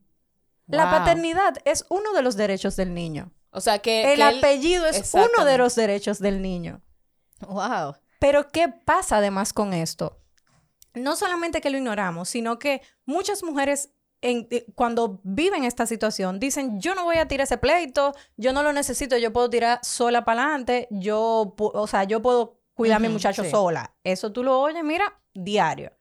La 0.68 0.92
paternidad 0.92 1.56
es 1.66 1.88
uno 1.90 2.14
de 2.14 2.22
los 2.22 2.38
derechos 2.38 2.76
del 2.76 2.94
niño. 2.94 3.34
O 3.50 3.62
sea 3.62 3.80
que... 3.80 4.14
El 4.14 4.22
apellido 4.22 4.86
es 4.86 5.12
uno 5.16 5.44
de 5.44 5.58
los 5.58 5.74
derechos 5.74 6.20
del 6.20 6.44
niño. 6.44 6.84
Wow. 7.48 7.96
Pero 8.22 8.50
¿qué 8.50 8.70
pasa 8.70 9.18
además 9.18 9.52
con 9.52 9.74
esto? 9.74 10.20
No 10.94 11.16
solamente 11.16 11.60
que 11.60 11.72
lo 11.72 11.78
ignoramos, 11.80 12.30
sino 12.30 12.60
que 12.60 12.84
muchas 13.04 13.44
mujeres 13.44 13.96
eh, 14.22 14.68
cuando 14.76 15.20
viven 15.24 15.64
esta 15.64 15.88
situación 15.88 16.40
dicen, 16.40 16.80
yo 16.80 16.94
no 16.94 17.04
voy 17.04 17.18
a 17.18 17.28
tirar 17.28 17.46
ese 17.46 17.58
pleito, 17.58 18.14
yo 18.38 18.54
no 18.54 18.62
lo 18.62 18.74
necesito, 18.74 19.18
yo 19.18 19.34
puedo 19.34 19.50
tirar 19.50 19.80
sola 19.82 20.24
para 20.24 20.44
adelante, 20.44 20.88
yo, 20.92 21.56
o 21.58 21.88
sea, 21.88 22.04
yo 22.04 22.22
puedo 22.22 22.60
cuidar 22.76 22.98
a 22.98 23.00
mi 23.00 23.10
muchacho 23.10 23.44
sola. 23.44 23.96
Eso 24.04 24.32
tú 24.32 24.44
lo 24.44 24.60
oyes, 24.60 24.84
mira, 24.84 25.20
diario. 25.34 25.92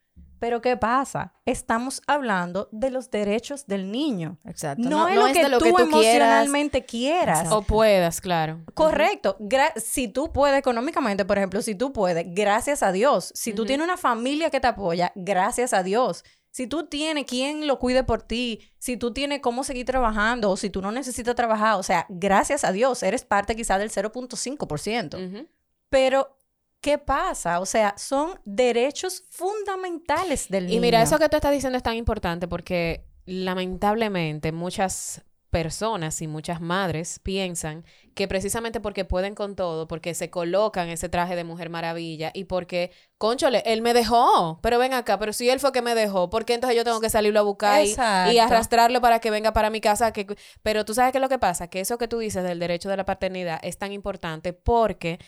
Pero 0.40 0.62
¿qué 0.62 0.76
pasa? 0.78 1.34
Estamos 1.44 2.02
hablando 2.06 2.70
de 2.72 2.90
los 2.90 3.10
derechos 3.10 3.66
del 3.66 3.92
niño. 3.92 4.38
Exacto. 4.46 4.88
No, 4.88 5.06
es 5.06 5.14
lo, 5.14 5.26
que, 5.26 5.58
tú 5.58 5.78
emocionalmente 5.78 6.84
quieras. 6.86 7.52
O 7.52 7.60
puedas, 7.62 8.22
claro. 8.22 8.64
Correcto. 8.72 9.36
si 9.76 10.08
tú 10.08 10.32
puedes 10.32 10.58
económicamente, 10.58 11.26
por 11.26 11.36
ejemplo, 11.36 11.60
si 11.60 11.74
tú 11.74 11.92
puedes, 11.92 12.24
gracias 12.34 12.82
a 12.82 12.90
Dios. 12.90 13.32
Si 13.34 13.52
tú 13.52 13.66
tienes 13.66 13.84
una 13.84 13.98
familia 13.98 14.48
que 14.48 14.60
te 14.60 14.66
apoya, 14.66 15.12
gracias 15.14 15.74
a 15.74 15.82
Dios. 15.82 16.24
Si 16.50 16.66
tú 16.66 16.86
tienes 16.86 17.26
quien 17.26 17.66
lo 17.66 17.78
cuide 17.78 18.02
por 18.02 18.22
ti, 18.22 18.60
si 18.78 18.96
tú 18.96 19.12
tienes 19.12 19.40
cómo 19.40 19.62
seguir 19.62 19.84
trabajando 19.84 20.50
o 20.50 20.56
si 20.56 20.70
tú 20.70 20.80
no 20.80 20.90
necesitas 20.90 21.34
trabajar, 21.34 21.74
o 21.78 21.82
sea, 21.82 22.06
gracias 22.08 22.64
a 22.64 22.72
Dios, 22.72 23.02
eres 23.02 23.24
parte 23.24 23.54
quizá 23.54 23.78
del 23.78 23.90
0.5%. 23.90 25.46
Pero 25.90 26.38
¿Qué 26.80 26.96
pasa? 26.96 27.60
O 27.60 27.66
sea, 27.66 27.94
son 27.98 28.40
derechos 28.44 29.24
fundamentales 29.30 30.48
del 30.48 30.66
niño. 30.66 30.78
Y 30.78 30.80
mira, 30.80 31.02
eso 31.02 31.18
que 31.18 31.28
tú 31.28 31.36
estás 31.36 31.52
diciendo 31.52 31.76
es 31.76 31.82
tan 31.82 31.96
importante 31.96 32.48
porque 32.48 33.04
lamentablemente 33.26 34.50
muchas 34.50 35.22
personas 35.50 36.22
y 36.22 36.28
muchas 36.28 36.60
madres 36.60 37.18
piensan 37.18 37.84
que 38.14 38.28
precisamente 38.28 38.80
porque 38.80 39.04
pueden 39.04 39.34
con 39.34 39.56
todo, 39.56 39.88
porque 39.88 40.14
se 40.14 40.30
colocan 40.30 40.88
ese 40.88 41.08
traje 41.08 41.36
de 41.36 41.44
mujer 41.44 41.70
maravilla 41.70 42.30
y 42.32 42.44
porque, 42.44 42.92
conchole, 43.18 43.62
él 43.66 43.82
me 43.82 43.92
dejó, 43.92 44.60
pero 44.62 44.78
ven 44.78 44.94
acá, 44.94 45.18
pero 45.18 45.32
si 45.32 45.50
él 45.50 45.60
fue 45.60 45.72
que 45.72 45.82
me 45.82 45.94
dejó, 45.94 46.30
¿por 46.30 46.44
qué 46.44 46.54
entonces 46.54 46.76
yo 46.76 46.84
tengo 46.84 47.00
que 47.00 47.10
salirlo 47.10 47.40
a 47.40 47.42
buscar 47.42 47.84
y, 47.84 47.94
y, 48.32 48.38
arrastrarlo 48.38 49.00
para 49.00 49.18
que 49.18 49.30
venga 49.30 49.52
para 49.52 49.70
mi 49.70 49.80
casa? 49.80 50.12
Que, 50.12 50.26
pero 50.62 50.84
tú 50.84 50.94
sabes 50.94 51.12
qué 51.12 51.18
es 51.18 51.22
lo 51.22 51.28
que 51.28 51.38
pasa, 51.38 51.68
que 51.68 51.80
eso 51.80 51.98
que 51.98 52.08
tú 52.08 52.18
dices 52.18 52.44
del 52.44 52.60
derecho 52.60 52.88
de 52.88 52.96
la 52.96 53.04
paternidad 53.04 53.58
es 53.62 53.76
tan 53.76 53.92
importante 53.92 54.52
porque 54.52 55.18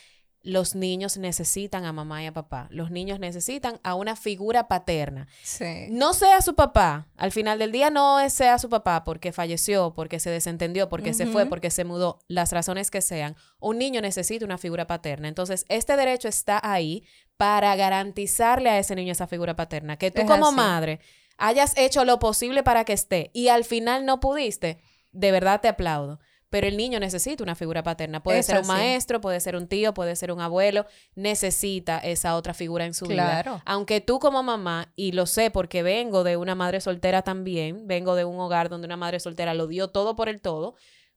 los 0.42 0.74
niños 0.74 1.16
necesitan 1.16 1.84
a 1.84 1.92
mamá 1.92 2.22
y 2.22 2.26
a 2.26 2.32
papá. 2.32 2.66
Los 2.70 2.90
niños 2.90 3.20
necesitan 3.20 3.78
a 3.82 3.94
una 3.94 4.16
figura 4.16 4.68
paterna. 4.68 5.28
Sí. 5.42 5.86
No 5.90 6.14
sea 6.14 6.42
su 6.42 6.54
papá. 6.54 7.08
Al 7.16 7.32
final 7.32 7.58
del 7.58 7.72
día 7.72 7.90
no 7.90 8.28
sea 8.28 8.58
su 8.58 8.68
papá 8.68 9.04
porque 9.04 9.32
falleció, 9.32 9.94
porque 9.94 10.20
se 10.20 10.30
desentendió, 10.30 10.88
porque 10.88 11.14
se 11.14 11.26
fue, 11.26 11.46
porque 11.46 11.70
se 11.70 11.84
mudó, 11.84 12.18
las 12.28 12.52
razones 12.52 12.90
que 12.90 13.00
sean. 13.00 13.36
Un 13.60 13.78
niño 13.78 14.00
necesita 14.00 14.44
una 14.44 14.58
figura 14.58 14.86
paterna. 14.86 15.28
Entonces, 15.28 15.64
este 15.68 15.96
derecho 15.96 16.28
está 16.28 16.60
ahí 16.62 17.04
para 17.36 17.74
garantizarle 17.76 18.70
a 18.70 18.78
ese 18.78 18.94
niño 18.94 19.12
esa 19.12 19.26
figura 19.26 19.56
paterna. 19.56 19.96
Que 19.96 20.10
tú 20.10 20.26
como 20.26 20.52
madre 20.52 21.00
hayas 21.38 21.76
hecho 21.76 22.04
lo 22.04 22.18
posible 22.18 22.62
para 22.62 22.84
que 22.84 22.92
esté 22.92 23.30
y 23.32 23.48
al 23.48 23.64
final 23.64 24.04
no 24.04 24.20
pudiste, 24.20 24.78
de 25.12 25.32
verdad 25.32 25.60
te 25.60 25.68
aplaudo 25.68 26.20
pero 26.52 26.66
el 26.66 26.76
niño 26.76 27.00
necesita 27.00 27.42
una 27.42 27.54
figura 27.54 27.82
paterna. 27.82 28.22
Puede 28.22 28.42
ser 28.42 28.60
un 28.60 28.66
maestro, 28.66 29.22
puede 29.22 29.40
ser 29.40 29.56
un 29.56 29.68
tío, 29.68 29.94
puede 29.94 30.14
ser 30.16 30.30
un 30.30 30.42
abuelo, 30.42 30.84
necesita 31.14 31.96
esa 31.96 32.36
otra 32.36 32.52
figura 32.52 32.84
en 32.84 32.92
su 32.92 33.06
vida. 33.06 33.62
Aunque 33.64 34.02
tú 34.02 34.18
como 34.18 34.42
mamá, 34.42 34.92
y 34.94 35.12
lo 35.12 35.24
sé 35.24 35.50
porque 35.50 35.82
vengo 35.82 36.24
de 36.24 36.36
una 36.36 36.54
madre 36.54 36.82
soltera 36.82 37.22
también, 37.22 37.86
vengo 37.86 38.14
de 38.16 38.26
un 38.26 38.38
hogar 38.38 38.68
donde 38.68 38.84
una 38.84 38.98
madre 38.98 39.18
soltera 39.18 39.54
lo 39.54 39.66
dio 39.66 39.88
todo 39.88 40.14
por 40.14 40.28
el 40.28 40.42
todo, 40.42 40.74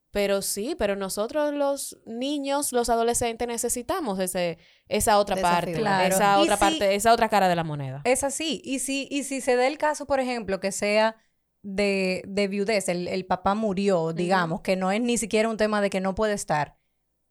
pero 0.09 0.41
sí, 0.41 0.73
pero 0.79 0.95
nosotros 0.95 1.53
los 1.53 1.97
niños, 2.05 2.71
los 2.71 2.87
adolescentes 2.87 3.45
necesitamos 3.45 4.19
ese, 4.19 4.57
esa 4.87 5.19
otra 5.19 5.35
parte, 5.35 5.73
esa 6.07 6.39
otra 6.39 6.55
parte, 6.55 6.95
esa 6.95 7.11
otra 7.11 7.27
cara 7.27 7.49
de 7.49 7.57
la 7.57 7.65
moneda. 7.65 7.99
Es 8.05 8.23
así. 8.23 8.61
Y 8.63 8.79
si, 8.79 9.09
y 9.11 9.25
si 9.25 9.41
se 9.41 9.57
da 9.57 9.67
el 9.67 9.77
caso, 9.77 10.05
por 10.05 10.21
ejemplo, 10.21 10.61
que 10.61 10.71
sea 10.71 11.17
de, 11.65 12.21
de 12.27 12.47
viudez, 12.47 12.87
el, 12.89 13.25
papá 13.25 13.55
murió, 13.55 14.13
digamos, 14.13 14.61
que 14.61 14.75
no 14.75 14.91
es 14.91 15.01
ni 15.01 15.17
siquiera 15.17 15.49
un 15.49 15.57
tema 15.57 15.81
de 15.81 15.89
que 15.89 15.99
no 15.99 16.13
puede 16.13 16.33
estar. 16.33 16.77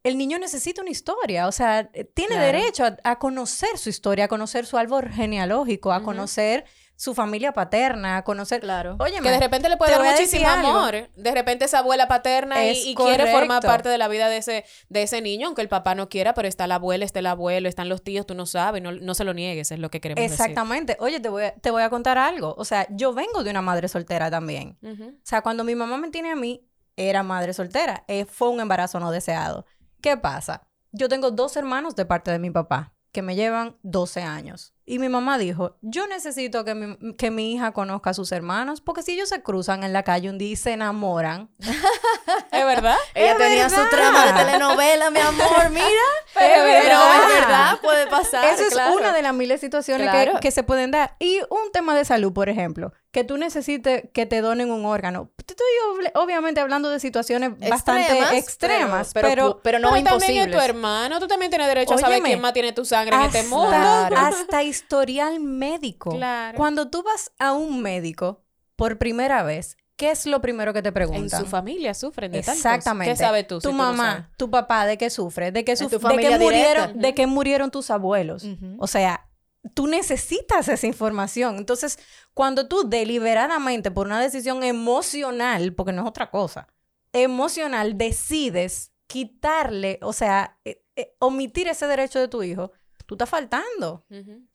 El 0.03 0.19
niño 0.19 0.39
necesita 0.39 0.83
una 0.83 0.91
historia, 0.91 1.47
o 1.47 1.53
sea, 1.53 1.89
tiene 2.15 2.37
derecho 2.39 2.85
a, 3.05 3.19
conocer 3.21 3.79
su 3.79 3.89
historia, 3.89 4.25
a 4.25 4.29
conocer 4.29 4.67
su 4.67 4.77
árbol 4.77 5.09
genealógico, 5.09 5.93
a 5.93 6.03
conocer 6.03 6.65
su 6.97 7.15
familia 7.15 7.53
paterna, 7.53 8.23
conocer. 8.23 8.61
Claro. 8.61 8.97
Oye, 9.01 9.21
que 9.21 9.31
de 9.31 9.41
repente 9.41 9.69
le 9.69 9.77
puede 9.77 9.93
dar 9.93 10.05
muchísimo 10.05 10.49
amor. 10.49 11.09
De 11.15 11.31
repente 11.33 11.65
esa 11.65 11.79
abuela 11.79 12.09
paterna 12.09 12.65
y, 12.67 12.95
quiere 12.95 13.31
formar 13.31 13.63
parte 13.63 13.89
de 13.89 13.99
la 13.99 14.09
vida 14.09 14.29
de 14.29 14.39
ese, 14.39 14.65
de 14.89 15.03
ese 15.03 15.21
niño, 15.21 15.49
aunque 15.49 15.63
el 15.63 15.69
papá 15.69 15.95
no 15.95 16.09
quiera, 16.09 16.35
pero 16.35 16.49
está 16.49 16.67
la 16.67 16.77
abuela, 16.77 17.05
está 17.05 17.19
el 17.19 17.27
abuelo, 17.27 17.69
están 17.69 17.89
los 17.89 18.03
tíos, 18.03 18.27
tú 18.27 18.35
no 18.35 18.47
sabes, 18.47 18.83
no, 18.83 18.93
no 18.93 19.15
se 19.15 19.25
lo 19.25 19.35
niegues, 19.35 19.73
es 19.73 19.79
lo 19.79 19.91
que 19.91 20.01
queremos 20.01 20.23
Exactamente. 20.23 20.97
Oye, 21.01 21.21
te 21.21 21.29
voy, 21.29 21.45
a, 21.45 21.55
te 21.55 21.71
voy 21.71 21.83
a 21.83 21.91
contar 21.91 22.19
algo. 22.19 22.55
O 22.59 22.65
sea, 22.65 22.87
yo 22.91 23.13
vengo 23.13 23.43
de 23.43 23.51
una 23.51 23.63
madre 23.63 23.89
soltera 23.89 24.31
también. 24.31 24.79
O 24.83 25.27
sea, 25.27 25.43
cuando 25.43 25.65
mi 25.65 25.75
mamá 25.75 25.97
me 25.97 26.11
tiene 26.11 26.31
a 26.31 26.37
mí, 26.37 26.67
era 26.97 27.23
madre 27.23 27.53
soltera. 27.55 28.05
Eh, 28.09 28.25
fue 28.25 28.49
un 28.49 28.61
embarazo 28.61 29.01
no 29.01 29.11
deseado. 29.11 29.67
¿Qué 30.01 30.17
pasa? 30.17 30.63
Yo 30.93 31.09
tengo 31.09 31.31
dos 31.31 31.57
hermanos 31.57 31.97
de 31.97 32.05
parte 32.05 32.31
de 32.31 32.39
mi 32.39 32.51
papá 32.51 32.95
que 33.11 33.23
me 33.23 33.37
llevan 33.37 33.77
12 33.83 34.23
años. 34.23 34.74
Y 34.87 34.99
mi 34.99 35.09
mamá 35.09 35.39
dijo, 35.39 35.77
yo 35.81 36.07
necesito 36.07 36.65
que 36.65 36.75
mi, 36.75 37.15
que 37.15 37.31
mi 37.31 37.55
hija 37.55 37.73
conozca 37.73 38.11
a 38.11 38.15
sus 38.15 38.33
hermanos, 38.33 38.81
porque 38.81 39.03
si 39.03 39.13
ellos 39.13 39.31
se 39.31 39.43
cruzan 39.43 39.83
en 39.83 39.93
la 39.93 40.03
calle 40.03 40.29
un 40.29 40.37
día 40.37 40.51
y 40.51 40.57
se 40.57 40.73
enamoran. 40.73 41.51
¿Es 42.53 42.65
verdad? 42.65 42.97
Ella 43.15 43.37
tenía 43.37 43.69
su 43.69 43.89
trama 43.91 44.27
de 44.27 44.33
telenovela, 44.33 45.11
mi 45.11 45.21
amor, 45.21 45.71
mira. 45.71 45.87
pero, 46.35 46.65
es 46.65 47.41
verdad, 47.41 47.79
puede 47.83 48.07
pasar. 48.07 48.45
Esa 48.47 48.67
es 48.67 48.97
una 48.97 49.13
de 49.13 49.23
las 49.23 49.35
miles 49.35 49.61
de 49.61 49.67
situaciones 49.67 50.11
que, 50.11 50.33
que, 50.41 50.51
se 50.51 50.63
pueden 50.63 50.91
dar. 50.91 51.17
Y 51.19 51.41
un 51.51 51.73
tema 51.73 51.95
de 51.95 52.05
salud, 52.05 52.33
por 52.33 52.49
ejemplo, 52.49 52.93
que 53.11 53.25
tú 53.25 53.37
necesites 53.37 54.05
que 54.13 54.27
te 54.27 54.41
donen 54.41 54.71
un 54.71 54.85
órgano. 54.87 55.31
Estoy 55.39 55.67
obviamente 56.15 56.61
hablando 56.61 56.91
de 56.91 56.99
situaciones 56.99 57.53
bastante 57.71 58.37
extremas, 58.37 59.13
pero, 59.15 59.61
pero, 59.63 59.79
no 59.79 59.93
pero 59.93 60.19
también 60.19 60.51
tu 60.51 60.59
hermano, 60.59 61.21
tú 61.21 61.29
también 61.29 61.51
tienes 61.51 61.69
derecho 61.69 61.95
a 61.95 61.99
saber 61.99 62.23
quién 62.23 62.41
más 62.41 62.53
tiene 62.53 62.73
tu 62.73 62.85
sangre 62.85 63.15
en 63.17 63.23
este 63.23 63.45
mundo. 63.45 63.71
Hasta 63.71 64.63
historial 64.75 65.41
médico. 65.41 66.11
Claro. 66.11 66.57
Cuando 66.57 66.91
tú 66.91 67.03
vas 67.03 67.33
a 67.39 67.53
un 67.53 67.81
médico 67.83 68.45
por 68.77 68.99
primera 68.99 69.43
vez, 69.43 69.77
¿qué 69.97 70.11
es 70.11 70.27
lo 70.27 70.41
primero 70.41 70.73
que 70.73 70.83
te 70.83 70.93
preguntan? 70.93 71.41
En 71.41 71.45
su 71.45 71.51
familia 71.51 71.95
sufren 71.95 72.33
de 72.33 72.41
Exactamente. 72.41 73.13
¿Qué 73.13 73.17
sabes 73.17 73.47
tú? 73.47 73.61
Tu 73.61 73.73
mamá, 73.73 74.31
tu 74.37 74.51
papá, 74.51 74.87
¿de 74.87 74.99
qué 74.99 75.11
sufre? 75.11 75.53
¿De 75.53 75.65
qué 75.65 75.77
sufre? 75.77 75.99
¿De 75.99 76.17
qué 76.17 76.39
murieron, 76.39 76.99
de 76.99 77.15
qué 77.15 77.27
murieron 77.27 77.71
tus 77.71 77.91
abuelos? 77.91 78.47
O 78.79 78.87
sea, 78.87 79.29
tú 79.75 79.87
necesitas 79.87 80.69
esa 80.69 80.87
información. 80.87 81.57
Entonces, 81.57 81.99
cuando 82.35 82.69
tú 82.69 82.89
deliberadamente, 82.89 83.91
por 83.91 84.07
una 84.07 84.21
decisión 84.21 84.63
emocional, 84.63 85.73
porque 85.75 85.93
no 85.93 86.03
es 86.03 86.09
otra 86.09 86.31
cosa, 86.31 86.69
emocional, 87.13 87.97
decides 87.97 88.93
quitarle, 89.07 89.99
o 90.03 90.13
sea, 90.13 90.59
eh, 90.65 90.85
eh, 90.97 91.15
omitir 91.21 91.69
ese 91.69 91.87
derecho 91.87 92.19
de 92.19 92.29
tu 92.29 92.43
hijo, 92.43 92.73
tú 93.07 93.15
estás 93.15 93.29
faltando. 93.29 94.05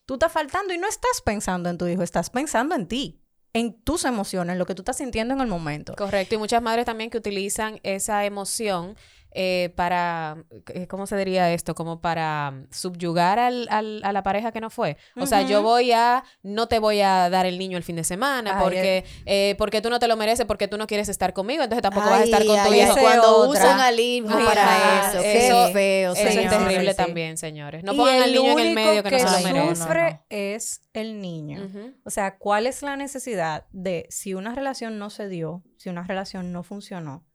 Tú 0.10 0.16
estás 0.16 0.32
faltando 0.32 0.74
y 0.74 0.80
no 0.80 0.88
estás 0.88 1.22
pensando 1.24 1.70
en 1.70 1.78
tu 1.78 1.86
hijo, 1.86 2.02
estás 2.02 2.32
pensando 2.32 2.74
en 2.74 2.88
ti, 2.88 3.22
en 3.54 3.80
tus 3.84 4.06
emociones, 4.06 4.54
en 4.54 4.58
lo 4.58 4.66
que 4.66 4.74
tú 4.74 4.82
estás 4.82 4.98
sintiendo 4.98 5.36
en 5.36 5.42
el 5.42 5.46
momento. 5.46 5.94
Correcto. 5.96 6.34
Y 6.34 6.40
muchas 6.40 6.64
madres 6.64 6.86
también 6.86 7.12
que 7.12 7.20
utilizan 7.20 7.80
esa 7.84 8.26
emoción 8.26 8.96
eh, 9.32 9.72
para, 9.76 10.44
eh, 10.74 10.88
¿cómo 10.88 11.06
se 11.06 11.16
diría 11.18 11.52
esto? 11.54 11.76
Como 11.76 12.02
para 12.02 12.52
mm, 12.52 12.68
subyugar 12.72 13.38
al, 13.40 13.68
al, 13.70 14.02
a 14.04 14.12
la 14.12 14.24
pareja 14.24 14.52
que 14.52 14.60
no 14.60 14.70
fue. 14.70 14.98
O 15.16 15.26
sea, 15.26 15.44
yo 15.44 15.62
voy 15.62 15.92
a, 15.92 16.24
no 16.42 16.68
te 16.68 16.80
voy 16.80 17.02
a 17.02 17.30
dar 17.30 17.46
el 17.46 17.60
niño 17.60 17.78
el 17.78 17.84
fin 17.84 17.96
de 17.96 18.04
semana 18.04 18.60
porque, 18.60 19.06
eh, 19.26 19.56
porque 19.58 19.82
tú 19.82 19.90
no 19.90 20.00
te 20.00 20.08
lo 20.08 20.18
mereces, 20.18 20.46
porque 20.46 20.68
tú 20.68 20.78
no 20.78 20.88
quieres 20.88 21.10
estar 21.10 21.34
conmigo, 21.34 21.64
entonces 21.64 21.84
tampoco 21.84 22.10
vas 22.10 22.22
a 22.22 22.24
estar 22.24 22.46
con 22.46 22.64
tu 22.64 22.74
hijo. 22.74 22.96
Cuando 23.00 23.50
usan 23.50 23.80
al 23.80 24.00
hijo 24.00 24.28
para 24.28 25.10
eso, 25.10 25.20
eso, 25.20 25.74
feo, 25.74 26.14
eso 26.14 26.28
es 26.40 26.50
terrible 26.50 26.94
también, 26.94 27.38
señores. 27.38 27.84
No 27.84 27.96
pongan 27.96 28.24
al 28.24 28.34
niño 28.34 28.52
en 28.54 28.60
el 28.60 28.74
medio 28.74 29.04
que, 29.04 29.12
no 29.12 29.20
se 29.20 29.44
lo 29.44 29.54
merece. 29.54 29.76
sufre 29.76 30.22
es 30.30 30.82
el 30.94 31.22
niño. 31.22 31.70
O 32.04 32.10
sea, 32.10 32.38
¿cuál 32.38 32.68
es 32.68 32.82
la 32.82 32.96
necesidad 32.96 33.66
de 33.72 34.08
si 34.10 34.34
una 34.34 34.56
relación 34.56 34.98
no 34.98 35.10
se 35.10 35.28
dio, 35.28 35.64
si 35.78 35.90
una 35.90 36.04
relación 36.04 36.52
no 36.52 36.64
funcionó? 36.64 37.26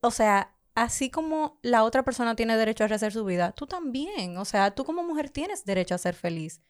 O 0.00 0.10
sea, 0.10 0.53
así 0.74 1.10
como 1.10 1.58
la 1.62 1.84
otra 1.84 2.04
persona 2.04 2.36
tiene 2.36 2.56
derecho 2.56 2.84
a 2.84 2.88
rehacer 2.88 3.12
su 3.12 3.24
vida, 3.24 3.52
tú 3.52 3.66
también. 3.66 4.36
O 4.38 4.44
sea, 4.44 4.74
tú 4.74 4.84
como 4.84 5.02
mujer 5.02 5.30
tienes 5.30 5.64
derecho 5.64 5.94
a 5.94 5.98
ser 5.98 6.14
feliz. 6.14 6.60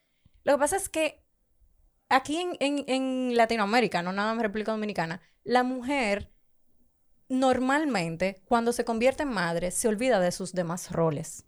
Lo 0.44 0.54
que 0.54 0.58
pasa 0.58 0.76
es 0.76 0.88
que 0.88 1.24
aquí 2.08 2.38
en, 2.38 2.84
en, 2.86 3.36
Latinoamérica, 3.36 4.02
no 4.02 4.12
nada 4.12 4.34
más 4.34 4.42
República 4.42 4.72
Dominicana, 4.72 5.20
la 5.42 5.62
mujer 5.62 6.30
normalmente, 7.28 8.42
cuando 8.44 8.72
se 8.72 8.84
convierte 8.84 9.22
en 9.22 9.30
madre, 9.30 9.70
se 9.70 9.88
olvida 9.88 10.20
de 10.20 10.32
sus 10.32 10.52
demás 10.52 10.92
roles. 10.92 11.44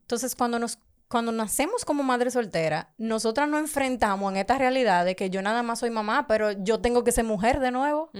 Entonces, 0.00 0.34
cuando 0.34 0.58
nos 0.58 0.78
cuando 1.08 1.32
nacemos 1.32 1.84
como 1.84 2.02
madre 2.02 2.30
soltera, 2.30 2.92
nosotras 2.98 3.48
nos 3.48 3.60
enfrentamos 3.60 4.32
en 4.32 4.38
esta 4.38 4.58
realidad 4.58 5.04
de 5.04 5.14
que 5.14 5.30
yo 5.30 5.42
nada 5.42 5.62
más 5.62 5.80
soy 5.80 5.90
mamá, 5.90 6.26
pero 6.26 6.52
yo 6.52 6.80
tengo 6.80 7.04
que 7.04 7.12
ser 7.12 7.24
mujer 7.24 7.60
de 7.60 7.70
nuevo. 7.70 8.10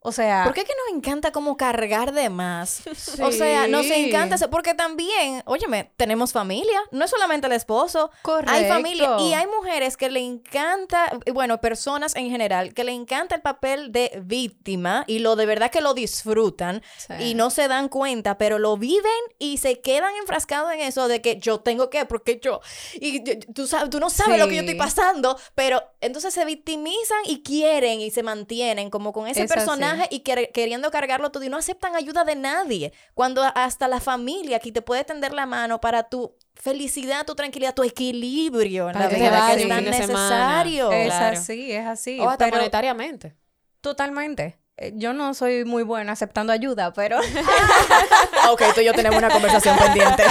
O 0.00 0.12
sea... 0.12 0.44
¿Por 0.44 0.52
qué 0.52 0.64
que 0.64 0.72
nos 0.86 0.96
encanta 0.96 1.32
como 1.32 1.56
cargar 1.56 2.12
de 2.12 2.28
más? 2.28 2.82
O 3.22 3.30
sea, 3.30 3.68
nos 3.68 3.86
encanta... 3.86 4.36
Porque 4.50 4.74
también, 4.74 5.42
óyeme, 5.44 5.92
tenemos 5.96 6.32
familia. 6.32 6.80
No 6.90 7.04
es 7.04 7.10
solamente 7.10 7.46
el 7.46 7.52
esposo. 7.52 8.10
Correcto. 8.22 8.52
Hay 8.52 8.68
familia. 8.68 9.16
Y 9.20 9.32
hay 9.34 9.46
mujeres 9.46 9.96
que 9.96 10.10
le 10.10 10.20
encanta... 10.20 11.18
Bueno, 11.32 11.60
personas 11.60 12.16
en 12.16 12.30
general, 12.30 12.74
que 12.74 12.84
le 12.84 12.92
encanta 12.92 13.34
el 13.34 13.42
papel 13.42 13.92
de 13.92 14.20
víctima 14.24 15.04
y 15.06 15.20
lo 15.20 15.36
de 15.36 15.46
verdad 15.46 15.70
que 15.70 15.80
lo 15.80 15.94
disfrutan 15.94 16.82
y 17.20 17.34
no 17.34 17.50
se 17.50 17.68
dan 17.68 17.88
cuenta, 17.88 18.38
pero 18.38 18.58
lo 18.58 18.76
viven 18.76 19.10
y 19.38 19.58
se 19.58 19.80
quedan 19.80 20.14
enfrascados 20.16 20.72
en 20.72 20.80
eso 20.80 21.08
de 21.08 21.20
que 21.22 21.38
yo 21.38 21.60
tengo 21.60 21.90
que... 21.90 22.04
Porque 22.06 22.31
yo. 22.40 22.60
Y 22.94 23.22
tú, 23.52 23.66
sabes, 23.66 23.90
tú 23.90 24.00
no 24.00 24.10
sabes 24.10 24.38
lo 24.38 24.46
que 24.46 24.54
yo 24.54 24.60
estoy 24.60 24.76
pasando, 24.76 25.38
pero 25.54 25.82
entonces 26.00 26.32
se 26.34 26.44
victimizan 26.44 27.20
y 27.26 27.42
quieren 27.42 28.00
y 28.00 28.10
se 28.10 28.22
mantienen 28.22 28.90
como 28.90 29.12
con 29.12 29.26
ese 29.26 29.46
personaje 29.46 30.06
y 30.10 30.20
queriendo 30.20 30.90
cargarlo 30.90 31.30
todo 31.30 31.44
y 31.44 31.48
no 31.48 31.56
aceptan 31.56 31.96
ayuda 31.96 32.24
de 32.24 32.36
nadie. 32.36 32.92
Cuando 33.14 33.42
hasta 33.54 33.88
la 33.88 34.00
familia 34.00 34.56
aquí 34.56 34.72
te 34.72 34.82
puede 34.82 35.04
tender 35.04 35.32
la 35.32 35.46
mano 35.46 35.80
para 35.80 36.04
tu 36.04 36.36
felicidad, 36.54 37.26
tu 37.26 37.34
tranquilidad, 37.34 37.74
tu 37.74 37.82
equilibrio 37.82 38.90
en 38.90 38.98
la 38.98 39.08
vida 39.08 39.54
que 39.54 39.62
es 39.62 39.68
tan 39.68 39.84
necesario. 39.84 40.92
Es 40.92 41.12
así, 41.12 41.72
es 41.72 41.86
así. 41.86 42.20
O 42.20 42.28
hasta 42.28 42.48
monetariamente. 42.48 43.36
Totalmente. 43.80 44.61
Eh, 44.78 44.92
yo 44.96 45.12
no 45.12 45.34
soy 45.34 45.64
muy 45.64 45.82
buena 45.82 46.12
aceptando 46.12 46.52
ayuda, 46.52 46.92
pero... 46.92 47.18
ok, 48.50 48.62
tú 48.74 48.80
y 48.80 48.84
yo 48.84 48.92
tenemos 48.92 49.18
una 49.18 49.30
conversación 49.30 49.76
pendiente. 49.76 50.24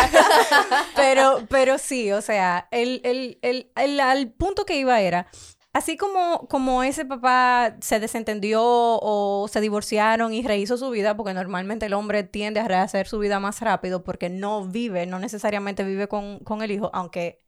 pero, 0.96 1.46
pero 1.50 1.78
sí, 1.78 2.12
o 2.12 2.22
sea, 2.22 2.68
el, 2.72 3.02
el, 3.04 3.39
el, 3.42 3.72
el, 3.76 4.32
punto 4.32 4.66
que 4.66 4.78
iba 4.78 5.00
era, 5.00 5.28
así 5.74 5.96
como, 5.96 6.48
como 6.48 6.84
ese 6.84 7.06
papá 7.06 7.76
se 7.82 8.00
desentendió 8.00 8.62
o 8.64 9.48
se 9.48 9.62
divorciaron 9.62 10.34
y 10.34 10.42
rehizo 10.42 10.78
su 10.78 10.89
vida, 10.89 11.16
porque 11.16 11.34
normalmente 11.34 11.86
el 11.86 11.94
hombre 11.94 12.24
tiende 12.24 12.60
a 12.60 12.68
rehacer 12.68 13.08
su 13.08 13.20
vida 13.20 13.39
más 13.39 13.62
rápido 13.62 14.04
porque 14.04 14.30
no 14.30 14.66
vive, 14.66 15.06
no 15.06 15.20
necesariamente 15.20 15.84
vive 15.84 16.08
con, 16.08 16.39
con 16.39 16.62
el 16.62 16.72
hijo, 16.72 16.89
aunque... 16.94 17.42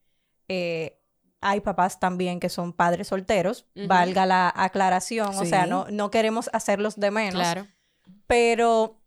Eh, 0.48 1.00
hay 1.44 1.62
papás 1.62 2.00
también 2.00 2.40
que 2.40 2.50
son 2.50 2.74
padres 2.74 3.08
solteros, 3.08 3.68
valga 3.88 4.26
la 4.26 4.52
aclaración, 4.56 5.36
o 5.36 5.46
sea, 5.46 5.66
no, 5.66 5.88
no 5.90 6.12
queremos 6.12 6.50
hacerlos 6.54 7.00
de 7.00 7.12
menos. 7.12 7.36
Claro. 7.36 7.68
Pero 8.28 9.00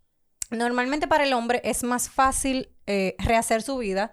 normalmente 0.50 1.08
para 1.08 1.24
el 1.24 1.32
hombre 1.32 1.60
es 1.64 1.82
más 1.82 2.08
fácil 2.08 2.70
eh, 2.86 3.16
rehacer 3.18 3.62
su 3.62 3.78
vida 3.78 4.12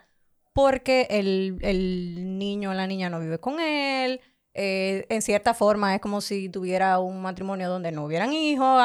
porque 0.54 1.08
el, 1.10 2.38
niño 2.38 2.72
o 2.72 2.74
la 2.74 2.88
niña 2.88 3.10
no 3.10 3.20
vive 3.20 3.40
con 3.40 3.60
él. 3.60 4.22
Eh, 4.56 5.08
en 5.10 5.24
cierta 5.24 5.56
forma 5.56 5.96
es 5.96 6.02
como 6.02 6.22
si 6.22 6.48
tuviera 6.48 7.00
un 7.00 7.24
matrimonio 7.24 7.70
donde 7.70 7.92
no 7.92 8.06
hubieran 8.06 8.34
hijos 8.34 8.80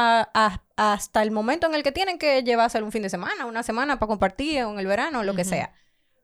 hasta 0.76 1.22
el 1.22 1.30
momento 1.30 1.66
en 1.66 1.74
el 1.74 1.82
que 1.82 1.92
tienen 1.92 2.18
que 2.18 2.42
llevarse 2.42 2.82
un 2.82 2.90
fin 2.90 3.02
de 3.02 3.10
semana, 3.10 3.44
una 3.44 3.62
semana 3.62 3.98
para 3.98 4.08
compartir 4.08 4.58
en 4.58 4.78
el 4.78 4.86
verano, 4.86 5.22
lo 5.24 5.34
que 5.34 5.44
sea. 5.44 5.72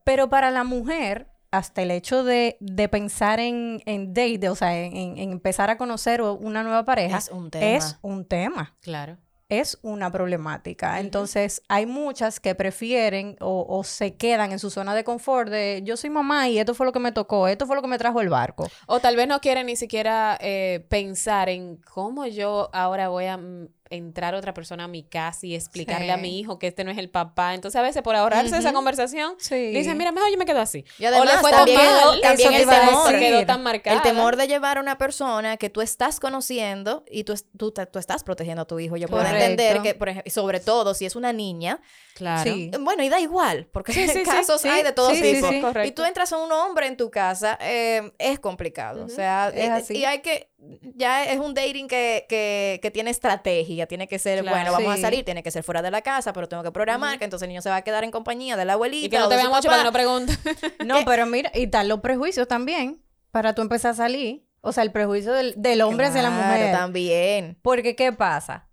Pero 0.03 0.31
para 0.31 0.51
la 0.51 0.65
mujer, 0.65 1.29
hasta 1.57 1.83
el 1.83 1.91
hecho 1.91 2.25
de, 2.25 2.59
pensar 2.91 3.41
en, 3.41 3.83
en 3.87 4.13
date, 4.13 4.49
o 4.49 4.55
sea, 4.55 4.77
en, 4.77 5.19
empezar 5.19 5.71
a 5.71 5.77
conocer 5.77 6.21
una 6.23 6.63
nueva 6.63 6.85
pareja, 6.85 7.19
es 7.19 7.31
un 7.31 7.51
tema. 7.51 7.77
Es 7.77 7.99
un 8.03 8.25
tema. 8.25 8.77
Claro. 8.81 9.19
es 9.49 9.79
una 9.83 10.11
problemática. 10.11 10.99
Entonces, 10.99 11.63
hay 11.69 11.87
muchas 11.87 12.41
que 12.41 12.55
prefieren 12.55 13.37
o, 13.41 13.65
o, 13.69 13.85
se 13.85 14.17
quedan 14.17 14.53
en 14.53 14.59
su 14.59 14.71
zona 14.71 14.95
de 14.95 15.05
confort 15.05 15.49
de 15.51 15.83
yo 15.85 15.97
soy 15.97 16.11
mamá 16.11 16.49
y 16.49 16.59
esto 16.59 16.75
fue 16.75 16.87
lo 16.87 16.93
que 16.93 16.99
me 16.99 17.13
tocó, 17.13 17.47
esto 17.47 17.67
fue 17.67 17.77
lo 17.77 17.83
que 17.83 17.89
me 17.89 17.99
trajo 17.99 18.21
el 18.21 18.31
barco. 18.31 18.69
O 18.87 19.01
tal 19.01 19.17
vez 19.17 19.29
no 19.29 19.41
quieren 19.41 19.67
ni 19.67 19.77
siquiera 19.77 20.37
eh, 20.41 20.85
pensar 20.89 21.49
en 21.49 21.77
cómo 21.77 22.27
yo 22.27 22.71
ahora 22.73 23.09
voy 23.09 23.27
a 23.27 23.37
mm, 23.37 23.69
entrar 23.95 24.35
otra 24.35 24.55
persona 24.55 24.85
a 24.85 24.89
mi 24.89 25.03
casa 25.03 25.47
y 25.47 25.55
explicarle 25.55 26.13
a 26.13 26.17
mi 26.17 26.39
hijo 26.39 26.59
que 26.59 26.67
este 26.67 26.85
no 26.85 26.91
es 26.91 26.99
el 26.99 27.11
papá. 27.11 27.55
Entonces, 27.55 27.79
a 27.79 27.83
veces 27.83 28.03
por 28.03 28.15
ahorrarse 28.15 28.57
esa 28.57 28.73
conversación, 28.73 29.37
dicen, 29.39 29.97
mira, 29.97 30.13
mejor 30.13 30.31
yo 30.31 30.39
me 30.39 30.47
quedo 30.47 30.61
así. 30.61 30.85
Y 30.99 31.05
además, 31.05 31.29
o 31.29 31.33
le 31.33 31.39
fue 31.41 31.51
también, 31.51 31.79
también 32.23 32.55
el 32.55 32.69
temor, 32.69 33.19
quedó 33.19 33.47
tan 33.47 33.63
marcado. 33.63 33.97
El 33.97 34.03
temor 34.03 34.37
de 34.37 34.47
llevar 34.47 34.79
a 34.79 34.81
una 34.81 34.99
persona 34.99 35.57
que 35.57 35.71
tú 35.71 35.81
estás 35.81 36.21
conociendo 36.21 37.05
y 37.11 37.25
tú, 37.25 37.35
tú, 37.57 37.73
tú 37.73 37.99
estás 37.99 38.25
protegiendo 38.25 38.63
a 38.63 38.67
tu 38.67 38.79
hijo. 38.79 38.97
Yo 38.97 39.09
puedo 39.09 39.25
entender 39.25 39.83
que, 39.83 39.95
por 39.95 40.09
ejemplo, 40.09 40.31
sobre 40.31 40.61
todo 40.61 40.95
si 40.95 41.07
es 41.07 41.17
una 41.17 41.33
niña, 41.33 41.81
Claro. 42.15 42.53
Bueno, 42.81 43.03
y 43.03 43.09
da 43.09 43.19
igual, 43.19 43.67
porque 43.73 43.93
sí, 43.93 44.07
casos 44.25 44.65
hay 44.65 44.85
de 44.85 44.93
todos 44.93 45.21
tipos. 45.21 45.53
y 45.85 45.91
tú 45.91 46.05
entras 46.05 46.33
a 46.33 46.37
un 46.37 46.51
hombre 46.53 46.87
en 46.87 46.97
tu 46.97 47.11
casa, 47.11 47.59
eh, 47.61 48.13
es 48.19 48.39
complicado. 48.39 49.05
O 49.05 49.09
sea, 49.09 49.49
es 49.49 49.57
eh, 49.57 49.71
así. 49.71 49.97
y 49.99 50.05
hay 50.05 50.21
que, 50.21 50.49
ya 50.95 51.25
es 51.25 51.41
un 51.41 51.55
dating 51.55 51.89
que, 51.89 52.25
que, 52.29 52.79
que 52.81 52.91
tiene 52.93 53.11
estrategia, 53.11 53.84
tiene 53.87 54.09
que 54.09 54.19
ser, 54.19 54.43
bueno, 54.43 54.73
vamos 54.73 54.95
a 54.95 54.97
salir, 54.99 55.25
tiene 55.25 55.43
que 55.43 55.51
ser 55.51 55.63
fuera 55.63 55.83
de 55.83 55.91
la 55.91 56.03
casa, 56.03 56.33
pero 56.33 56.49
tengo 56.49 56.63
que 56.63 56.73
programar, 56.73 57.19
que 57.19 57.25
entonces 57.25 57.45
el 57.45 57.49
niño 57.51 57.63
se 57.63 57.71
va 57.71 57.77
a 57.77 57.83
quedar 57.83 58.05
en 58.05 58.11
compañía 58.11 58.57
de 58.57 58.65
la 58.65 58.75
abuelita. 58.75 59.07
Y 59.07 59.09
que 59.11 59.19
no 59.19 59.29
te 59.29 59.37
vean 59.37 59.49
mucho 59.49 59.69
para 59.69 59.79
que 59.79 59.85
no 59.85 59.93
pregunte. 59.93 60.37
no, 60.85 61.05
pero 61.05 61.27
mira, 61.27 61.51
y 61.55 61.67
tal 61.67 61.89
los 61.89 62.01
prejuicios 62.01 62.49
también, 62.49 63.03
para 63.31 63.55
tú 63.55 63.63
empezar 63.63 63.93
a 63.93 63.95
salir. 63.95 64.47
O 64.61 64.73
sea, 64.73 64.83
el 64.83 64.93
prejuicio 64.93 65.33
del, 65.33 65.55
del 65.57 65.83
hombre 65.83 66.07
hacia 66.07 66.23
la 66.23 66.31
mujer. 66.31 66.73
también. 66.73 67.59
Porque, 67.61 67.95
¿qué 67.95 68.13
pasa? 68.13 68.69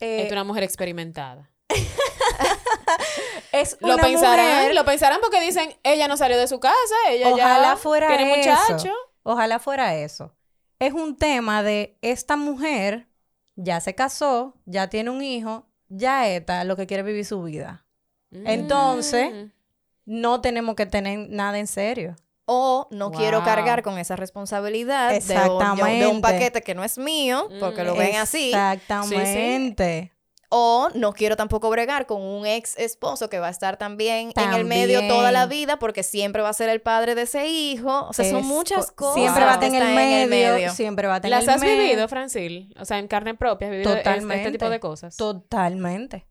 Eh, 0.00 0.24
es 0.24 0.32
una 0.32 0.44
mujer 0.44 0.62
experimentada. 0.62 1.50
es 3.52 3.76
lo 3.80 3.96
pensarán, 3.96 4.74
lo 4.74 4.84
pensarán 4.84 5.20
porque 5.20 5.40
dicen, 5.40 5.76
ella 5.82 6.08
no 6.08 6.16
salió 6.16 6.38
de 6.38 6.48
su 6.48 6.60
casa, 6.60 6.94
ella 7.10 7.28
Ojalá 7.28 7.70
ya 7.70 7.76
fuera 7.76 8.08
tiene 8.08 8.36
muchacho. 8.36 8.92
Ojalá 9.22 9.58
fuera 9.58 9.94
eso. 9.94 10.34
Es 10.78 10.92
un 10.92 11.16
tema 11.16 11.62
de 11.62 11.98
esta 12.02 12.36
mujer 12.36 13.08
ya 13.56 13.80
se 13.80 13.94
casó, 13.94 14.54
ya 14.64 14.88
tiene 14.88 15.10
un 15.10 15.22
hijo, 15.22 15.66
ya 15.88 16.28
está 16.28 16.64
lo 16.64 16.76
que 16.76 16.86
quiere 16.86 17.02
vivir 17.02 17.24
su 17.24 17.42
vida. 17.42 17.84
Mm. 18.30 18.46
Entonces, 18.46 19.50
no 20.04 20.40
tenemos 20.40 20.76
que 20.76 20.86
tener 20.86 21.28
nada 21.30 21.58
en 21.58 21.66
serio. 21.66 22.16
O 22.48 22.86
no 22.92 23.10
quiero 23.10 23.42
cargar 23.42 23.82
con 23.82 23.98
esa 23.98 24.14
responsabilidad 24.14 25.10
de 25.10 26.06
un, 26.06 26.20
paquete 26.20 26.62
que 26.62 26.76
no 26.76 26.84
es 26.84 26.96
mío, 26.96 27.48
porque 27.58 27.82
lo 27.82 27.96
ven 27.96 28.16
así. 28.16 28.48
Exactamente. 28.48 30.12
O 30.48 30.88
no 30.94 31.12
quiero 31.12 31.36
tampoco 31.36 31.70
bregar 31.70 32.06
con 32.06 32.22
un 32.22 32.46
ex 32.46 32.76
esposo 32.78 33.28
que 33.28 33.40
va 33.40 33.48
a 33.48 33.50
estar 33.50 33.76
también, 33.76 34.32
en 34.36 34.52
el 34.52 34.64
medio 34.64 35.06
toda 35.08 35.32
la 35.32 35.46
vida 35.46 35.78
porque 35.78 36.02
siempre 36.02 36.42
va 36.42 36.50
a 36.50 36.52
ser 36.52 36.68
el 36.68 36.80
padre 36.80 37.14
de 37.14 37.22
ese 37.22 37.48
hijo. 37.48 38.06
O 38.08 38.12
sea, 38.12 38.30
son 38.30 38.46
muchas 38.46 38.92
cosas. 38.92 39.14
Siempre 39.14 39.44
va 39.44 39.50
a 39.50 39.54
estar 39.54 39.68
en 39.68 39.74
el 39.74 40.28
medio, 40.28 40.70
Siempre 40.72 41.08
va 41.08 41.16
a 41.16 41.20
tener 41.20 41.38
¿Las 41.38 41.48
has 41.48 41.62
vivido, 41.62 42.06
Francil? 42.08 42.74
O 42.78 42.84
sea, 42.84 42.98
en 42.98 43.08
carne 43.08 43.34
propia, 43.34 43.68
has 43.68 43.72
vivido 43.72 43.94
este 43.94 44.52
tipo 44.52 44.70
de 44.70 44.80
cosas. 44.80 45.16
Totalmente. 45.16 46.26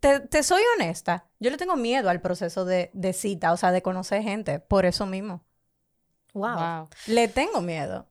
te, 0.00 0.42
soy 0.42 0.62
honesta. 0.76 1.28
Yo 1.38 1.50
le 1.50 1.56
tengo 1.56 1.76
miedo 1.76 2.10
al 2.10 2.20
proceso 2.20 2.64
de, 2.64 2.90
de 2.94 3.12
cita, 3.12 3.52
o 3.52 3.56
sea, 3.56 3.70
de 3.70 3.82
conocer 3.82 4.22
gente. 4.22 4.58
Por 4.58 4.86
eso 4.86 5.06
mismo. 5.06 5.44
wow. 6.34 6.88
Le 7.06 7.28
tengo 7.28 7.60
miedo. 7.60 8.10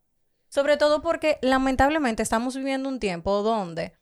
Sobre 0.50 0.78
todo 0.78 1.02
porque 1.02 1.38
lamentablemente 1.42 2.24
estamos 2.24 2.56
viviendo 2.56 2.90
un 2.90 3.00
tiempo 3.00 3.44
donde 3.44 3.99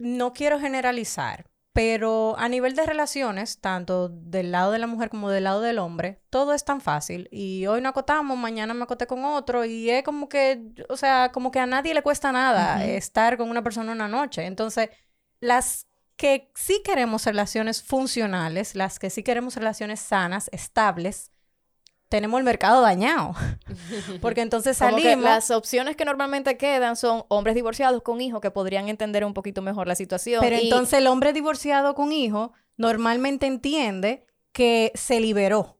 no 0.00 0.32
quiero 0.32 0.58
generalizar, 0.58 1.50
pero 1.72 2.34
a 2.38 2.48
nivel 2.48 2.74
de 2.74 2.86
relaciones, 2.86 3.60
tanto 3.60 4.08
del 4.08 4.50
lado 4.50 4.72
de 4.72 4.78
la 4.78 4.86
mujer 4.86 5.10
como 5.10 5.30
del 5.30 5.44
lado 5.44 5.60
del 5.60 5.78
hombre, 5.78 6.20
todo 6.30 6.54
es 6.54 6.64
tan 6.64 6.80
fácil. 6.80 7.28
Y 7.30 7.66
hoy 7.66 7.80
no 7.80 7.90
acotamos, 7.90 8.36
mañana 8.36 8.74
me 8.74 8.84
acoté 8.84 9.06
con 9.06 9.24
otro. 9.24 9.64
Y 9.64 9.90
es 9.90 10.02
como 10.02 10.28
que, 10.28 10.72
o 10.88 10.96
sea, 10.96 11.30
como 11.32 11.50
que 11.50 11.60
a 11.60 11.66
nadie 11.66 11.94
le 11.94 12.02
cuesta 12.02 12.32
nada 12.32 12.84
estar 12.84 13.36
con 13.36 13.50
una 13.50 13.62
persona 13.62 13.92
una 13.92 14.08
noche. 14.08 14.46
Entonces, 14.46 14.88
las 15.38 15.86
que 16.16 16.50
sí 16.54 16.82
queremos 16.84 17.24
relaciones 17.26 17.82
funcionales, 17.82 18.74
las 18.74 18.98
que 18.98 19.10
sí 19.10 19.22
queremos 19.22 19.54
relaciones 19.54 20.00
sanas, 20.00 20.48
estables, 20.52 21.30
tenemos 22.08 22.38
el 22.38 22.44
mercado 22.44 22.82
dañado. 22.82 23.34
Porque 24.20 24.40
entonces 24.40 24.76
salimos... 24.76 25.22
las 25.22 25.50
opciones 25.50 25.96
que 25.96 26.04
normalmente 26.04 26.56
quedan 26.56 26.96
son 26.96 27.24
hombres 27.28 27.54
divorciados 27.54 28.02
con 28.02 28.20
hijos 28.20 28.40
que 28.40 28.50
podrían 28.50 28.88
entender 28.88 29.24
un 29.24 29.34
poquito 29.34 29.62
mejor 29.62 29.86
la 29.86 29.94
situación. 29.94 30.40
Pero 30.40 30.56
entonces 30.56 30.98
el 30.98 31.06
hombre 31.06 31.32
divorciado 31.32 31.94
con 31.94 32.12
hijo 32.12 32.52
normalmente 32.76 33.46
entiende 33.46 34.26
que 34.52 34.92
se 34.94 35.20
liberó. 35.20 35.76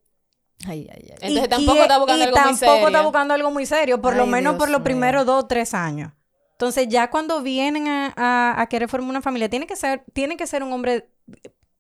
Ay, 0.67 0.89
ay, 0.93 1.11
ay. 1.13 1.19
Entonces 1.23 1.49
tampoco 1.49 1.81
está 1.81 1.99
buscando 1.99 2.25
algo 2.25 2.37
muy 2.43 2.55
serio. 2.55 2.67
tampoco 2.67 2.87
está 2.89 3.03
buscando 3.03 3.35
algo 3.35 3.51
muy 3.51 3.67
serio, 3.67 4.01
por 4.03 4.17
lo 4.17 4.27
menos 4.27 4.57
por 4.57 4.69
los 4.69 4.83
primeros 4.83 5.27
dos 5.27 5.45
o 5.45 5.47
tres 5.47 5.75
años. 5.75 6.13
Entonces 6.53 6.89
ya 6.89 7.09
cuando 7.09 7.41
vienen 7.41 7.89
a, 7.89 8.61
a, 8.61 8.67
querer 8.67 8.87
formar 8.87 9.09
una 9.09 9.23
familia, 9.23 9.49
tiene 9.49 9.67
que 9.67 9.77
ser, 9.77 10.05
tiene 10.13 10.37
que 10.37 10.47
ser 10.47 10.63
un 10.63 10.73
hombre 10.75 11.09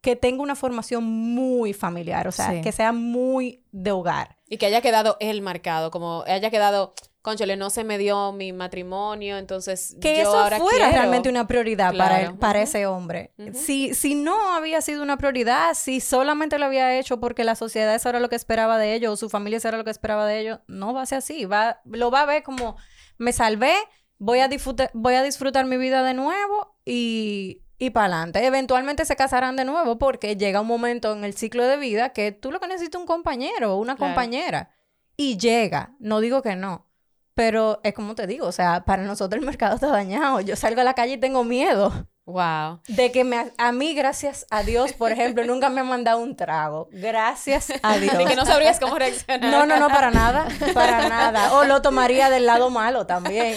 que 0.00 0.16
tenga 0.16 0.42
una 0.42 0.56
formación 0.56 1.04
muy 1.04 1.72
familiar, 1.72 2.26
o 2.26 2.32
sea, 2.32 2.60
que 2.62 2.72
sea 2.72 2.92
muy 2.92 3.62
de 3.70 3.92
hogar. 3.92 4.36
Y 4.48 4.56
que 4.56 4.66
haya 4.66 4.80
quedado 4.80 5.16
él 5.20 5.42
marcado, 5.42 5.90
como 5.90 6.24
haya 6.26 6.50
quedado, 6.50 6.94
conchole, 7.22 7.56
no 7.56 7.68
se 7.68 7.84
me 7.84 7.98
dio 7.98 8.32
mi 8.32 8.52
matrimonio, 8.52 9.36
entonces 9.36 9.96
que 10.00 10.16
yo 10.16 10.22
eso 10.22 10.38
ahora 10.38 10.58
fuera 10.58 10.90
realmente 10.90 11.28
una 11.28 11.46
prioridad 11.46 11.94
para, 11.94 12.34
para 12.36 12.62
ese 12.62 12.86
hombre. 12.86 13.32
si, 13.52 13.94
si 13.94 14.14
no 14.14 14.54
había 14.54 14.80
sido 14.80 15.02
una 15.02 15.18
prioridad, 15.18 15.74
si 15.74 16.00
solamente 16.00 16.58
lo 16.58 16.64
había 16.64 16.98
hecho 16.98 17.20
porque 17.20 17.44
la 17.44 17.54
sociedad 17.54 17.94
eso 17.94 18.08
era 18.08 18.20
lo 18.20 18.30
que 18.30 18.36
esperaba 18.36 18.78
de 18.78 18.94
ellos, 18.94 19.12
o 19.12 19.16
su 19.16 19.28
familia 19.28 19.58
eso 19.58 19.68
era 19.68 19.76
lo 19.76 19.84
que 19.84 19.90
esperaba 19.90 20.26
de 20.26 20.40
ellos, 20.40 20.60
no 20.66 20.94
va 20.94 21.02
a 21.02 21.06
ser 21.06 21.18
así. 21.18 21.44
Va, 21.44 21.80
lo 21.84 22.10
va 22.10 22.22
a 22.22 22.26
ver 22.26 22.42
como, 22.42 22.76
me 23.18 23.34
salvé, 23.34 23.74
voy 24.18 24.38
a, 24.38 24.48
disfrutar, 24.48 24.90
voy 24.94 25.14
a 25.14 25.22
disfrutar 25.22 25.66
mi 25.66 25.76
vida 25.76 26.02
de 26.02 26.14
nuevo 26.14 26.74
y 26.86 27.62
y 27.80 27.90
para 27.90 28.14
adelante. 28.14 28.46
Eventualmente 28.46 29.04
se 29.06 29.16
casarán 29.16 29.56
de 29.56 29.64
nuevo 29.64 29.98
porque 29.98 30.36
llega 30.36 30.60
un 30.60 30.66
momento 30.66 31.12
en 31.12 31.24
el 31.24 31.32
ciclo 31.34 31.66
de 31.66 31.78
vida 31.78 32.10
que 32.10 32.30
tú 32.30 32.52
lo 32.52 32.60
que 32.60 32.68
necesitas 32.68 32.98
es 32.98 33.00
un 33.00 33.06
compañero 33.06 33.74
o 33.74 33.80
una 33.80 33.96
compañera. 33.96 34.70
Y 35.16 35.38
llega, 35.38 35.96
no 35.98 36.20
digo 36.20 36.42
que 36.42 36.56
no, 36.56 36.86
pero 37.34 37.80
es 37.82 37.94
como 37.94 38.14
te 38.14 38.26
digo, 38.26 38.46
o 38.46 38.52
sea, 38.52 38.84
para 38.84 39.02
nosotros 39.02 39.40
el 39.40 39.46
mercado 39.46 39.76
está 39.76 39.88
dañado. 39.88 40.40
Yo 40.42 40.56
salgo 40.56 40.82
a 40.82 40.84
la 40.84 40.94
calle 40.94 41.14
y 41.14 41.18
tengo 41.18 41.42
miedo. 41.42 42.06
Wow. 42.26 42.80
De 42.86 43.10
que 43.10 43.24
me, 43.24 43.50
a 43.56 43.72
mí, 43.72 43.94
gracias 43.94 44.46
a 44.50 44.62
Dios, 44.62 44.92
por 44.92 45.10
ejemplo, 45.10 45.44
nunca 45.44 45.68
me 45.68 45.80
han 45.80 45.88
mandado 45.88 46.20
un 46.20 46.36
trago. 46.36 46.88
Gracias 46.92 47.72
a 47.82 47.98
Dios. 47.98 48.16
De 48.16 48.24
que 48.24 48.36
no 48.36 48.46
sabrías 48.46 48.78
cómo 48.78 48.98
reaccionar. 48.98 49.50
No, 49.50 49.66
no, 49.66 49.78
no, 49.78 49.88
para 49.88 50.10
nada. 50.10 50.46
Para 50.74 51.08
nada. 51.08 51.54
O 51.54 51.64
lo 51.64 51.82
tomaría 51.82 52.30
del 52.30 52.46
lado 52.46 52.70
malo 52.70 53.06
también. 53.06 53.56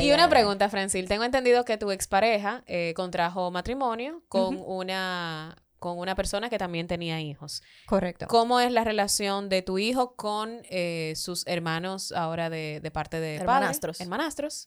y 0.00 0.12
una 0.12 0.28
pregunta, 0.28 0.68
Francil. 0.68 1.08
Tengo 1.08 1.24
entendido 1.24 1.64
que 1.64 1.78
tu 1.78 1.90
expareja 1.90 2.62
eh, 2.66 2.92
contrajo 2.94 3.50
matrimonio 3.50 4.22
con 4.28 4.62
una 4.64 5.56
con 5.84 5.98
una 5.98 6.14
persona 6.14 6.48
que 6.48 6.56
también 6.56 6.86
tenía 6.86 7.20
hijos. 7.20 7.62
Correcto. 7.84 8.26
¿Cómo 8.26 8.58
es 8.58 8.72
la 8.72 8.84
relación 8.84 9.50
de 9.50 9.60
tu 9.60 9.76
hijo 9.76 10.16
con 10.16 10.62
eh, 10.70 11.12
sus 11.14 11.46
hermanos 11.46 12.10
ahora 12.12 12.48
de, 12.48 12.80
parte 12.90 13.20
de 13.20 13.34
hermanastros? 13.34 14.00
hermanastros. 14.00 14.64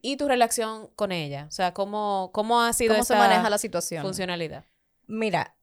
Y 0.00 0.16
tu 0.16 0.28
relación 0.28 0.86
con 0.94 1.10
ella. 1.10 1.46
O 1.48 1.50
sea, 1.50 1.74
¿cómo, 1.74 2.30
cómo 2.32 2.62
ha 2.62 2.72
sido 2.72 2.94
¿Cómo 2.94 3.02
se 3.02 3.16
maneja 3.16 3.50
la 3.50 3.58
situación? 3.58 4.04
Funcionalidad. 4.04 4.64
Mira, 5.08 5.56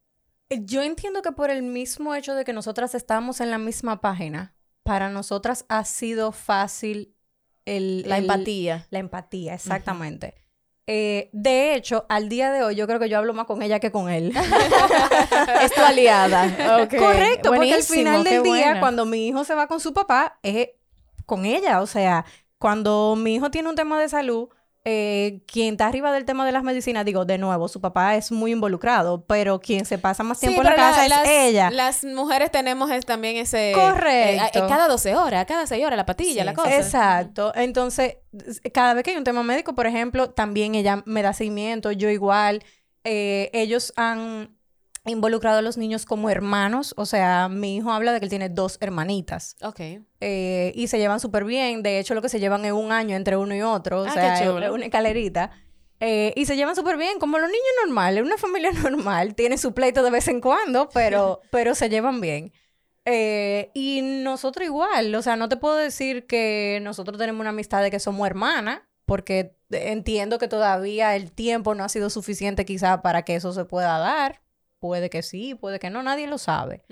yo 0.49 0.83
entiendo 0.83 1.21
que 1.21 1.31
por 1.31 1.51
el 1.51 1.63
mismo 1.63 2.13
hecho 2.13 2.35
de 2.35 2.43
que 2.43 2.51
nosotras 2.51 2.93
estamos 2.93 3.39
en 3.39 3.49
la 3.49 3.59
misma 3.59 4.01
página, 4.01 4.55
para 4.83 5.09
nosotras 5.09 5.63
ha 5.69 5.85
sido 5.85 6.33
fácil 6.33 7.15
el... 7.63 8.03
La 8.05 8.17
empatía. 8.17 8.85
La 8.89 8.99
empatía, 8.99 9.53
exactamente. 9.53 10.35
Eh, 10.89 11.29
de 11.33 11.75
hecho, 11.75 12.05
al 12.07 12.29
día 12.29 12.49
de 12.49 12.63
hoy, 12.63 12.75
yo 12.75 12.87
creo 12.87 12.97
que 12.97 13.09
yo 13.09 13.17
hablo 13.17 13.33
más 13.33 13.45
con 13.45 13.61
ella 13.61 13.79
que 13.79 13.91
con 13.91 14.09
él. 14.09 14.33
es 15.61 15.73
tu 15.73 15.81
aliada. 15.81 16.87
Correcto, 16.87 17.51
porque 17.53 17.73
al 17.73 17.83
final 17.83 18.23
del 18.23 18.41
día, 18.41 18.79
cuando 18.79 19.05
mi 19.05 19.27
hijo 19.27 19.43
se 19.43 19.53
va 19.53 19.67
con 19.67 19.81
su 19.81 19.93
papá, 19.93 20.39
es 20.43 20.69
con 21.25 21.45
ella. 21.45 21.81
O 21.81 21.87
sea, 21.87 22.25
cuando 22.57 23.15
mi 23.17 23.35
hijo 23.35 23.51
tiene 23.51 23.69
un 23.69 23.75
tema 23.75 23.99
de 23.99 24.07
salud, 24.07 24.47
eh, 24.89 25.41
quien 25.47 25.73
está 25.73 25.87
arriba 25.87 26.13
del 26.13 26.23
tema 26.23 26.45
de 26.45 26.53
las 26.53 26.63
medicinas, 26.63 27.03
digo, 27.03 27.25
de 27.25 27.37
nuevo, 27.37 27.67
su 27.67 27.81
papá 27.81 28.15
es 28.15 28.31
muy 28.31 28.53
involucrado, 28.53 29.25
pero 29.25 29.59
quien 29.59 29.83
se 29.83 29.97
pasa 29.97 30.23
más 30.23 30.39
tiempo 30.39 30.61
en 30.61 30.65
la 30.65 30.75
casa 30.75 31.05
es 31.05 31.29
ella. 31.29 31.69
Las 31.69 32.05
mujeres 32.05 32.51
tenemos 32.51 32.89
también 33.05 33.35
ese... 33.35 33.73
Correcto. 33.75 34.59
Eh, 34.59 34.65
cada 34.69 34.87
12 34.87 35.17
horas, 35.17 35.45
cada 35.45 35.67
6 35.67 35.85
horas, 35.85 35.97
la 35.97 36.05
patilla, 36.05 36.45
la 36.45 36.53
cosa. 36.53 36.73
Exacto. 36.73 37.51
Entonces, 37.55 38.15
cada 38.73 38.93
vez 38.93 39.03
que 39.03 39.11
hay 39.11 39.17
un 39.17 39.25
tema 39.25 39.43
médico, 39.43 39.75
por 39.75 39.87
ejemplo, 39.87 40.29
también 40.29 40.73
ella 40.73 41.03
me 41.05 41.21
da 41.21 41.33
seguimiento, 41.33 41.91
yo 41.91 42.09
igual. 42.09 42.63
Eh, 43.03 43.49
ellos 43.51 43.91
han 43.97 44.56
involucrado 45.07 45.59
a 45.59 45.61
los 45.61 45.77
niños 45.77 46.05
como 46.05 46.29
hermanos. 46.29 46.93
O 46.97 47.05
sea, 47.05 47.49
mi 47.49 47.77
hijo 47.77 47.91
habla 47.91 48.13
de 48.13 48.19
que 48.19 48.25
él 48.25 48.29
tiene 48.29 48.49
dos 48.49 48.77
hermanitas. 48.81 49.55
Ok. 49.61 49.79
Eh, 50.21 50.71
y 50.75 50.87
se 50.87 50.97
llevan 50.97 51.19
súper 51.19 51.43
bien. 51.45 51.83
De 51.83 51.99
hecho, 51.99 52.13
lo 52.13 52.21
que 52.21 52.29
se 52.29 52.39
llevan 52.39 52.65
es 52.65 52.71
un 52.71 52.91
año 52.91 53.15
entre 53.15 53.37
uno 53.37 53.55
y 53.55 53.61
otro. 53.61 54.01
O 54.01 54.05
ah, 54.05 54.11
sea, 54.11 54.41
es 54.41 54.49
una 54.49 54.85
escalerita. 54.85 55.51
Eh, 55.99 56.33
y 56.35 56.45
se 56.45 56.55
llevan 56.55 56.75
súper 56.75 56.97
bien, 56.97 57.17
como 57.19 57.39
los 57.39 57.49
niños 57.49 57.65
normales, 57.85 58.23
una 58.23 58.37
familia 58.37 58.71
normal, 58.83 59.35
tiene 59.35 59.57
su 59.57 59.73
pleito 59.73 60.03
de 60.03 60.11
vez 60.11 60.27
en 60.27 60.41
cuando, 60.41 60.89
pero, 60.89 61.41
pero 61.51 61.73
se 61.73 61.89
llevan 61.89 62.21
bien. 62.21 62.51
Eh, 63.05 63.71
y 63.73 64.01
nosotros 64.01 64.65
igual, 64.65 65.15
o 65.15 65.21
sea, 65.21 65.37
no 65.37 65.49
te 65.49 65.57
puedo 65.57 65.75
decir 65.75 66.27
que 66.27 66.79
nosotros 66.83 67.17
tenemos 67.17 67.39
una 67.39 67.51
amistad 67.51 67.81
de 67.81 67.89
que 67.89 67.99
somos 67.99 68.27
hermanas, 68.27 68.81
porque 69.05 69.55
entiendo 69.71 70.37
que 70.37 70.49
todavía 70.49 71.15
el 71.15 71.31
tiempo 71.31 71.73
no 71.73 71.85
ha 71.85 71.89
sido 71.89 72.09
suficiente 72.09 72.65
quizá 72.65 73.01
para 73.01 73.23
que 73.23 73.35
eso 73.35 73.53
se 73.53 73.63
pueda 73.63 73.97
dar. 73.97 74.41
Puede 74.79 75.09
que 75.09 75.23
sí, 75.23 75.55
puede 75.55 75.79
que 75.79 75.89
no, 75.89 76.03
nadie 76.03 76.27
lo 76.27 76.37
sabe 76.37 76.83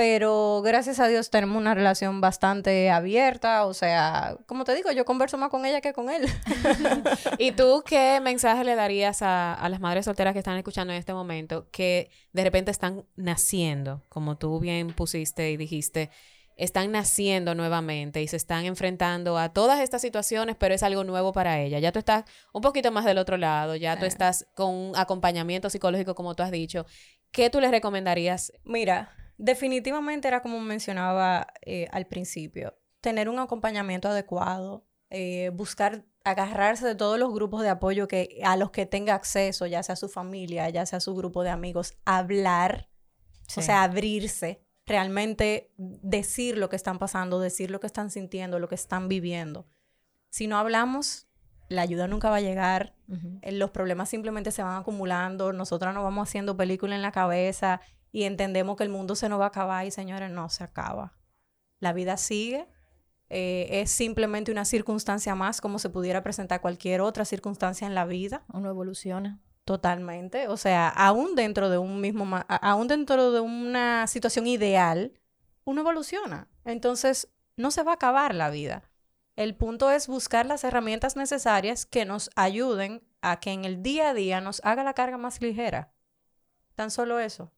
pero 0.00 0.62
gracias 0.64 0.98
a 0.98 1.08
Dios 1.08 1.28
tenemos 1.28 1.58
una 1.58 1.74
relación 1.74 2.22
bastante 2.22 2.90
abierta, 2.90 3.66
o 3.66 3.74
sea, 3.74 4.38
como 4.46 4.64
te 4.64 4.74
digo, 4.74 4.90
yo 4.92 5.04
converso 5.04 5.36
más 5.36 5.50
con 5.50 5.66
ella 5.66 5.82
que 5.82 5.92
con 5.92 6.08
él. 6.08 6.26
¿Y 7.38 7.52
tú 7.52 7.82
qué 7.84 8.18
mensaje 8.22 8.64
le 8.64 8.76
darías 8.76 9.20
a, 9.20 9.68
las 9.68 9.78
madres 9.78 10.06
solteras 10.06 10.32
que 10.32 10.38
están 10.38 10.56
escuchando 10.56 10.94
en 10.94 10.98
este 10.98 11.12
momento, 11.12 11.68
que 11.70 12.10
de 12.32 12.44
repente 12.44 12.70
están 12.70 13.04
naciendo, 13.16 14.02
como 14.08 14.38
tú 14.38 14.58
bien 14.58 14.88
pusiste 14.88 15.50
y 15.50 15.58
dijiste, 15.58 16.08
están 16.56 16.92
naciendo 16.92 17.54
nuevamente 17.54 18.22
y 18.22 18.28
se 18.28 18.36
están 18.36 18.64
enfrentando 18.64 19.38
a 19.38 19.50
todas 19.50 19.80
estas 19.80 20.00
situaciones, 20.02 20.56
pero 20.58 20.74
es 20.74 20.82
algo 20.82 21.04
nuevo 21.04 21.32
para 21.32 21.60
ella. 21.60 21.78
Ya 21.78 21.92
tú 21.92 21.98
estás 21.98 22.24
un 22.52 22.62
poquito 22.62 22.90
más 22.90 23.04
del 23.04 23.18
otro 23.18 23.36
lado, 23.36 23.76
ya 23.76 23.98
tú 23.98 24.06
estás 24.06 24.46
con 24.54 24.74
un 24.74 24.92
acompañamiento 24.96 25.68
psicológico, 25.68 26.14
como 26.14 26.34
tú 26.34 26.42
has 26.42 26.50
dicho. 26.50 26.86
¿Qué 27.30 27.50
tú 27.50 27.60
les 27.60 27.70
recomendarías? 27.70 28.52
Mira, 28.64 29.14
Definitivamente 29.42 30.28
era 30.28 30.42
como 30.42 30.60
mencionaba 30.60 31.46
eh, 31.62 31.88
al 31.92 32.06
principio, 32.06 32.76
tener 33.00 33.30
un 33.30 33.38
acompañamiento 33.38 34.08
adecuado, 34.08 34.86
eh, 35.08 35.50
buscar 35.54 36.04
agarrarse 36.24 36.86
de 36.86 36.94
todos 36.94 37.18
los 37.18 37.32
grupos 37.32 37.62
de 37.62 37.70
apoyo 37.70 38.06
que, 38.06 38.42
a 38.44 38.58
los 38.58 38.70
que 38.70 38.84
tenga 38.84 39.14
acceso, 39.14 39.66
ya 39.66 39.82
sea 39.82 39.96
su 39.96 40.10
familia, 40.10 40.68
ya 40.68 40.84
sea 40.84 41.00
su 41.00 41.14
grupo 41.14 41.42
de 41.42 41.48
amigos, 41.48 41.94
hablar, 42.04 42.90
o 43.56 43.62
sea, 43.62 43.82
abrirse, 43.82 44.62
realmente 44.84 45.72
decir 45.78 46.58
lo 46.58 46.68
que 46.68 46.76
están 46.76 46.98
pasando, 46.98 47.40
decir 47.40 47.70
lo 47.70 47.80
que 47.80 47.86
están 47.86 48.10
sintiendo, 48.10 48.58
lo 48.58 48.68
que 48.68 48.74
están 48.74 49.08
viviendo. 49.08 49.66
Si 50.28 50.48
no 50.48 50.58
hablamos, 50.58 51.29
la 51.70 51.82
ayuda 51.82 52.08
nunca 52.08 52.28
va 52.28 52.36
a 52.36 52.40
llegar, 52.40 52.94
eh, 53.42 53.52
los 53.52 53.70
problemas 53.70 54.08
simplemente 54.08 54.50
se 54.50 54.62
van 54.62 54.80
acumulando, 54.80 55.52
nosotras 55.52 55.94
nos 55.94 56.02
vamos 56.02 56.28
haciendo 56.28 56.56
película 56.56 56.96
en 56.96 57.00
la 57.00 57.12
cabeza 57.12 57.80
y 58.10 58.24
entendemos 58.24 58.76
que 58.76 58.82
el 58.82 58.90
mundo 58.90 59.14
se 59.14 59.28
nos 59.28 59.40
va 59.40 59.44
a 59.44 59.48
acabar 59.48 59.86
y 59.86 59.92
señores, 59.92 60.32
no 60.32 60.48
se 60.48 60.64
acaba. 60.64 61.14
La 61.78 61.92
vida 61.92 62.16
sigue. 62.16 62.66
Eh, 63.28 63.68
es 63.70 63.92
simplemente 63.92 64.50
una 64.50 64.64
circunstancia 64.64 65.36
más 65.36 65.60
como 65.60 65.78
se 65.78 65.88
pudiera 65.88 66.24
presentar 66.24 66.60
cualquier 66.60 67.00
otra 67.00 67.24
circunstancia 67.24 67.86
en 67.86 67.94
la 67.94 68.04
vida. 68.04 68.42
Uno 68.52 68.68
evoluciona. 68.68 69.38
Totalmente. 69.64 70.48
O 70.48 70.56
sea, 70.56 70.88
aún 70.88 71.36
dentro 71.36 71.70
de 71.70 71.78
un 71.78 72.00
mismo, 72.00 72.26
aún 72.48 72.88
dentro 72.88 73.30
de 73.30 73.38
una 73.38 74.08
situación 74.08 74.48
ideal, 74.48 75.12
uno 75.62 75.82
evoluciona. 75.82 76.48
Entonces, 76.64 77.28
no 77.56 77.70
se 77.70 77.84
va 77.84 77.92
a 77.92 77.94
acabar 77.94 78.34
la 78.34 78.50
vida. 78.50 78.89
El 79.40 79.54
punto 79.54 79.90
es 79.90 80.06
buscar 80.06 80.44
las 80.44 80.64
herramientas 80.64 81.16
necesarias 81.16 81.86
que 81.86 82.04
nos 82.04 82.28
ayuden 82.36 83.02
a 83.22 83.40
que 83.40 83.52
en 83.52 83.64
el 83.64 83.82
día 83.82 84.10
a 84.10 84.12
día 84.12 84.42
nos 84.42 84.60
haga 84.64 84.84
la 84.84 84.92
carga 84.92 85.16
más 85.16 85.40
ligera. 85.40 85.94
Tan 86.74 86.90
solo 86.90 87.18
eso. 87.18 87.50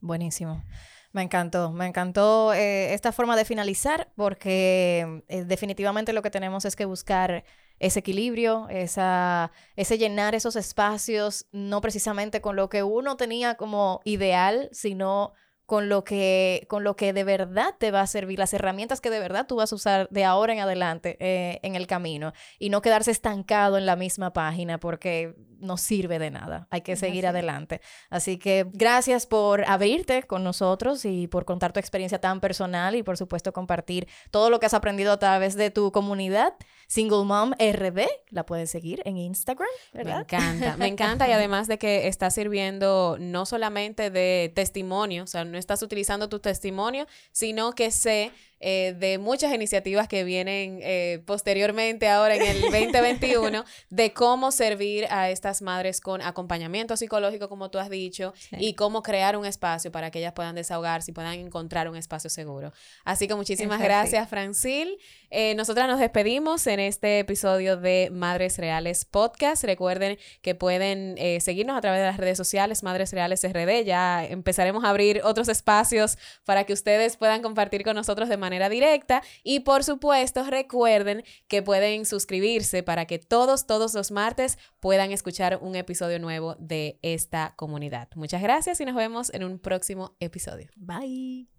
Buenísimo. 0.00 0.62
Me 1.10 1.22
encantó, 1.22 1.72
me 1.72 1.84
encantó 1.84 2.54
eh, 2.54 2.94
esta 2.94 3.10
forma 3.10 3.34
de 3.34 3.44
finalizar 3.44 4.12
porque 4.14 5.24
eh, 5.26 5.42
definitivamente 5.42 6.12
lo 6.12 6.22
que 6.22 6.30
tenemos 6.30 6.64
es 6.64 6.76
que 6.76 6.84
buscar 6.84 7.42
ese 7.80 7.98
equilibrio, 7.98 8.68
esa, 8.68 9.50
ese 9.74 9.98
llenar 9.98 10.36
esos 10.36 10.54
espacios, 10.54 11.48
no 11.50 11.80
precisamente 11.80 12.40
con 12.40 12.54
lo 12.54 12.68
que 12.68 12.84
uno 12.84 13.16
tenía 13.16 13.56
como 13.56 14.00
ideal, 14.04 14.68
sino 14.70 15.32
con 15.66 15.88
lo 15.88 16.04
que, 16.04 16.64
con 16.68 16.84
lo 16.84 16.96
que 16.96 17.12
de 17.12 17.24
verdad 17.24 17.74
te 17.78 17.90
va 17.90 18.00
a 18.00 18.06
servir, 18.06 18.38
las 18.38 18.54
herramientas 18.54 19.00
que 19.00 19.10
de 19.10 19.18
verdad 19.18 19.46
tú 19.46 19.56
vas 19.56 19.72
a 19.72 19.74
usar 19.74 20.08
de 20.10 20.24
ahora 20.24 20.52
en 20.52 20.60
adelante 20.60 21.16
eh, 21.18 21.58
en 21.62 21.74
el 21.74 21.88
camino 21.88 22.32
y 22.60 22.70
no 22.70 22.80
quedarse 22.80 23.10
estancado 23.10 23.76
en 23.76 23.84
la 23.84 23.96
misma 23.96 24.32
página 24.32 24.78
porque 24.78 25.34
no 25.58 25.76
sirve 25.76 26.18
de 26.18 26.30
nada, 26.30 26.68
hay 26.70 26.82
que 26.82 26.96
seguir 26.96 27.26
adelante. 27.26 27.80
Así 28.10 28.38
que 28.38 28.66
gracias 28.72 29.26
por 29.26 29.64
abrirte 29.68 30.22
con 30.22 30.44
nosotros 30.44 31.04
y 31.04 31.26
por 31.26 31.44
contar 31.44 31.72
tu 31.72 31.80
experiencia 31.80 32.20
tan 32.20 32.40
personal 32.40 32.94
y 32.94 33.02
por 33.02 33.16
supuesto 33.16 33.52
compartir 33.52 34.06
todo 34.30 34.50
lo 34.50 34.60
que 34.60 34.66
has 34.66 34.74
aprendido 34.74 35.12
a 35.12 35.18
través 35.18 35.56
de 35.56 35.70
tu 35.70 35.90
comunidad. 35.90 36.54
Single 36.86 37.24
Mom 37.24 37.52
RD, 37.52 38.06
la 38.30 38.46
puedes 38.46 38.70
seguir 38.70 39.02
en 39.04 39.16
Instagram, 39.16 39.68
¿verdad? 39.92 40.16
Me 40.16 40.22
encanta, 40.22 40.76
me 40.76 40.86
encanta 40.86 41.28
y 41.28 41.32
además 41.32 41.66
de 41.66 41.78
que 41.78 42.06
está 42.08 42.30
sirviendo 42.30 43.16
no 43.18 43.46
solamente 43.46 44.10
de 44.10 44.52
testimonio, 44.54 45.24
o 45.24 45.26
sea, 45.26 45.44
no 45.44 45.58
estás 45.58 45.82
utilizando 45.82 46.28
tu 46.28 46.38
testimonio, 46.38 47.06
sino 47.32 47.72
que 47.72 47.90
sé 47.90 48.30
eh, 48.58 48.94
de 48.98 49.18
muchas 49.18 49.52
iniciativas 49.52 50.08
que 50.08 50.24
vienen 50.24 50.80
eh, 50.82 51.22
posteriormente 51.26 52.08
ahora 52.08 52.36
en 52.36 52.42
el 52.42 52.60
2021 52.62 53.64
de 53.90 54.12
cómo 54.14 54.50
servir 54.50 55.06
a 55.10 55.28
estas 55.28 55.60
madres 55.60 56.00
con 56.00 56.22
acompañamiento 56.22 56.96
psicológico, 56.96 57.50
como 57.50 57.70
tú 57.70 57.78
has 57.78 57.90
dicho, 57.90 58.32
y 58.52 58.72
cómo 58.72 59.02
crear 59.02 59.36
un 59.36 59.44
espacio 59.44 59.92
para 59.92 60.10
que 60.10 60.20
ellas 60.20 60.32
puedan 60.32 60.54
desahogarse 60.54 61.10
y 61.10 61.14
puedan 61.14 61.34
encontrar 61.34 61.88
un 61.90 61.96
espacio 61.96 62.30
seguro. 62.30 62.72
Así 63.04 63.28
que 63.28 63.34
muchísimas 63.34 63.80
gracias, 63.80 64.26
Francil. 64.28 64.96
Eh, 65.30 65.54
nosotras 65.54 65.86
nos 65.86 66.00
despedimos 66.00 66.66
en 66.66 66.80
este 66.80 67.18
episodio 67.18 67.76
de 67.76 68.08
Madres 68.10 68.56
Reales 68.56 69.04
Podcast. 69.04 69.64
Recuerden 69.64 70.18
que 70.40 70.54
pueden 70.54 71.16
seguirnos 71.40 71.76
a 71.76 71.80
través 71.82 72.00
de 72.00 72.06
las 72.06 72.16
redes 72.16 72.38
sociales, 72.38 72.82
Madres 72.82 73.12
Reales 73.12 73.42
RD. 73.42 73.84
Ya 73.84 74.24
empezaremos 74.24 74.84
a 74.84 74.90
abrir 74.90 75.20
otros 75.24 75.48
espacios 75.48 76.16
para 76.44 76.64
que 76.64 76.72
ustedes 76.72 77.18
puedan 77.18 77.42
compartir 77.42 77.82
con 77.82 77.96
nosotros 77.96 78.28
de 78.28 78.36
directa. 78.68 79.22
Y 79.42 79.60
por 79.60 79.84
supuesto, 79.84 80.44
recuerden 80.44 81.24
que 81.48 81.62
pueden 81.62 82.06
suscribirse 82.06 82.82
para 82.82 83.06
que 83.06 83.18
todos, 83.18 83.66
todos 83.66 83.94
los 83.94 84.10
martes 84.10 84.58
puedan 84.80 85.12
escuchar 85.12 85.58
un 85.60 85.76
episodio 85.76 86.18
nuevo 86.18 86.56
de 86.58 86.98
esta 87.02 87.54
comunidad. 87.56 88.08
Muchas 88.14 88.42
gracias 88.42 88.80
y 88.80 88.84
nos 88.84 88.94
vemos 88.94 89.32
en 89.32 89.44
un 89.44 89.58
próximo 89.58 90.16
episodio. 90.20 90.68
Bye. 90.76 91.55